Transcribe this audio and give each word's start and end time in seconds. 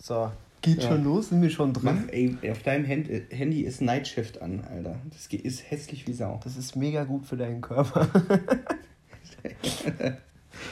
So, 0.00 0.30
geht 0.62 0.82
Ja. 0.82 0.88
schon 0.88 1.04
los? 1.04 1.28
Sind 1.30 1.42
wir 1.42 1.50
schon 1.50 1.72
drin? 1.72 1.84
Mach, 1.84 2.08
ey, 2.12 2.36
auf 2.50 2.62
deinem 2.62 2.88
Hand, 2.88 3.08
Handy 3.30 3.62
ist 3.62 3.82
Night 3.82 4.06
Shift 4.08 4.40
an, 4.40 4.62
Alter. 4.70 4.96
Das 5.10 5.26
ist 5.26 5.70
hässlich 5.70 6.06
wie 6.06 6.12
Sau. 6.12 6.40
Das 6.44 6.56
ist 6.56 6.76
mega 6.76 7.04
gut 7.04 7.26
für 7.26 7.36
deinen 7.36 7.60
Körper. 7.60 8.08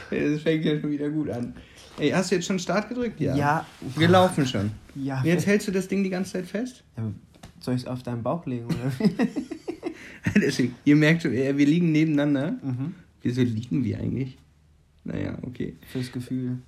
Das 0.09 0.41
fängt 0.41 0.65
ja 0.65 0.79
schon 0.79 0.91
wieder 0.91 1.09
gut 1.09 1.29
an. 1.29 1.53
Ey, 1.99 2.09
hast 2.11 2.31
du 2.31 2.35
jetzt 2.35 2.45
schon 2.45 2.59
Start 2.59 2.89
gedrückt? 2.89 3.19
Ja. 3.19 3.65
Wir 3.95 4.07
laufen 4.07 4.45
schon. 4.45 4.71
Ja. 4.95 5.19
Und 5.19 5.25
jetzt 5.25 5.47
hältst 5.47 5.67
du 5.67 5.71
das 5.71 5.87
Ding 5.87 6.03
die 6.03 6.09
ganze 6.09 6.33
Zeit 6.33 6.45
fest? 6.45 6.83
Ja, 6.97 7.11
Soll 7.59 7.75
ich 7.75 7.81
es 7.83 7.87
auf 7.87 8.03
deinen 8.03 8.23
Bauch 8.23 8.45
legen, 8.45 8.65
oder? 8.65 8.91
Deswegen, 10.35 10.75
ihr 10.85 10.95
merkt 10.95 11.23
schon, 11.23 11.33
äh, 11.33 11.57
wir 11.57 11.65
liegen 11.65 11.91
nebeneinander. 11.91 12.51
Mhm. 12.61 12.95
Wieso 13.21 13.41
liegen 13.41 13.83
wir 13.83 13.99
eigentlich? 13.99 14.37
Naja, 15.03 15.37
okay. 15.41 15.75
Fürs 15.91 16.11
Gefühl. 16.11 16.59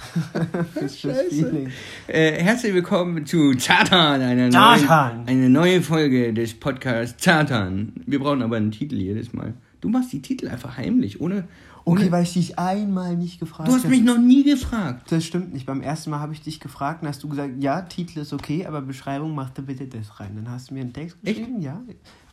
Scheiße. 0.80 1.66
Äh, 2.06 2.42
herzlich 2.42 2.74
willkommen 2.74 3.26
zu 3.26 3.54
Zatan, 3.54 4.20
einer 4.20 4.48
neuen, 4.48 5.26
eine 5.26 5.48
neue 5.50 5.82
Folge 5.82 6.32
des 6.32 6.54
Podcasts 6.54 7.22
Zatan. 7.22 7.92
Wir 8.06 8.18
brauchen 8.18 8.42
aber 8.42 8.56
einen 8.56 8.70
Titel 8.70 8.96
jedes 8.96 9.32
Mal. 9.32 9.54
Du 9.80 9.88
machst 9.88 10.12
die 10.12 10.20
Titel 10.22 10.48
einfach 10.48 10.76
heimlich, 10.76 11.20
ohne. 11.20 11.44
ohne 11.84 12.00
Okay, 12.02 12.12
weil 12.12 12.22
ich 12.24 12.32
dich 12.34 12.58
einmal 12.58 13.16
nicht 13.16 13.40
gefragt 13.40 13.68
du 13.68 13.72
hast 13.74 13.84
habe. 13.84 13.94
mich 13.94 14.02
noch 14.02 14.18
nie 14.18 14.44
gefragt. 14.44 15.10
Das 15.10 15.24
stimmt 15.24 15.52
nicht. 15.52 15.66
Beim 15.66 15.80
ersten 15.80 16.10
Mal 16.10 16.20
habe 16.20 16.32
ich 16.32 16.42
dich 16.42 16.60
gefragt 16.60 17.02
und 17.02 17.08
hast 17.08 17.22
du 17.22 17.28
gesagt, 17.28 17.54
ja, 17.62 17.82
Titel 17.82 18.20
ist 18.20 18.32
okay, 18.32 18.66
aber 18.66 18.82
Beschreibung 18.82 19.34
mach 19.34 19.50
da 19.50 19.62
bitte 19.62 19.86
das 19.86 20.20
rein. 20.20 20.32
Dann 20.36 20.50
hast 20.50 20.70
du 20.70 20.74
mir 20.74 20.80
einen 20.80 20.92
Text 20.92 21.16
Echt? 21.24 21.38
geschrieben, 21.38 21.62
ja. 21.62 21.80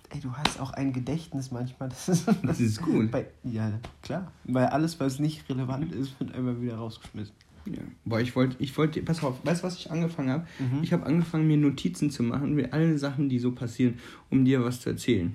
Ey, 0.09 0.20
du 0.20 0.32
hast 0.34 0.59
auch 0.59 0.71
ein 0.73 0.93
Gedächtnis 0.93 1.52
manchmal. 1.52 1.90
Das 1.90 2.07
ist, 2.09 2.27
Das 2.43 2.59
ist 2.59 2.82
cool. 2.88 3.07
Bei, 3.07 3.26
ja, 3.43 3.71
klar. 4.02 4.32
Weil 4.43 4.68
alles, 4.68 4.99
was 4.99 5.20
nicht 5.20 5.48
relevant 5.49 5.91
ist, 5.93 6.20
wird 6.20 6.35
immer 6.35 6.62
wieder 6.62 6.76
rausgeschmissen. 6.76 7.34
Ja. 7.66 7.80
Boah, 8.05 8.20
ich 8.20 8.35
wollte, 8.35 8.55
ich 8.59 8.77
wollte, 8.77 9.02
pass 9.02 9.23
auf, 9.23 9.35
weißt 9.45 9.63
du, 9.63 9.67
was 9.67 9.77
ich 9.77 9.90
angefangen 9.91 10.30
habe? 10.30 10.48
Mhm. 10.59 10.84
Ich 10.84 10.91
habe 10.91 11.05
angefangen, 11.05 11.48
mir 11.48 11.58
Notizen 11.58 12.09
zu 12.12 12.24
machen 12.24 12.54
mit 12.55 12.74
allen 12.74 12.98
Sachen, 12.98 13.29
die 13.29 13.40
so 13.40 13.51
passieren, 13.54 13.99
um 14.29 14.43
dir 14.46 14.63
was 14.63 14.82
zu 14.82 14.90
erzählen. 14.90 15.34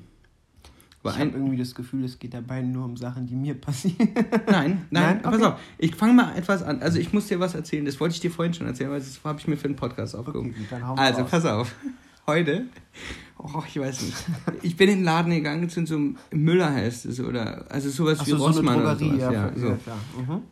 Weil 1.02 1.12
ich 1.14 1.20
habe 1.20 1.30
irgendwie 1.30 1.56
das 1.56 1.74
Gefühl, 1.74 2.04
es 2.04 2.18
geht 2.18 2.34
dabei 2.34 2.60
nur 2.60 2.84
um 2.84 2.96
Sachen, 2.96 3.26
die 3.26 3.34
mir 3.36 3.54
passieren. 3.60 4.08
nein, 4.46 4.46
nein, 4.46 4.82
Nein? 4.90 5.22
pass 5.22 5.34
Okay. 5.36 5.44
auf, 5.44 5.60
ich 5.78 5.94
fange 5.94 6.12
mal 6.14 6.36
etwas 6.36 6.62
an. 6.62 6.82
Also 6.82 6.98
ich 6.98 7.12
muss 7.12 7.28
dir 7.28 7.38
was 7.40 7.54
erzählen, 7.54 7.84
das 7.84 7.98
wollte 8.00 8.14
ich 8.16 8.20
dir 8.20 8.30
vorhin 8.30 8.52
schon 8.52 8.66
erzählen, 8.66 8.90
weil 8.90 8.98
das 8.98 9.20
habe 9.24 9.38
ich 9.38 9.46
mir 9.48 9.56
für 9.56 9.66
einen 9.66 9.76
Podcast 9.76 10.14
aufgehoben. 10.16 10.54
mal 10.70 10.82
also 10.96 11.20
raus. 11.22 11.30
pass 11.30 11.44
auf, 11.46 11.74
heute, 12.26 12.66
oh, 13.38 13.62
ich 13.66 13.78
weiß 13.80 14.02
nicht, 14.02 14.16
ich 14.62 14.76
bin 14.76 14.88
in 14.90 14.96
den 14.98 15.04
Laden 15.04 15.30
gegangen 15.32 15.70
zu 15.70 15.86
so 15.86 15.94
einem 15.96 16.16
Müller 16.32 16.72
heißt 16.74 17.06
es, 17.06 17.20
oder, 17.20 17.64
also 17.70 17.88
sowas 17.88 18.18
Ach 18.20 18.26
wie 18.26 18.30
so, 18.32 18.36
so 18.38 18.44
eine 18.46 18.54
Rossmann 18.56 18.80
oder 18.80 18.94
Drogerie, 18.96 19.20
sowas. 19.20 19.32
ja, 19.32 19.46
Ja, 19.46 19.52
so. 19.56 19.66
ja, 19.68 19.76
klar. 19.76 19.98
Mhm. 20.18 20.42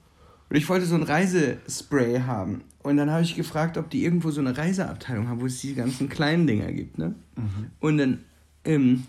Und 0.48 0.56
ich 0.56 0.68
wollte 0.68 0.86
so 0.86 0.94
ein 0.94 1.02
Reisespray 1.02 2.20
haben. 2.20 2.62
Und 2.82 2.96
dann 2.96 3.10
habe 3.10 3.22
ich 3.22 3.34
gefragt, 3.34 3.78
ob 3.78 3.90
die 3.90 4.04
irgendwo 4.04 4.30
so 4.30 4.40
eine 4.40 4.56
Reiseabteilung 4.56 5.28
haben, 5.28 5.40
wo 5.40 5.46
es 5.46 5.60
die 5.60 5.74
ganzen 5.74 6.08
kleinen 6.08 6.46
Dinger 6.46 6.70
gibt. 6.70 6.98
Ne? 6.98 7.14
Mhm. 7.36 7.66
Und 7.80 7.98
dann, 7.98 8.18
ähm, 8.64 9.02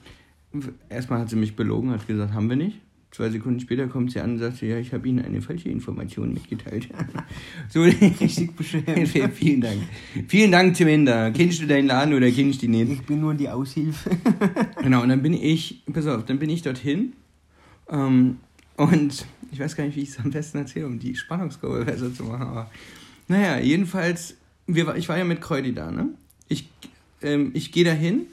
erstmal 0.90 1.20
hat 1.20 1.30
sie 1.30 1.36
mich 1.36 1.56
belogen, 1.56 1.92
hat 1.92 2.08
gesagt, 2.08 2.34
haben 2.34 2.50
wir 2.50 2.56
nicht. 2.56 2.80
Zwei 3.12 3.30
Sekunden 3.30 3.60
später 3.60 3.88
kommt 3.88 4.12
sie 4.12 4.20
an 4.20 4.34
und 4.34 4.40
sagt, 4.40 4.62
ja, 4.62 4.78
ich 4.78 4.94
habe 4.94 5.08
Ihnen 5.08 5.24
eine 5.24 5.42
falsche 5.42 5.70
Information 5.70 6.34
mitgeteilt. 6.34 6.90
so, 7.70 7.84
Richtig 7.84 8.56
beschämt. 8.56 9.08
Vielen 9.34 9.62
Dank. 9.62 9.82
Vielen 10.28 10.52
Dank, 10.52 10.74
Tim 10.74 10.88
Ender. 10.88 11.32
Kennst 11.32 11.62
du 11.62 11.68
deinen 11.68 11.88
Laden 11.88 12.14
oder 12.14 12.30
kennst 12.30 12.62
du 12.62 12.66
ihn 12.66 12.72
nicht? 12.72 12.92
Ich 12.92 13.02
bin 13.04 13.22
nur 13.22 13.34
die 13.34 13.50
Aushilfe. 13.50 14.10
Genau, 14.84 15.04
und 15.04 15.10
dann 15.10 15.22
bin 15.22 15.34
ich, 15.34 15.84
pass 15.92 16.06
auf, 16.06 16.26
dann 16.26 16.38
bin 16.38 16.50
ich 16.50 16.64
dorthin. 16.64 17.14
Ähm, 17.90 18.38
und 18.76 19.26
ich 19.52 19.60
weiß 19.60 19.76
gar 19.76 19.86
nicht, 19.86 19.96
wie 19.96 20.02
ich 20.02 20.10
es 20.10 20.20
am 20.20 20.32
besten 20.32 20.58
erzähle, 20.60 20.88
um 20.88 21.00
die 21.00 21.16
Spannungskurve 21.16 21.86
besser 21.86 22.14
zu 22.14 22.24
machen. 22.24 22.48
Aber 22.48 22.72
naja, 23.28 23.60
jedenfalls, 23.60 24.36
wir, 24.68 24.96
ich 24.96 25.10
war 25.10 25.18
ja 25.18 25.24
mit 25.24 25.42
Kreudi 25.42 25.74
da, 25.74 25.92
ne? 25.92 26.10
Ich, 26.48 26.70
ähm, 27.22 27.52
ich 27.54 27.72
gehe 27.72 27.84
da 27.84 27.92
hin 27.92 28.28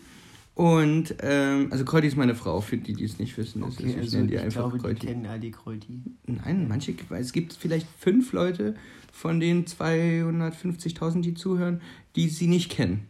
und, 0.54 1.16
ähm, 1.20 1.68
also 1.70 1.84
Kreudi 1.84 2.06
ist 2.06 2.16
meine 2.16 2.34
Frau, 2.36 2.60
für 2.60 2.76
die, 2.76 2.92
die 2.92 3.04
es 3.04 3.18
nicht 3.18 3.36
wissen. 3.36 3.60
Das 3.62 3.74
Okay, 3.74 3.84
ist, 3.84 3.90
ich 3.90 3.98
also 3.98 4.16
nenne 4.18 4.28
die 4.28 4.34
ich 4.34 4.40
einfach 4.40 4.70
glaube, 4.72 4.94
die 4.94 5.06
kennen 5.06 5.26
all 5.26 5.40
die 5.40 5.50
Kräuti. 5.50 6.02
Nein, 6.26 6.68
manche, 6.68 6.94
weil 7.08 7.22
es 7.22 7.32
gibt 7.32 7.54
vielleicht 7.54 7.88
fünf 7.98 8.32
Leute 8.32 8.76
von 9.12 9.40
den 9.40 9.64
250.000, 9.64 11.22
die 11.22 11.34
zuhören, 11.34 11.80
die 12.14 12.28
sie 12.28 12.46
nicht 12.46 12.70
kennen. 12.70 13.06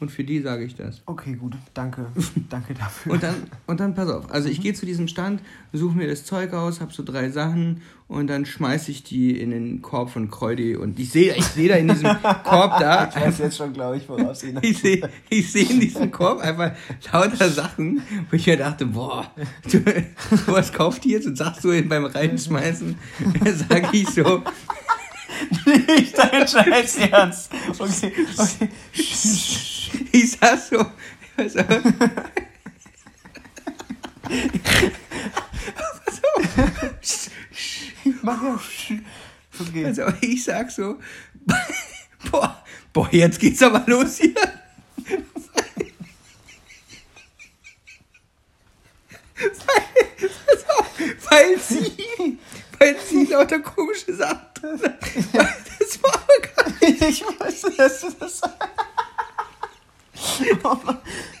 Und 0.00 0.10
für 0.10 0.24
die 0.24 0.40
sage 0.40 0.64
ich 0.64 0.74
das. 0.74 1.02
Okay, 1.04 1.34
gut. 1.34 1.54
Danke. 1.74 2.06
Danke 2.48 2.72
dafür. 2.72 3.12
Und 3.12 3.22
dann, 3.22 3.34
und 3.66 3.80
dann 3.80 3.94
pass 3.94 4.08
auf, 4.08 4.30
also 4.30 4.48
ich 4.48 4.62
gehe 4.62 4.72
zu 4.72 4.86
diesem 4.86 5.08
Stand, 5.08 5.42
suche 5.74 5.94
mir 5.94 6.08
das 6.08 6.24
Zeug 6.24 6.54
aus, 6.54 6.80
habe 6.80 6.90
so 6.90 7.02
drei 7.02 7.28
Sachen 7.28 7.82
und 8.08 8.26
dann 8.26 8.46
schmeiße 8.46 8.90
ich 8.90 9.04
die 9.04 9.38
in 9.38 9.50
den 9.50 9.82
Korb 9.82 10.08
von 10.08 10.30
Kreudi 10.30 10.74
und 10.74 10.98
ich 10.98 11.10
sehe 11.10 11.34
ich 11.36 11.44
seh 11.44 11.68
da 11.68 11.74
in 11.74 11.88
diesem 11.88 12.08
Korb 12.44 12.80
da, 12.80 13.08
ich 13.08 13.14
weiß 13.14 13.38
jetzt 13.38 13.58
schon, 13.58 13.74
glaube 13.74 13.98
ich, 13.98 14.08
woraus 14.08 14.42
ihn 14.42 14.58
ich 14.62 14.78
sehe 14.78 15.08
ich 15.28 15.52
seh 15.52 15.62
in 15.62 15.80
diesem 15.80 16.10
Korb 16.10 16.40
einfach 16.40 16.72
lauter 17.12 17.50
Sachen, 17.50 18.02
wo 18.30 18.36
ich 18.36 18.46
mir 18.46 18.56
dachte, 18.56 18.86
boah, 18.86 19.30
du, 19.70 19.84
was 20.46 20.72
kauft 20.72 21.04
ihr 21.04 21.18
jetzt? 21.18 21.26
Und 21.26 21.36
sagst 21.36 21.62
du 21.62 21.82
beim 21.82 22.06
Reinschmeißen, 22.06 22.96
sage 23.68 23.88
ich 23.92 24.08
so, 24.08 24.42
nicht 25.66 26.16
dein 26.16 26.46
Scheiß 26.46 26.96
Ernst. 26.98 27.50
Okay, 27.78 28.12
okay. 28.36 28.68
ich 30.12 30.30
sag 30.32 30.58
so, 30.58 30.78
auf. 30.78 30.92
Pass 31.36 31.56
auf. 31.56 31.82
Mach 38.22 38.42
ja. 38.42 39.04
Okay. 39.58 39.84
Also 39.84 40.02
ich 40.20 40.44
sag 40.44 40.70
so, 40.70 40.98
boah, 42.30 42.64
boah, 42.92 43.08
jetzt 43.12 43.38
geht's 43.38 43.62
aber 43.62 43.84
los 43.86 44.18
hier. 44.18 44.34
Weil, 49.40 50.28
auf, 50.78 50.98
weil 51.30 51.58
sie, 51.58 52.38
weil 52.80 52.96
sie 52.98 53.24
lauter 53.26 53.60
komische 53.60 54.14
Sachen 54.14 54.40
drin 54.54 54.80
hat. 54.82 54.98
Das 55.80 56.02
war 56.02 56.12
aber 56.12 56.40
gar 56.54 56.88
nicht. 56.88 57.02
Ich 57.02 57.24
wusste, 57.24 57.70
dass 57.76 58.00
du 58.00 58.10
das 58.20 58.38
sagst. 58.38 58.56
Oh, 60.62 60.76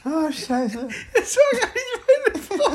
oh, 0.06 0.32
scheiße. 0.32 0.88
Das 1.14 1.36
war 1.36 1.60
gar 1.60 1.68
nicht 1.74 1.92
meine 2.08 2.42
Frau. 2.42 2.72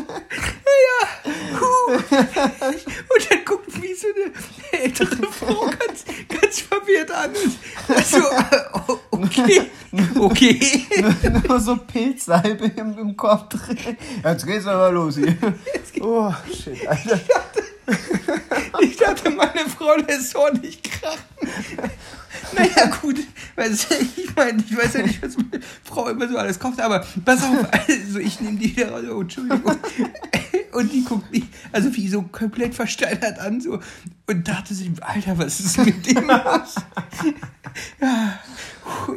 Ja, 0.86 1.60
huh. 1.60 1.94
Und 1.96 3.32
dann 3.32 3.46
guckt 3.46 3.82
mich 3.82 4.00
so 4.00 4.08
eine 4.08 4.84
ältere 4.84 5.28
Frau 5.32 5.66
ganz, 5.66 6.06
ganz 6.30 6.60
verwirrt 6.62 7.12
an. 7.12 7.32
Und 7.32 8.06
so, 8.06 8.22
oh, 8.88 9.00
okay, 9.12 9.70
okay. 10.20 10.86
Nur, 11.02 11.32
nur 11.48 11.60
so 11.60 11.76
Pilzsalbe 11.78 12.72
im, 12.76 12.98
im 12.98 13.18
Korb 13.18 13.50
drin. 13.50 13.98
Jetzt 14.24 14.46
geht's 14.46 14.68
aber 14.68 14.92
los 14.92 15.16
hier. 15.18 15.36
Oh, 16.00 16.32
shit, 16.54 16.88
Alter. 16.88 17.16
Ich 17.16 17.28
dachte, 17.28 17.65
meine 19.36 19.70
Frau 19.70 19.96
lässt 19.96 20.32
so 20.32 20.48
nicht 20.62 20.84
krachen. 20.84 21.20
Naja, 22.56 22.88
gut. 23.02 23.20
Ich 23.20 24.36
meine, 24.36 24.64
ich 24.68 24.78
weiß 24.78 24.94
ja 24.94 25.04
nicht, 25.04 25.22
was 25.22 25.38
meine 25.38 25.62
Frau 25.84 26.10
immer 26.10 26.28
so 26.28 26.38
alles 26.38 26.60
kauft, 26.60 26.80
aber 26.80 27.06
pass 27.24 27.44
auf, 27.44 27.68
also 27.72 28.20
ich 28.20 28.40
nehme 28.42 28.58
die 28.58 28.76
wieder 28.76 28.92
raus. 28.92 29.04
Oh, 29.12 29.22
Entschuldigung. 29.22 29.76
Und 30.74 30.92
die 30.92 31.04
guckt 31.06 31.32
mich, 31.32 31.46
also 31.72 31.96
wie 31.96 32.08
so 32.10 32.22
komplett 32.24 32.76
versteinert 32.76 33.40
an, 33.40 33.62
so. 33.62 33.80
Und 34.28 34.48
dachte 34.48 34.74
sich, 34.74 34.92
Alter, 35.02 35.38
was 35.38 35.60
ist 35.62 35.78
mit 35.78 36.06
dem 36.06 36.28
los? 36.28 36.76
Ja. 38.02 38.40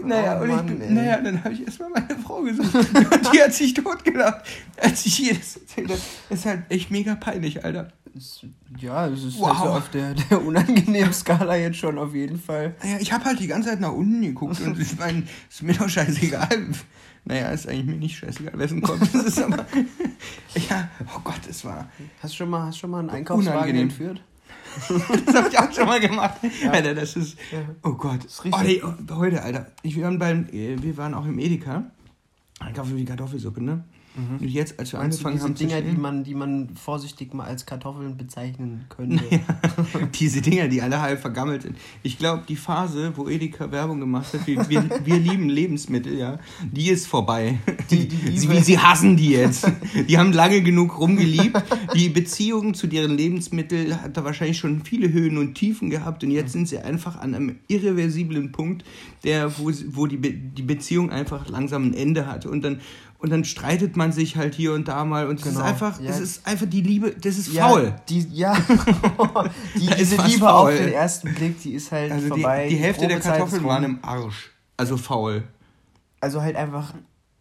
Naja, 0.05 0.39
Oh 0.39 0.43
und 0.45 0.49
Mann, 0.49 0.77
ich, 0.77 0.81
ey. 0.83 0.93
naja, 0.93 1.17
dann 1.21 1.45
habe 1.45 1.55
ich 1.55 1.65
erstmal 1.67 1.91
meine 1.91 2.17
Frau 2.25 2.43
gesucht. 2.43 2.75
Und 2.75 3.33
die 3.34 3.43
hat 3.43 3.53
sich 3.53 3.75
totgelacht, 3.75 4.47
als 4.81 5.05
ich 5.05 5.21
ihr 5.23 5.34
das 5.34 5.57
erzählt 5.57 5.91
habe. 5.91 6.01
Das 6.31 6.39
ist 6.39 6.47
halt 6.47 6.62
echt 6.71 6.91
mega 6.91 7.15
peinlich, 7.17 7.65
Alter. 7.65 7.93
Es- 8.17 8.45
Ja, 8.79 9.07
es 9.07 9.25
ist 9.25 9.39
Wow. 9.39 9.49
also 9.51 9.65
auf 9.73 9.91
der, 9.91 10.15
der 10.15 10.45
unangenehmen 10.45 11.13
Skala 11.13 11.57
jetzt 11.57 11.79
schon 11.79 11.99
auf 11.99 12.15
jeden 12.15 12.39
Fall. 12.39 12.75
Naja, 12.83 12.99
ich 13.01 13.13
habe 13.13 13.25
halt 13.25 13.41
die 13.41 13.47
ganze 13.47 13.69
Zeit 13.71 13.81
nach 13.81 13.93
unten 13.93 14.22
geguckt 14.22 14.60
und 14.60 14.78
ich 14.78 14.99
meine, 14.99 15.25
ist 15.51 15.63
mir 15.63 15.75
doch 15.75 15.89
scheißegal. 15.89 16.49
Naja, 17.25 17.49
ist 17.51 17.69
eigentlich 17.69 17.84
mir 17.87 17.97
nicht 17.97 18.16
scheißegal, 18.19 18.59
wessen 18.59 18.81
kommt. 18.81 19.03
Das 19.03 19.15
ist 19.25 19.41
aber. 19.43 19.66
Ja, 20.69 20.89
oh 21.15 21.21
Gott, 21.22 21.41
es 21.49 21.65
war. 21.65 21.89
Hast 22.22 22.33
du 22.33 22.37
schon 22.39 22.51
mal, 22.51 22.66
hast 22.66 22.78
schon 22.78 22.91
mal 22.91 23.01
einen 23.01 23.10
Einkaufswagen 23.10 23.59
Unangenehm. 23.59 23.83
entführt? 23.89 24.21
Das 25.27 25.34
habe 25.34 25.49
ich 25.49 25.59
auch 25.59 25.72
schon 25.72 25.87
mal 25.87 25.99
gemacht. 26.01 26.39
Alter, 26.71 26.95
das 26.95 27.16
ist. 27.16 27.37
Ja. 27.51 27.59
Oh 27.83 27.93
Gott. 27.93 28.25
ist 28.25 28.41
oh, 28.41 28.57
richtig 28.57 28.83
nee, 28.84 28.89
oh, 29.11 29.15
heute, 29.16 29.43
Alter. 29.43 29.66
Ich, 29.83 29.97
wir, 29.97 30.04
waren 30.04 30.19
beim, 30.19 30.47
äh, 30.53 30.81
wir 30.81 30.97
waren 30.97 31.15
auch 31.15 31.25
im 31.27 31.39
Edeka. 31.39 31.84
Einkaufen 32.61 32.91
für 32.93 32.97
die 32.97 33.04
Kartoffelsuppe, 33.04 33.63
ne? 33.63 33.84
Und 34.41 34.48
jetzt, 34.48 34.78
als 34.78 34.92
wir 34.92 34.98
Meinst 34.98 35.22
du 35.22 35.26
angefangen 35.28 35.34
diese 35.34 35.44
haben 35.44 35.54
Dinger, 35.54 35.76
zu 35.76 35.82
die 35.82 35.88
chillen, 35.91 36.00
man, 36.03 36.24
die 36.24 36.34
man 36.34 36.68
vorsichtig 36.76 37.34
mal 37.34 37.44
als 37.44 37.65
Kartoffeln 37.66 38.16
bezeichnen 38.16 38.84
könnte? 38.88 39.22
diese 40.18 40.41
Dinger, 40.41 40.68
die 40.68 40.82
alle 40.82 41.00
halb 41.00 41.20
vergammelt 41.20 41.62
sind. 41.62 41.76
Ich 42.03 42.18
glaube, 42.18 42.42
die 42.48 42.56
Phase, 42.56 43.12
wo 43.16 43.28
Edeka 43.28 43.70
Werbung 43.70 44.00
gemacht 44.00 44.32
hat, 44.34 44.47
wir, 44.47 44.68
wir, 44.68 44.84
wir 45.04 45.18
lieben 45.18 45.48
Lebensmittel, 45.48 46.16
ja, 46.18 46.38
die 46.70 46.88
ist 46.91 47.06
vorbei. 47.06 47.59
Die- 47.91 48.09
die 48.09 48.16
sie, 48.38 48.60
sie 48.60 48.78
hassen 48.78 49.16
die 49.16 49.30
jetzt. 49.30 49.70
Die 50.09 50.18
haben 50.18 50.32
lange 50.32 50.62
genug 50.62 50.98
rumgeliebt. 50.98 51.62
Die 51.94 52.09
Beziehung 52.09 52.74
zu 52.74 52.86
deren 52.86 53.12
Lebensmittel 53.16 54.00
hat 54.00 54.16
da 54.16 54.24
wahrscheinlich 54.24 54.59
schon 54.59 54.84
viele 54.84 55.12
Höhen 55.12 55.38
und 55.38 55.54
Tiefen 55.54 55.91
gehabt 55.91 56.24
und 56.24 56.30
jetzt 56.30 56.53
sind 56.53 56.68
sie 56.68 56.78
einfach 56.78 57.18
an 57.20 57.34
einem 57.34 57.56
irreversiblen 57.68 58.53
Punkt, 58.53 58.84
der, 59.24 59.59
wo, 59.59 59.70
wo 59.88 60.06
die, 60.06 60.16
Be 60.16 60.32
die 60.32 60.62
Beziehung 60.62 61.10
einfach 61.10 61.48
langsam 61.48 61.84
ein 61.84 61.94
Ende 61.94 62.26
hat. 62.26 62.47
Und 62.47 62.62
dann, 62.62 62.80
und 63.18 63.30
dann 63.30 63.44
streitet 63.44 63.97
man 63.97 64.12
sich 64.12 64.36
halt 64.36 64.54
hier 64.54 64.72
und 64.74 64.86
da 64.88 65.04
mal 65.04 65.26
und 65.28 65.38
es 65.41 65.44
Genau, 65.44 65.60
ist 65.60 65.65
einfach, 65.66 66.00
ja. 66.00 66.06
das 66.09 66.20
ist 66.20 66.47
einfach 66.47 66.66
die 66.66 66.80
Liebe, 66.82 67.10
das 67.20 67.36
ist 67.38 67.53
Ja, 67.53 67.68
faul. 67.68 67.94
Die, 68.09 68.20
ja, 68.32 68.56
die, 69.78 69.86
Da 69.86 69.94
ist 69.94 70.12
diese 70.12 70.22
Liebe 70.26 70.38
faul. 70.38 70.72
auf 70.72 70.76
den 70.78 70.92
ersten 70.92 71.34
Blick, 71.34 71.60
die 71.62 71.72
ist 71.74 71.91
halt 71.92 72.12
Also 72.12 72.24
die, 72.34 72.41
vorbei. 72.42 72.68
die 72.68 72.76
Hälfte 72.76 73.03
der 73.09 73.16
Probezeit 73.16 73.32
ist 73.34 73.38
Kartoffeln 73.38 73.65
waren 73.65 73.84
im 73.84 73.98
Arsch. 74.03 74.50
Also 74.76 74.97
faul. 74.97 75.42
Also 76.20 76.42
halt 76.42 76.56
einfach 76.56 76.94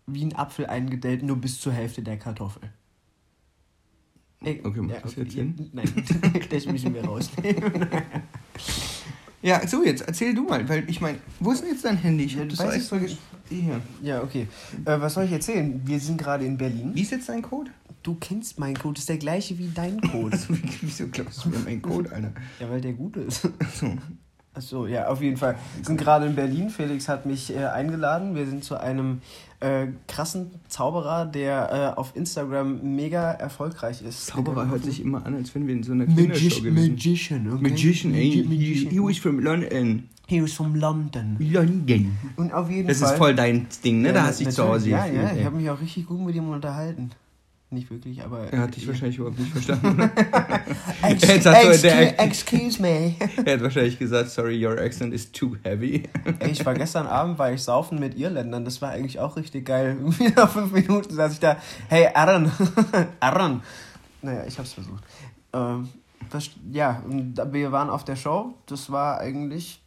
wie 0.08 0.24
ein 0.26 0.36
Apfel 0.36 0.66
eingedellt, 0.68 1.22
nur 1.24 1.36
bis 1.38 1.60
zur 1.60 1.74
Hälfte 1.74 2.02
der 2.02 2.18
Kartoffel. 2.18 2.64
Ey, 4.44 4.62
Okay, 4.64 4.82
macht 4.82 5.04
das 5.04 5.16
jetzt 5.16 5.32
Sinn? 5.34 5.70
Nein, 5.74 5.92
das 6.50 6.66
müssen 6.68 6.94
wir 6.94 7.04
rausnehmen. 7.06 7.88
Ja, 9.44 9.66
so 9.68 9.84
jetzt, 9.84 10.02
erzähl 10.02 10.34
du 10.34 10.44
mal, 10.44 10.68
weil 10.68 10.90
ich 10.90 11.00
meine, 11.00 11.20
wo 11.40 11.52
ist 11.52 11.62
denn 11.62 11.70
jetzt 11.70 11.86
dein 11.86 11.96
Handy? 11.98 12.24
Ich 12.26 12.34
Ja, 12.34 12.42
hab 12.42 12.50
das 12.50 12.58
weiß 12.60 12.92
ich 13.04 13.18
Hier. 13.50 13.82
Ja, 14.02 14.22
okay. 14.24 14.48
Äh, 14.86 15.00
was 15.00 15.14
soll 15.14 15.26
ich 15.26 15.32
erzählen? 15.32 15.82
Wir 15.86 16.00
sind 16.00 16.18
gerade 16.18 16.46
in 16.46 16.58
Berlin. 16.58 16.92
Wie 16.94 17.02
ist 17.02 17.12
jetzt 17.12 17.30
dein 17.30 17.42
Code? 17.42 17.72
Du 18.04 18.16
kennst 18.16 18.58
meinen 18.60 18.78
Code, 18.78 19.00
ist 19.00 19.10
der 19.10 19.18
gleiche 19.18 19.58
wie 19.58 19.70
dein 19.74 20.00
Code. 20.02 20.38
Wieso 20.82 21.08
glaubst 21.08 21.44
du 21.46 21.50
mir 21.50 21.60
meinen 21.60 21.82
Code, 21.82 22.12
Alter? 22.14 22.32
ja, 22.60 22.70
weil 22.70 22.80
der 22.82 22.94
gut 22.94 23.18
ist. 23.18 23.42
So. 23.76 23.94
Achso, 24.54 24.88
ja, 24.88 25.08
auf 25.08 25.22
jeden 25.22 25.38
Fall. 25.38 25.56
Wir 25.76 25.86
sind 25.86 25.98
gerade 26.00 26.26
in 26.26 26.36
Berlin. 26.36 26.70
Felix 26.72 27.08
hat 27.08 27.26
mich 27.28 27.54
äh, 27.56 27.66
eingeladen. 27.66 28.34
Wir 28.34 28.48
sind 28.48 28.64
zu 28.64 28.76
einem 28.80 29.20
äh, 29.60 29.88
krassen 30.08 30.50
Zauberer, 30.68 31.26
der 31.28 31.94
äh, 31.96 32.00
auf 32.00 32.16
Instagram 32.16 32.96
mega 32.96 33.32
erfolgreich 33.34 34.02
ist. 34.02 34.26
Zauberer 34.28 34.68
hört 34.70 34.84
sich 34.84 35.00
immer 35.02 35.24
an, 35.28 35.36
als 35.36 35.54
wenn 35.54 35.68
wir 35.68 35.76
in 35.76 35.84
so 35.84 35.92
einer 35.92 36.06
Kindershow 36.08 36.28
Magician, 36.32 36.64
gewesen 36.64 36.92
Magician, 36.94 37.52
okay? 37.54 37.62
Magician, 37.70 38.14
ey. 38.16 38.44
Magi- 38.48 38.74
He, 38.74 38.90
he 38.90 39.00
was 39.00 39.18
from 39.20 39.40
London. 39.40 40.10
He 40.30 40.44
was 40.44 40.52
from 40.54 40.76
London. 40.76 41.38
London. 41.40 42.18
Und 42.36 42.54
auf 42.54 42.70
jeden 42.70 42.88
Das 42.90 43.00
Fall. 43.00 43.12
ist 43.14 43.18
voll 43.18 43.34
dein 43.36 43.66
Ding, 43.84 44.02
ne? 44.02 44.10
Ja, 44.10 44.14
da 44.14 44.24
hast 44.26 44.42
du 44.42 44.46
dich 44.46 44.54
zu. 44.54 44.64
Hause 44.68 44.90
Ja, 44.90 45.06
gefühlt, 45.06 45.24
ja, 45.24 45.36
ich 45.38 45.46
habe 45.46 45.56
mich 45.56 45.70
auch 45.70 45.80
richtig 45.82 46.06
gut 46.06 46.20
mit 46.20 46.36
ihm 46.36 46.50
unterhalten. 46.50 47.12
Nicht 47.70 47.90
wirklich, 47.92 48.24
aber. 48.24 48.52
Er 48.52 48.60
hat 48.62 48.76
dich 48.76 48.88
wahrscheinlich 48.88 49.18
überhaupt 49.18 49.40
nicht 49.40 49.52
verstanden. 49.52 50.00
Ex 51.02 51.24
Er 51.24 51.30
hat 51.30 51.36
gesagt, 51.38 51.62
so, 51.64 51.68
excuse, 51.70 51.82
der- 51.82 52.20
excuse 52.20 52.82
me. 52.82 53.16
er 53.46 53.54
hat 53.56 53.62
wahrscheinlich 53.62 54.00
gesagt, 54.00 54.30
sorry, 54.30 54.66
your 54.66 54.78
accent 54.80 55.14
is 55.14 55.32
too 55.32 55.56
heavy. 55.64 56.04
Ey, 56.40 56.52
ich 56.52 56.66
war 56.66 56.74
gestern 56.74 57.08
Abend, 57.08 57.38
war 57.40 57.52
ich 57.52 57.62
saufen 57.62 58.00
mit 58.00 58.18
Irländern. 58.18 58.64
Das 58.66 58.82
war 58.82 58.92
eigentlich 58.92 59.20
auch 59.20 59.36
richtig 59.36 59.66
geil. 59.66 59.98
Wieder 60.20 60.48
fünf 60.48 60.72
Minuten 60.72 61.14
saß 61.14 61.34
ich 61.34 61.40
da. 61.40 61.58
Hey, 61.90 62.08
Aaron. 62.14 62.50
Aaron. 63.20 63.62
Naja, 64.22 64.44
ich 64.48 64.58
hab's 64.58 64.74
versucht. 64.74 65.04
Ähm, 65.54 65.90
das, 66.30 66.50
ja, 66.72 67.02
und 67.08 67.38
wir 67.52 67.72
waren 67.74 67.90
auf 67.90 68.04
der 68.06 68.16
Show. 68.16 68.54
Das 68.66 68.90
war 68.92 69.20
eigentlich 69.20 69.82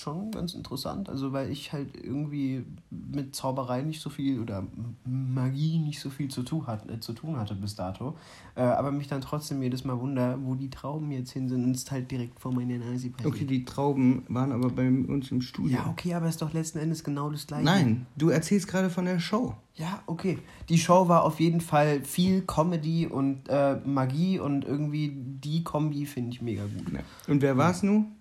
schon 0.00 0.30
ganz 0.30 0.54
interessant. 0.54 1.08
Also, 1.08 1.32
weil 1.32 1.50
ich 1.50 1.72
halt 1.72 1.96
irgendwie 1.96 2.64
mit 2.90 3.34
Zauberei 3.34 3.82
nicht 3.82 4.00
so 4.00 4.10
viel 4.10 4.40
oder 4.40 4.66
Magie 5.04 5.78
nicht 5.78 6.00
so 6.00 6.10
viel 6.10 6.28
zu 6.28 6.42
tun, 6.42 6.66
hat, 6.66 6.88
äh, 6.88 7.00
zu 7.00 7.12
tun 7.12 7.36
hatte 7.36 7.54
bis 7.54 7.74
dato. 7.74 8.16
Äh, 8.54 8.62
aber 8.62 8.90
mich 8.90 9.08
dann 9.08 9.20
trotzdem 9.20 9.62
jedes 9.62 9.84
Mal 9.84 9.98
wunder, 10.00 10.38
wo 10.42 10.54
die 10.54 10.70
Trauben 10.70 11.10
jetzt 11.10 11.32
hin 11.32 11.48
sind 11.48 11.64
und 11.64 11.72
es 11.72 11.84
ist 11.84 11.90
halt 11.90 12.10
direkt 12.10 12.40
vor 12.40 12.52
meiner 12.52 12.78
Nase 12.78 13.10
passiert. 13.10 13.34
Okay, 13.34 13.44
die 13.44 13.64
Trauben 13.64 14.24
waren 14.28 14.52
aber 14.52 14.70
bei 14.70 14.88
uns 14.88 15.30
im 15.30 15.40
Studio. 15.40 15.78
Ja, 15.78 15.86
okay, 15.88 16.14
aber 16.14 16.28
ist 16.28 16.42
doch 16.42 16.52
letzten 16.52 16.78
Endes 16.78 17.04
genau 17.04 17.30
das 17.30 17.46
gleiche. 17.46 17.64
Nein, 17.64 18.06
du 18.16 18.30
erzählst 18.30 18.68
gerade 18.68 18.90
von 18.90 19.04
der 19.04 19.20
Show. 19.20 19.54
Ja, 19.74 20.02
okay. 20.06 20.38
Die 20.68 20.78
Show 20.78 21.08
war 21.08 21.22
auf 21.22 21.38
jeden 21.38 21.60
Fall 21.60 22.02
viel 22.02 22.42
Comedy 22.42 23.06
und 23.06 23.48
äh, 23.48 23.76
Magie 23.84 24.40
und 24.40 24.64
irgendwie 24.64 25.12
die 25.14 25.62
Kombi 25.62 26.04
finde 26.04 26.32
ich 26.32 26.42
mega 26.42 26.64
gut. 26.64 26.92
Ja. 26.92 27.00
Und 27.28 27.42
wer 27.42 27.56
war's 27.56 27.84
nun? 27.84 28.17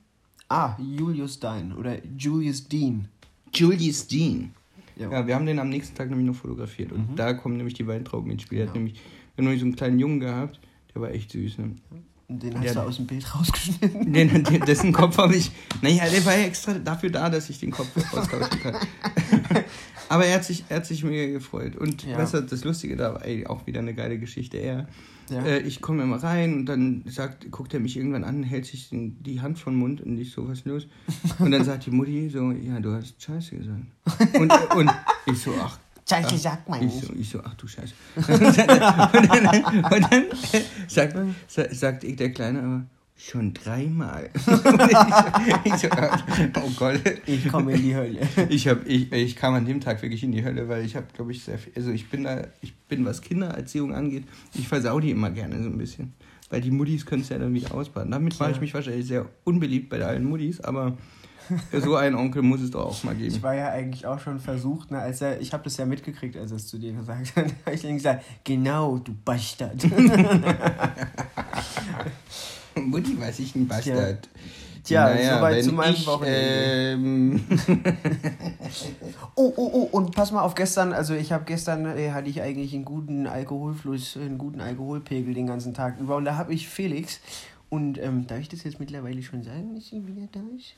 Ah, 0.49 0.75
Julius 0.79 1.39
Dein 1.39 1.73
oder 1.73 1.97
Julius 2.17 2.67
Dean. 2.67 3.07
Julius 3.53 4.07
Dean. 4.07 4.51
Ja. 4.95 5.11
Ja, 5.11 5.27
wir 5.27 5.35
haben 5.35 5.45
den 5.45 5.59
am 5.59 5.69
nächsten 5.69 5.95
Tag 5.95 6.09
nämlich 6.09 6.25
noch 6.27 6.35
fotografiert. 6.35 6.91
Und 6.91 7.15
da 7.15 7.33
kommen 7.33 7.57
nämlich 7.57 7.75
die 7.75 7.85
Weintrauben 7.87 8.31
ins 8.31 8.43
Spiel. 8.43 8.59
Er 8.59 8.67
hat 8.67 8.75
Ja. 8.75 8.79
nämlich 8.81 8.95
wir 9.35 9.43
haben 9.43 9.45
nämlich 9.45 9.59
so 9.59 9.65
einen 9.67 9.75
kleinen 9.75 9.99
Jungen 9.99 10.19
gehabt, 10.19 10.59
der 10.95 11.01
war 11.01 11.11
echt 11.11 11.31
süß. 11.31 11.59
Ne? 11.59 11.75
Den 12.29 12.57
hast 12.57 12.65
Ja. 12.65 12.73
du 12.73 12.79
aus 12.81 12.97
dem 12.97 13.07
Bild 13.07 13.35
rausgeschnitten. 13.35 14.11
Den, 14.11 14.43
den, 14.43 14.61
dessen 14.61 14.91
Kopf 14.91 15.17
habe 15.17 15.35
ich. 15.35 15.49
Naja, 15.81 16.09
der 16.09 16.25
war 16.25 16.35
ja 16.37 16.43
extra 16.45 16.73
dafür 16.73 17.09
da, 17.09 17.29
dass 17.29 17.49
ich 17.49 17.59
den 17.59 17.71
Kopf 17.71 17.87
austauschen 18.13 18.59
kann. 18.61 18.75
Aber 20.09 20.25
er 20.25 20.35
hat 20.35 20.43
sich, 20.45 20.65
er 20.69 20.77
hat 20.77 20.85
sich 20.85 21.03
mega 21.03 21.31
gefreut. 21.31 21.75
Und 21.77 22.03
Ja. 22.03 22.17
weißt 22.17 22.33
du, 22.33 22.41
das 22.41 22.63
Lustige 22.65 22.95
da 22.97 23.13
war 23.13 23.25
ey, 23.25 23.45
auch 23.45 23.65
wieder 23.65 23.79
eine 23.79 23.93
geile 23.93 24.17
Geschichte. 24.19 24.57
Er, 24.57 24.87
Ja. 25.29 25.41
äh, 25.45 25.59
ich 25.59 25.81
komme 25.81 26.03
immer 26.03 26.17
rein 26.21 26.53
und 26.53 26.65
dann 26.65 27.03
sagt, 27.07 27.49
guckt 27.51 27.73
er 27.73 27.79
mich 27.79 27.95
irgendwann 27.95 28.23
an, 28.25 28.43
hält 28.43 28.65
sich 28.65 28.89
die 28.91 29.39
Hand 29.41 29.57
vom 29.59 29.75
Mund 29.77 30.01
und 30.01 30.17
ich 30.17 30.31
so, 30.31 30.47
was 30.49 30.65
los? 30.65 30.87
Und 31.39 31.51
dann 31.51 31.63
sagt 31.63 31.85
die 31.85 31.91
Mutti 31.91 32.29
so, 32.29 32.51
ja, 32.51 32.79
du 32.81 32.93
hast 32.93 33.21
Scheiße 33.21 33.55
gesagt. 33.57 33.83
Und, 34.37 34.51
und 34.75 34.91
ich 35.27 35.37
so, 35.39 35.53
ach, 35.61 35.79
Scheiße, 36.09 36.29
Ach, 36.31 36.37
sagt 36.37 36.69
man 36.69 36.81
ich 36.87 36.93
nicht. 36.93 37.05
so, 37.05 37.13
ich 37.13 37.29
so, 37.29 37.41
ach 37.43 37.53
du 37.55 37.67
Scheiße. 37.67 37.93
und 38.15 38.29
dann, 38.29 39.63
und 39.93 40.11
dann 40.11 40.23
sagt, 40.87 41.17
sa- 41.47 41.73
sagt 41.73 42.03
ich 42.05 42.15
der 42.15 42.31
Kleine 42.31 42.59
aber, 42.59 42.85
schon 43.17 43.53
dreimal. 43.53 44.29
Ich, 44.35 44.43
ich 45.73 45.75
so, 45.79 45.87
oh 45.89 46.69
Gott. 46.77 47.01
Ich 47.25 47.47
komme 47.49 47.73
in 47.73 47.81
die 47.81 47.95
Hölle. 47.95 48.19
Ich, 48.49 48.67
hab, 48.67 48.85
ich, 48.87 49.11
ich 49.11 49.35
kam 49.35 49.55
an 49.55 49.65
dem 49.65 49.81
Tag 49.81 50.01
wirklich 50.01 50.23
in 50.23 50.31
die 50.31 50.45
Hölle, 50.45 50.69
weil 50.69 50.85
ich 50.85 50.95
habe, 50.95 51.07
glaube 51.13 51.31
ich, 51.33 51.43
sehr 51.43 51.57
viel, 51.57 51.73
also 51.75 51.91
ich 51.91 52.09
bin 52.09 52.23
da, 52.23 52.47
ich 52.61 52.73
bin, 52.87 53.03
was 53.05 53.21
Kindererziehung 53.21 53.93
angeht, 53.93 54.23
ich 54.53 54.67
versau 54.67 54.99
die 55.01 55.11
immer 55.11 55.29
gerne 55.31 55.61
so 55.61 55.69
ein 55.69 55.77
bisschen. 55.77 56.13
Weil 56.49 56.61
die 56.61 56.71
Muttis 56.71 57.05
können 57.05 57.23
es 57.23 57.29
ja 57.29 57.37
dann 57.37 57.53
wieder 57.53 57.73
ausbaden. 57.73 58.11
Damit 58.11 58.39
mache 58.39 58.51
ich 58.51 58.61
mich 58.61 58.73
wahrscheinlich 58.73 59.05
sehr 59.07 59.25
unbeliebt 59.43 59.89
bei 59.89 60.01
allen 60.01 60.23
Muttis, 60.23 60.61
aber 60.61 60.97
so 61.71 61.95
einen 61.95 62.15
Onkel 62.15 62.41
muss 62.41 62.61
es 62.61 62.71
doch 62.71 62.85
auch 62.85 63.03
mal 63.03 63.15
geben. 63.15 63.33
Ich 63.35 63.43
war 63.43 63.55
ja 63.55 63.69
eigentlich 63.69 64.05
auch 64.05 64.19
schon 64.19 64.39
versucht, 64.39 64.91
ne, 64.91 64.99
als 64.99 65.21
er, 65.21 65.39
ich 65.41 65.53
habe 65.53 65.63
das 65.63 65.77
ja 65.77 65.85
mitgekriegt, 65.85 66.35
als 66.37 66.51
er 66.51 66.57
es 66.57 66.67
zu 66.67 66.77
dir 66.77 66.93
gesagt 66.93 67.35
hat, 67.35 67.45
habe 67.65 67.75
ich 67.75 67.83
ihm 67.83 67.95
gesagt, 67.95 68.23
genau, 68.43 68.97
du 68.97 69.13
Bastard. 69.25 69.83
Mutti 72.75 73.19
weiß 73.19 73.39
ich 73.39 73.55
ein 73.55 73.67
Bastard. 73.67 74.29
Tja, 74.83 75.09
Naja, 75.09 75.37
soweit 75.37 75.63
zu 75.63 75.73
meinem 75.73 75.93
ich, 75.95 76.07
Wochenende. 76.07 76.91
Ähm, 76.93 77.43
Oh, 79.35 79.53
oh, 79.55 79.69
oh, 79.73 79.89
und 79.91 80.15
pass 80.15 80.31
mal 80.31 80.41
auf 80.41 80.55
gestern, 80.55 80.93
also 80.93 81.13
ich 81.13 81.31
habe 81.31 81.43
gestern, 81.45 81.85
äh, 81.85 82.11
hatte 82.11 82.29
ich 82.29 82.41
eigentlich 82.41 82.73
einen 82.73 82.85
guten 82.85 83.27
Alkoholfluss, 83.27 84.17
einen 84.17 84.37
guten 84.37 84.61
Alkoholpegel 84.61 85.33
den 85.33 85.47
ganzen 85.47 85.73
Tag 85.73 85.99
über 85.99 86.15
und 86.15 86.25
da 86.25 86.37
habe 86.37 86.53
ich 86.53 86.67
Felix 86.67 87.19
und 87.69 87.97
ähm, 87.99 88.25
darf 88.27 88.39
ich 88.39 88.49
das 88.49 88.63
jetzt 88.63 88.79
mittlerweile 88.79 89.21
schon 89.21 89.43
sagen, 89.43 89.75
dass 89.75 89.87
sie 89.87 90.07
wieder 90.07 90.27
da 90.31 90.39
ist? 90.57 90.73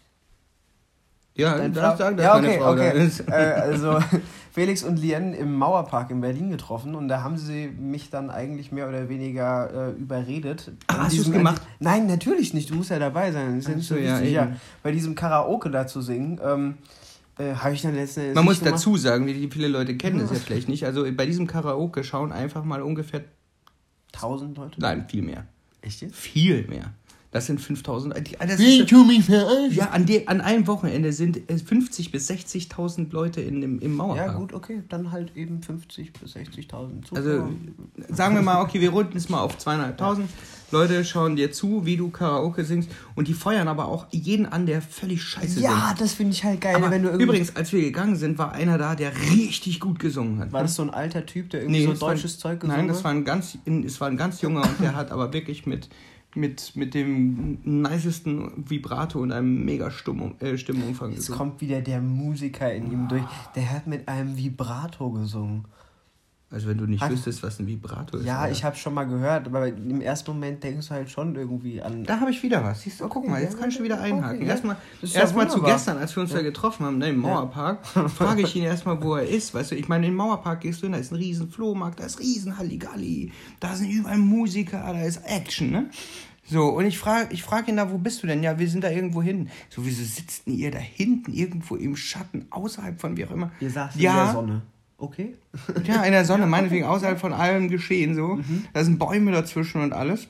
Ja, 1.40 1.58
Deine 1.58 1.74
darf 1.74 1.98
Frau- 1.98 2.04
sagen, 2.06 2.18
dass 2.18 2.26
ja, 2.26 2.34
meine 2.36 2.48
okay, 2.50 2.58
Frau 2.60 2.76
da 2.76 2.88
okay. 2.90 3.06
ist. 3.06 3.20
Äh, 3.28 3.32
also 3.32 4.00
Felix 4.52 4.84
und 4.84 4.98
Lien 4.98 5.34
im 5.34 5.54
Mauerpark 5.56 6.10
in 6.12 6.22
Berlin 6.22 6.50
getroffen 6.50 6.96
und 6.96 7.08
da 7.08 7.22
haben 7.24 7.38
sie 7.38 7.68
mich 7.68 8.10
dann 8.10 8.30
eigentlich 8.30 8.72
mehr 8.72 8.90
oder 8.90 9.08
weniger 9.10 9.90
äh, 9.96 10.00
überredet. 10.00 10.72
Ah, 10.88 10.98
hast 11.04 11.12
du's 11.12 11.26
diesem- 11.26 11.34
gemacht? 11.34 11.62
Nein, 11.80 12.08
natürlich 12.08 12.54
nicht. 12.54 12.70
Du 12.70 12.76
musst 12.76 12.90
ja 12.90 13.00
dabei 13.00 13.32
sein. 13.32 13.56
Das 13.56 13.60
ist 13.66 13.70
ja 13.70 13.76
nicht 13.76 13.88
so, 13.88 13.96
so 13.96 14.02
ja, 14.02 14.16
wichtig. 14.18 14.34
Ja, 14.34 14.52
bei 14.84 14.92
diesem 14.92 15.16
Karaoke 15.16 15.70
da 15.70 15.86
zu 15.88 16.02
singen, 16.02 16.40
ähm, 16.44 16.74
äh, 17.38 17.54
habe 17.56 17.74
ich 17.74 17.82
dann 17.84 17.96
letzten 17.96 18.20
Endes 18.22 18.36
Man 18.36 18.44
muss 18.46 18.60
gemacht. 18.60 18.74
dazu 18.76 18.98
sagen, 18.98 19.28
wie 19.28 19.50
viele 19.52 19.68
Leute 19.70 19.96
kennen 19.96 20.20
das 20.20 20.32
ja 20.32 20.36
vielleicht 20.46 20.68
nicht. 20.68 20.84
Also 20.86 21.06
bei 21.16 21.26
diesem 21.26 21.48
Karaoke 21.48 22.04
schauen 22.04 22.32
einfach 22.34 22.64
mal 22.64 22.82
ungefähr, 22.82 23.22
Tausend 24.12 24.58
Leute? 24.58 24.82
nein, 24.82 25.06
viel 25.08 25.22
mehr. 25.22 25.46
Echt 25.82 26.02
jetzt? 26.02 26.16
Viel 26.16 26.68
mehr. 26.68 26.92
Das 27.32 27.46
sind 27.46 27.62
5000. 27.62 28.16
äh, 28.16 28.22
die- 28.24 28.36
Das 28.40 28.58
Wie, 28.58 28.80
ist, 28.80 28.90
tu 28.90 29.04
mich 29.04 29.24
verarschen? 29.26 29.72
ja, 29.76 29.90
an, 29.92 30.08
de, 30.08 30.26
an 30.26 30.42
einem 30.42 30.66
Wochenende 30.66 31.14
sind 31.14 31.38
äh, 31.50 31.54
50.000 31.56 32.12
bis 32.12 32.28
60.000 32.30 33.12
Leute 33.12 33.40
in, 33.42 33.62
im, 33.62 33.80
im 33.80 33.96
Mauerpark. 33.96 34.28
Ja, 34.32 34.34
gut, 34.34 34.52
okay. 34.54 34.82
Dann 34.90 35.12
halt 35.12 35.36
eben 35.36 35.62
50 35.62 36.12
bis 36.14 36.36
60.000 36.36 37.04
Zuschauer. 37.04 37.18
Also 37.18 37.44
sagen 38.10 38.34
wir 38.34 38.42
mal, 38.42 38.62
okay, 38.64 38.82
wir 38.82 38.90
runden 38.90 39.16
es 39.16 39.30
mal 39.30 39.42
auf 39.42 39.58
200.000. 39.60 40.22
Leute 40.72 41.04
schauen 41.06 41.36
dir 41.36 41.52
zu, 41.52 41.86
wie 41.86 41.98
du 41.98 42.10
Karaoke 42.10 42.64
singst 42.64 42.90
und 43.16 43.28
die 43.28 43.34
feuern 43.34 43.68
aber 43.68 43.88
auch 43.88 44.08
jeden 44.12 44.46
an, 44.48 44.66
der 44.66 44.82
völlig 44.82 45.22
scheiße 45.24 45.60
ja, 45.62 45.88
singt. 45.90 46.02
das 46.02 46.14
finde 46.14 46.34
ich 46.34 46.44
halt 46.44 46.62
geil. 46.62 46.76
Aber 46.76 46.90
wenn 46.92 47.04
du 47.04 47.10
übrigens, 47.10 47.56
als 47.56 47.74
wir 47.74 47.82
gegangen 47.82 48.16
sind, 48.16 48.38
war 48.40 48.52
einer 48.54 48.78
da, 48.80 48.96
der 48.96 49.12
richtig 49.32 49.80
gut 49.80 50.00
gesungen 50.00 50.40
hat. 50.40 50.52
War 50.52 50.62
das 50.64 50.76
so 50.76 50.82
ein 50.84 50.90
alter 50.92 51.26
Typ, 51.26 51.50
der 51.52 51.62
irgendwie 51.62 51.86
Nee, 51.88 51.94
so 51.94 52.08
deutsches 52.08 52.38
Zeug 52.40 52.60
gesungen 52.60 52.78
Nein, 52.80 52.88
das 52.88 52.98
hat? 52.98 53.04
war 53.06 53.12
ein 53.12 53.24
ganz, 53.26 53.58
es 53.86 54.00
war 54.02 54.08
ein 54.10 54.18
ganz 54.18 54.42
junger 54.42 54.62
und 54.62 54.80
der 54.80 54.96
hat 54.96 55.12
aber 55.12 55.34
wirklich 55.34 55.66
mit, 55.66 55.90
mit, 56.36 56.76
mit 56.76 56.94
dem 56.94 57.58
nicesten 57.64 58.70
Vibrato 58.70 59.20
und 59.20 59.32
einem 59.32 59.66
mega 59.66 59.90
Stumm, 59.92 60.36
äh, 60.40 60.58
Stimmenumfang 60.58 61.12
Jetzt 61.12 61.28
gesungen. 61.28 61.38
kommt 61.38 61.62
wieder 61.62 61.82
der 61.82 62.02
Musiker 62.02 62.72
in 62.74 62.92
ihm 62.92 63.08
durch. 63.08 63.24
Der 63.56 63.72
hat 63.72 63.88
mit 63.88 64.08
einem 64.08 64.38
Vibrato 64.38 65.10
gesungen. 65.12 65.66
Also 66.52 66.68
wenn 66.68 66.80
du 66.80 66.86
nicht 66.88 67.02
Hat- 67.02 67.12
wüsstest, 67.12 67.44
was 67.44 67.60
ein 67.60 67.68
Vibrato 67.68 68.18
ist. 68.18 68.26
Ja, 68.26 68.40
Alter. 68.40 68.52
ich 68.52 68.64
habe 68.64 68.76
schon 68.76 68.96
mal 68.96 69.04
gehört, 69.04 69.46
aber 69.46 69.68
im 69.68 70.02
ersten 70.02 70.32
Moment 70.32 70.64
denkst 70.64 70.88
du 70.88 70.94
halt 70.96 71.12
schon 71.12 71.36
irgendwie 71.36 71.80
an. 71.80 72.04
Da 72.06 72.20
habe 72.20 72.32
ich 72.32 72.42
wieder 72.42 72.64
was. 72.64 72.82
Siehst 72.82 73.02
du, 73.02 73.08
guck 73.08 73.28
mal, 73.28 73.40
jetzt 73.40 73.60
kannst 73.60 73.78
du 73.78 73.84
wieder 73.84 74.02
einhaken. 74.02 74.38
Okay, 74.38 74.46
ja. 74.46 74.52
erstmal 74.54 74.78
ja 75.04 75.22
erstmal 75.22 75.48
zu 75.48 75.62
gestern, 75.62 75.98
als 75.98 76.16
wir 76.16 76.22
uns 76.22 76.32
da 76.32 76.42
getroffen 76.42 76.88
haben, 76.88 76.98
ne, 76.98 77.10
im 77.10 77.18
Mauerpark, 77.18 77.86
frage 78.10 78.42
ich 78.42 78.56
ihn 78.56 78.64
erstmal, 78.64 79.02
wo 79.04 79.16
er 79.16 79.28
ist. 79.28 79.54
Weißt 79.54 79.72
du, 79.72 79.76
ich 79.76 79.88
meine, 79.88 80.08
im 80.08 80.16
Mauerpark 80.16 80.62
gehst 80.62 80.82
du 80.82 80.88
hin, 80.88 80.94
da 80.94 80.98
ist 80.98 81.12
ein 81.12 81.18
riesen 81.18 81.50
Flohmarkt, 81.52 82.00
da 82.00 82.06
ist 82.06 82.20
riesen 82.20 82.58
Halligalli, 82.58 83.32
da 83.60 83.76
sind 83.76 83.92
überall 83.92 84.18
Musiker, 84.18 84.80
da 84.80 85.04
ist 85.04 85.18
Action, 85.26 85.70
ne? 85.70 85.90
So, 86.52 86.70
und 86.70 86.86
ich 86.86 86.98
frage 86.98 87.32
ich 87.32 87.44
frag 87.44 87.68
ihn 87.68 87.78
da, 87.78 87.92
wo 87.92 88.00
bist 88.00 88.24
du 88.24 88.28
denn? 88.28 88.42
Ja, 88.42 88.58
wir 88.58 88.68
sind 88.68 88.84
da 88.84 88.90
irgendwo 88.90 89.22
hin. 89.22 89.50
So, 89.70 89.86
wieso 89.86 90.04
sitzt 90.04 90.48
denn 90.48 90.56
ihr 90.56 90.72
da 90.72 90.80
hinten 90.80 91.32
irgendwo 91.32 91.76
im 91.76 91.96
Schatten, 91.96 92.48
außerhalb 92.50 93.00
von 93.00 93.16
wie 93.18 93.26
auch 93.26 93.32
immer? 93.32 93.52
Ihr 93.60 93.70
saßt 93.70 94.00
ja, 94.00 94.12
in 94.12 94.18
der 94.18 94.34
Sonne. 94.34 94.62
Okay. 95.00 95.36
Ja, 95.86 96.04
in 96.04 96.12
der 96.12 96.26
Sonne, 96.26 96.46
meinetwegen 96.56 96.86
außerhalb 96.86 97.20
von 97.20 97.34
allem 97.34 97.70
Geschehen 97.70 98.16
so. 98.16 98.36
Mhm. 98.36 98.66
Da 98.74 98.84
sind 98.84 99.00
Bäume 99.00 99.32
dazwischen 99.32 99.82
und 99.82 99.94
alles. 99.94 100.28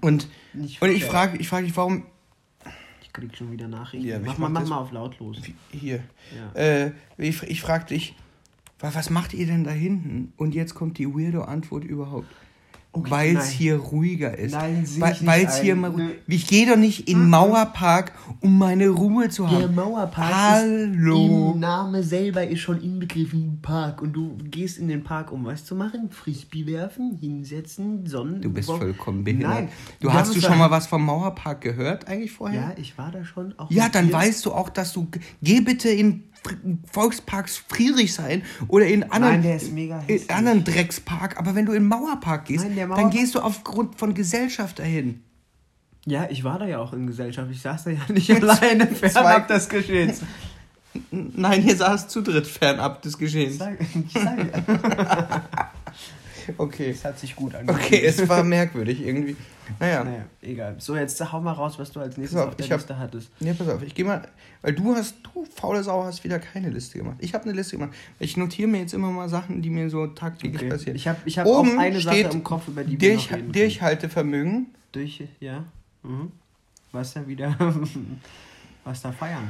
Und, 0.00 0.28
Nicht 0.54 0.80
und 0.80 0.90
ich 0.90 1.04
frage 1.04 1.36
ich 1.38 1.48
frag 1.48 1.64
dich, 1.64 1.76
warum. 1.76 2.04
Ich 3.02 3.12
krieg 3.12 3.36
schon 3.36 3.50
wieder 3.52 3.68
Nachrichten. 3.68 4.06
Ja, 4.06 4.18
mach 4.18 4.32
ich 4.32 4.38
mal, 4.38 4.48
mach 4.48 4.66
mal 4.66 4.78
auf 4.78 4.92
lautlos. 4.92 5.38
Hier. 5.70 6.02
Ja. 6.54 6.60
Äh, 6.60 6.92
ich 7.18 7.42
ich 7.42 7.60
frage 7.60 7.86
dich, 7.86 8.14
wa- 8.78 8.90
was 8.94 9.10
macht 9.10 9.34
ihr 9.34 9.46
denn 9.46 9.64
da 9.64 9.70
hinten? 9.72 10.32
Und 10.36 10.54
jetzt 10.54 10.74
kommt 10.74 10.96
die 10.98 11.06
weirdo 11.12 11.42
Antwort 11.42 11.84
überhaupt. 11.84 12.28
Okay, 12.94 13.10
Weil 13.10 13.36
es 13.38 13.48
hier 13.48 13.76
ruhiger 13.78 14.36
ist. 14.36 14.52
Nein, 14.52 14.86
Weil 14.98 15.46
es 15.46 15.58
hier 15.60 15.74
mal. 15.76 15.90
Nö. 15.92 16.10
Ich 16.26 16.46
gehe 16.46 16.66
doch 16.68 16.76
nicht 16.76 17.08
in 17.08 17.20
den 17.20 17.30
Mauerpark, 17.30 18.12
um 18.40 18.58
meine 18.58 18.90
Ruhe 18.90 19.30
zu 19.30 19.50
haben. 19.50 19.60
Der 19.60 19.68
Mauerpark 19.70 20.30
Hallo. 20.30 21.48
ist 21.48 21.54
im 21.54 21.60
Name 21.60 22.02
selber 22.02 22.46
ist 22.46 22.60
schon 22.60 22.82
inbegriffen 22.82 23.60
Park 23.62 24.02
und 24.02 24.12
du 24.12 24.36
gehst 24.44 24.78
in 24.78 24.88
den 24.88 25.02
Park, 25.04 25.32
um 25.32 25.46
was 25.46 25.64
zu 25.64 25.74
machen? 25.74 26.10
Frisbee 26.10 26.66
werfen, 26.66 27.16
hinsetzen, 27.18 28.06
Sonnen. 28.06 28.42
Du 28.42 28.50
bist 28.50 28.68
vollkommen 28.70 29.24
behindert. 29.24 29.50
Nein, 29.50 29.68
Du 30.00 30.12
hast 30.12 30.34
du 30.36 30.40
schon 30.42 30.58
mal 30.58 30.70
was 30.70 30.86
vom 30.86 31.02
Mauerpark 31.06 31.62
gehört 31.62 32.06
eigentlich 32.08 32.32
vorher? 32.32 32.60
Ja, 32.60 32.72
ich 32.76 32.98
war 32.98 33.10
da 33.10 33.24
schon. 33.24 33.58
Auch 33.58 33.70
Ja, 33.70 33.88
dann 33.88 34.08
dir. 34.08 34.12
weißt 34.12 34.44
du 34.44 34.52
auch, 34.52 34.68
dass 34.68 34.92
du. 34.92 35.06
Geh 35.42 35.62
bitte 35.62 35.88
in 35.88 36.24
Volksparks 36.90 37.62
Friedrichshain 37.68 38.42
oder 38.68 38.86
in 38.86 39.04
anderen, 39.10 39.40
Nein, 39.42 40.02
in 40.08 40.30
anderen 40.30 40.64
Dreckspark. 40.64 41.38
Aber 41.38 41.54
wenn 41.54 41.66
du 41.66 41.72
in 41.72 41.82
den 41.84 41.88
Mauerpark 41.88 42.46
gehst, 42.46 42.64
Nein, 42.64 42.74
der 42.74 42.88
dann 42.88 42.96
Mauerpark- 42.98 43.10
gehst 43.12 43.34
du 43.34 43.40
aufgrund 43.40 43.96
von 43.98 44.14
Gesellschaft 44.14 44.78
dahin. 44.78 45.22
Ja, 46.04 46.26
ich 46.30 46.42
war 46.42 46.58
da 46.58 46.66
ja 46.66 46.78
auch 46.78 46.92
in 46.92 47.06
Gesellschaft. 47.06 47.48
Ich 47.52 47.60
saß 47.62 47.84
da 47.84 47.90
ja 47.90 48.00
nicht 48.12 48.30
alleine 48.34 48.86
fernab 48.88 49.46
des 49.48 49.68
Geschehens. 49.68 50.20
Nein, 51.10 51.66
ihr 51.66 51.76
saß 51.76 52.08
zu 52.08 52.20
dritt 52.22 52.46
fernab 52.46 53.00
des 53.02 53.16
Geschehens. 53.16 53.58
Sag, 53.58 53.78
sag, 54.12 55.48
Okay. 56.58 56.90
es 56.90 57.04
hat 57.04 57.18
sich 57.20 57.36
gut 57.36 57.54
angefühlt. 57.54 57.86
Okay, 57.86 58.02
es 58.04 58.28
war 58.28 58.42
merkwürdig 58.42 59.00
irgendwie. 59.00 59.36
Naja. 59.78 60.04
Naja, 60.04 60.24
egal. 60.42 60.76
So, 60.78 60.96
jetzt 60.96 61.20
hau 61.32 61.40
mal 61.40 61.52
raus, 61.52 61.78
was 61.78 61.90
du 61.92 62.00
als 62.00 62.16
nächstes 62.16 62.36
Pass 62.36 62.42
auf, 62.46 62.50
auf 62.50 62.56
der 62.56 62.66
ich 62.66 62.72
hab- 62.72 62.78
Liste 62.80 62.98
hattest. 62.98 63.30
Nee, 63.40 63.52
pass 63.54 63.68
auf, 63.68 63.82
ich 63.82 63.94
geh 63.94 64.04
mal. 64.04 64.26
Weil 64.60 64.74
du 64.74 64.94
hast, 64.94 65.16
du 65.22 65.44
faule 65.44 65.82
Sau, 65.82 66.02
hast 66.04 66.24
wieder 66.24 66.38
keine 66.38 66.68
Liste 66.70 66.98
gemacht. 66.98 67.16
Ich 67.20 67.32
habe 67.34 67.44
eine 67.44 67.52
Liste 67.52 67.76
gemacht. 67.76 67.94
Ich 68.18 68.36
notiere 68.36 68.68
mir 68.68 68.80
jetzt 68.80 68.92
immer 68.94 69.10
mal 69.10 69.28
Sachen, 69.28 69.62
die 69.62 69.70
mir 69.70 69.88
so 69.90 70.06
tagtäglich 70.08 70.60
Okay. 70.62 70.70
passieren. 70.70 70.96
Ich 70.96 71.06
habe 71.08 71.18
ich 71.24 71.38
hab 71.38 71.46
auch 71.46 71.60
Oben 71.60 71.78
eine 71.78 72.00
Sache 72.00 72.16
steht 72.16 72.34
im 72.34 72.42
Kopf, 72.44 72.68
über 72.68 72.84
die 72.84 73.00
wir 73.00 73.10
Durch, 73.10 73.30
noch 73.30 73.36
reden. 73.38 73.52
Durchhaltevermögen. 73.52 74.66
Durch, 74.92 75.22
ja. 75.40 75.64
Mhm. 76.02 76.32
Was 76.92 77.14
da 77.14 77.26
wieder, 77.26 77.56
was 78.84 79.00
da 79.02 79.12
feiern. 79.12 79.48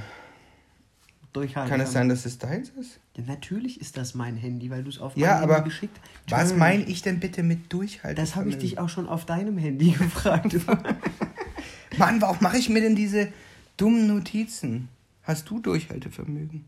Durchhalten. 1.32 1.70
Kann 1.70 1.80
es 1.80 1.92
sein, 1.92 2.08
dass 2.10 2.26
es 2.26 2.38
deins 2.38 2.68
ist? 2.70 3.00
Ja, 3.16 3.24
natürlich 3.26 3.80
ist 3.80 3.96
das 3.96 4.14
mein 4.14 4.36
Handy, 4.36 4.70
weil 4.70 4.84
du 4.84 4.90
es 4.90 4.98
auf 4.98 5.16
Ja, 5.16 5.34
mein 5.34 5.42
aber 5.44 5.54
Handy 5.56 5.70
geschickt 5.70 5.98
Was 6.28 6.38
Natürlich. 6.50 6.58
meine 6.58 6.82
ich 6.84 7.02
denn 7.02 7.20
bitte 7.20 7.42
mit 7.42 7.72
Durchhaltevermögen? 7.72 8.16
Das 8.16 8.36
habe 8.36 8.50
ich 8.50 8.58
dich 8.58 8.78
auch 8.78 8.88
schon 8.90 9.08
auf 9.08 9.24
deinem 9.24 9.56
Handy 9.56 9.90
gefragt. 9.98 10.54
Mann, 11.98 12.20
warum 12.20 12.36
mache 12.40 12.58
ich 12.58 12.68
mir 12.68 12.80
denn 12.82 12.96
diese 12.96 13.32
dummen 13.76 14.06
Notizen? 14.06 14.88
Hast 15.22 15.48
du 15.48 15.58
Durchhaltevermögen? 15.60 16.64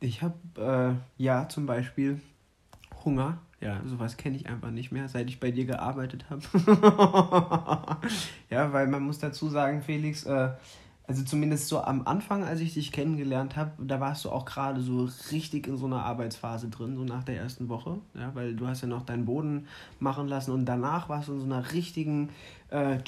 Ich 0.00 0.22
habe, 0.22 0.98
äh, 1.18 1.22
ja, 1.22 1.48
zum 1.48 1.66
Beispiel 1.66 2.20
Hunger. 3.04 3.38
Ja, 3.60 3.80
sowas 3.86 4.18
kenne 4.18 4.36
ich 4.36 4.46
einfach 4.46 4.70
nicht 4.70 4.92
mehr, 4.92 5.08
seit 5.08 5.28
ich 5.30 5.40
bei 5.40 5.50
dir 5.50 5.64
gearbeitet 5.64 6.26
habe. 6.28 6.42
ja, 8.50 8.72
weil 8.74 8.86
man 8.88 9.02
muss 9.02 9.18
dazu 9.18 9.48
sagen, 9.48 9.80
Felix, 9.82 10.24
äh, 10.24 10.50
also 11.06 11.22
zumindest 11.22 11.68
so 11.68 11.82
am 11.82 12.06
Anfang, 12.06 12.44
als 12.44 12.60
ich 12.60 12.74
dich 12.74 12.90
kennengelernt 12.90 13.56
habe, 13.56 13.72
da 13.84 14.00
warst 14.00 14.24
du 14.24 14.30
auch 14.30 14.46
gerade 14.46 14.80
so 14.80 15.08
richtig 15.32 15.66
in 15.66 15.76
so 15.76 15.84
einer 15.84 16.02
Arbeitsphase 16.02 16.68
drin, 16.68 16.96
so 16.96 17.04
nach 17.04 17.24
der 17.24 17.36
ersten 17.36 17.68
Woche. 17.68 17.98
Ja, 18.14 18.34
weil 18.34 18.56
du 18.56 18.66
hast 18.66 18.80
ja 18.80 18.88
noch 18.88 19.02
deinen 19.04 19.26
Boden 19.26 19.66
machen 20.00 20.28
lassen 20.28 20.52
und 20.52 20.64
danach 20.64 21.10
warst 21.10 21.28
du 21.28 21.34
in 21.34 21.40
so 21.40 21.44
einer 21.44 21.72
richtigen 21.72 22.30
äh, 22.70 22.98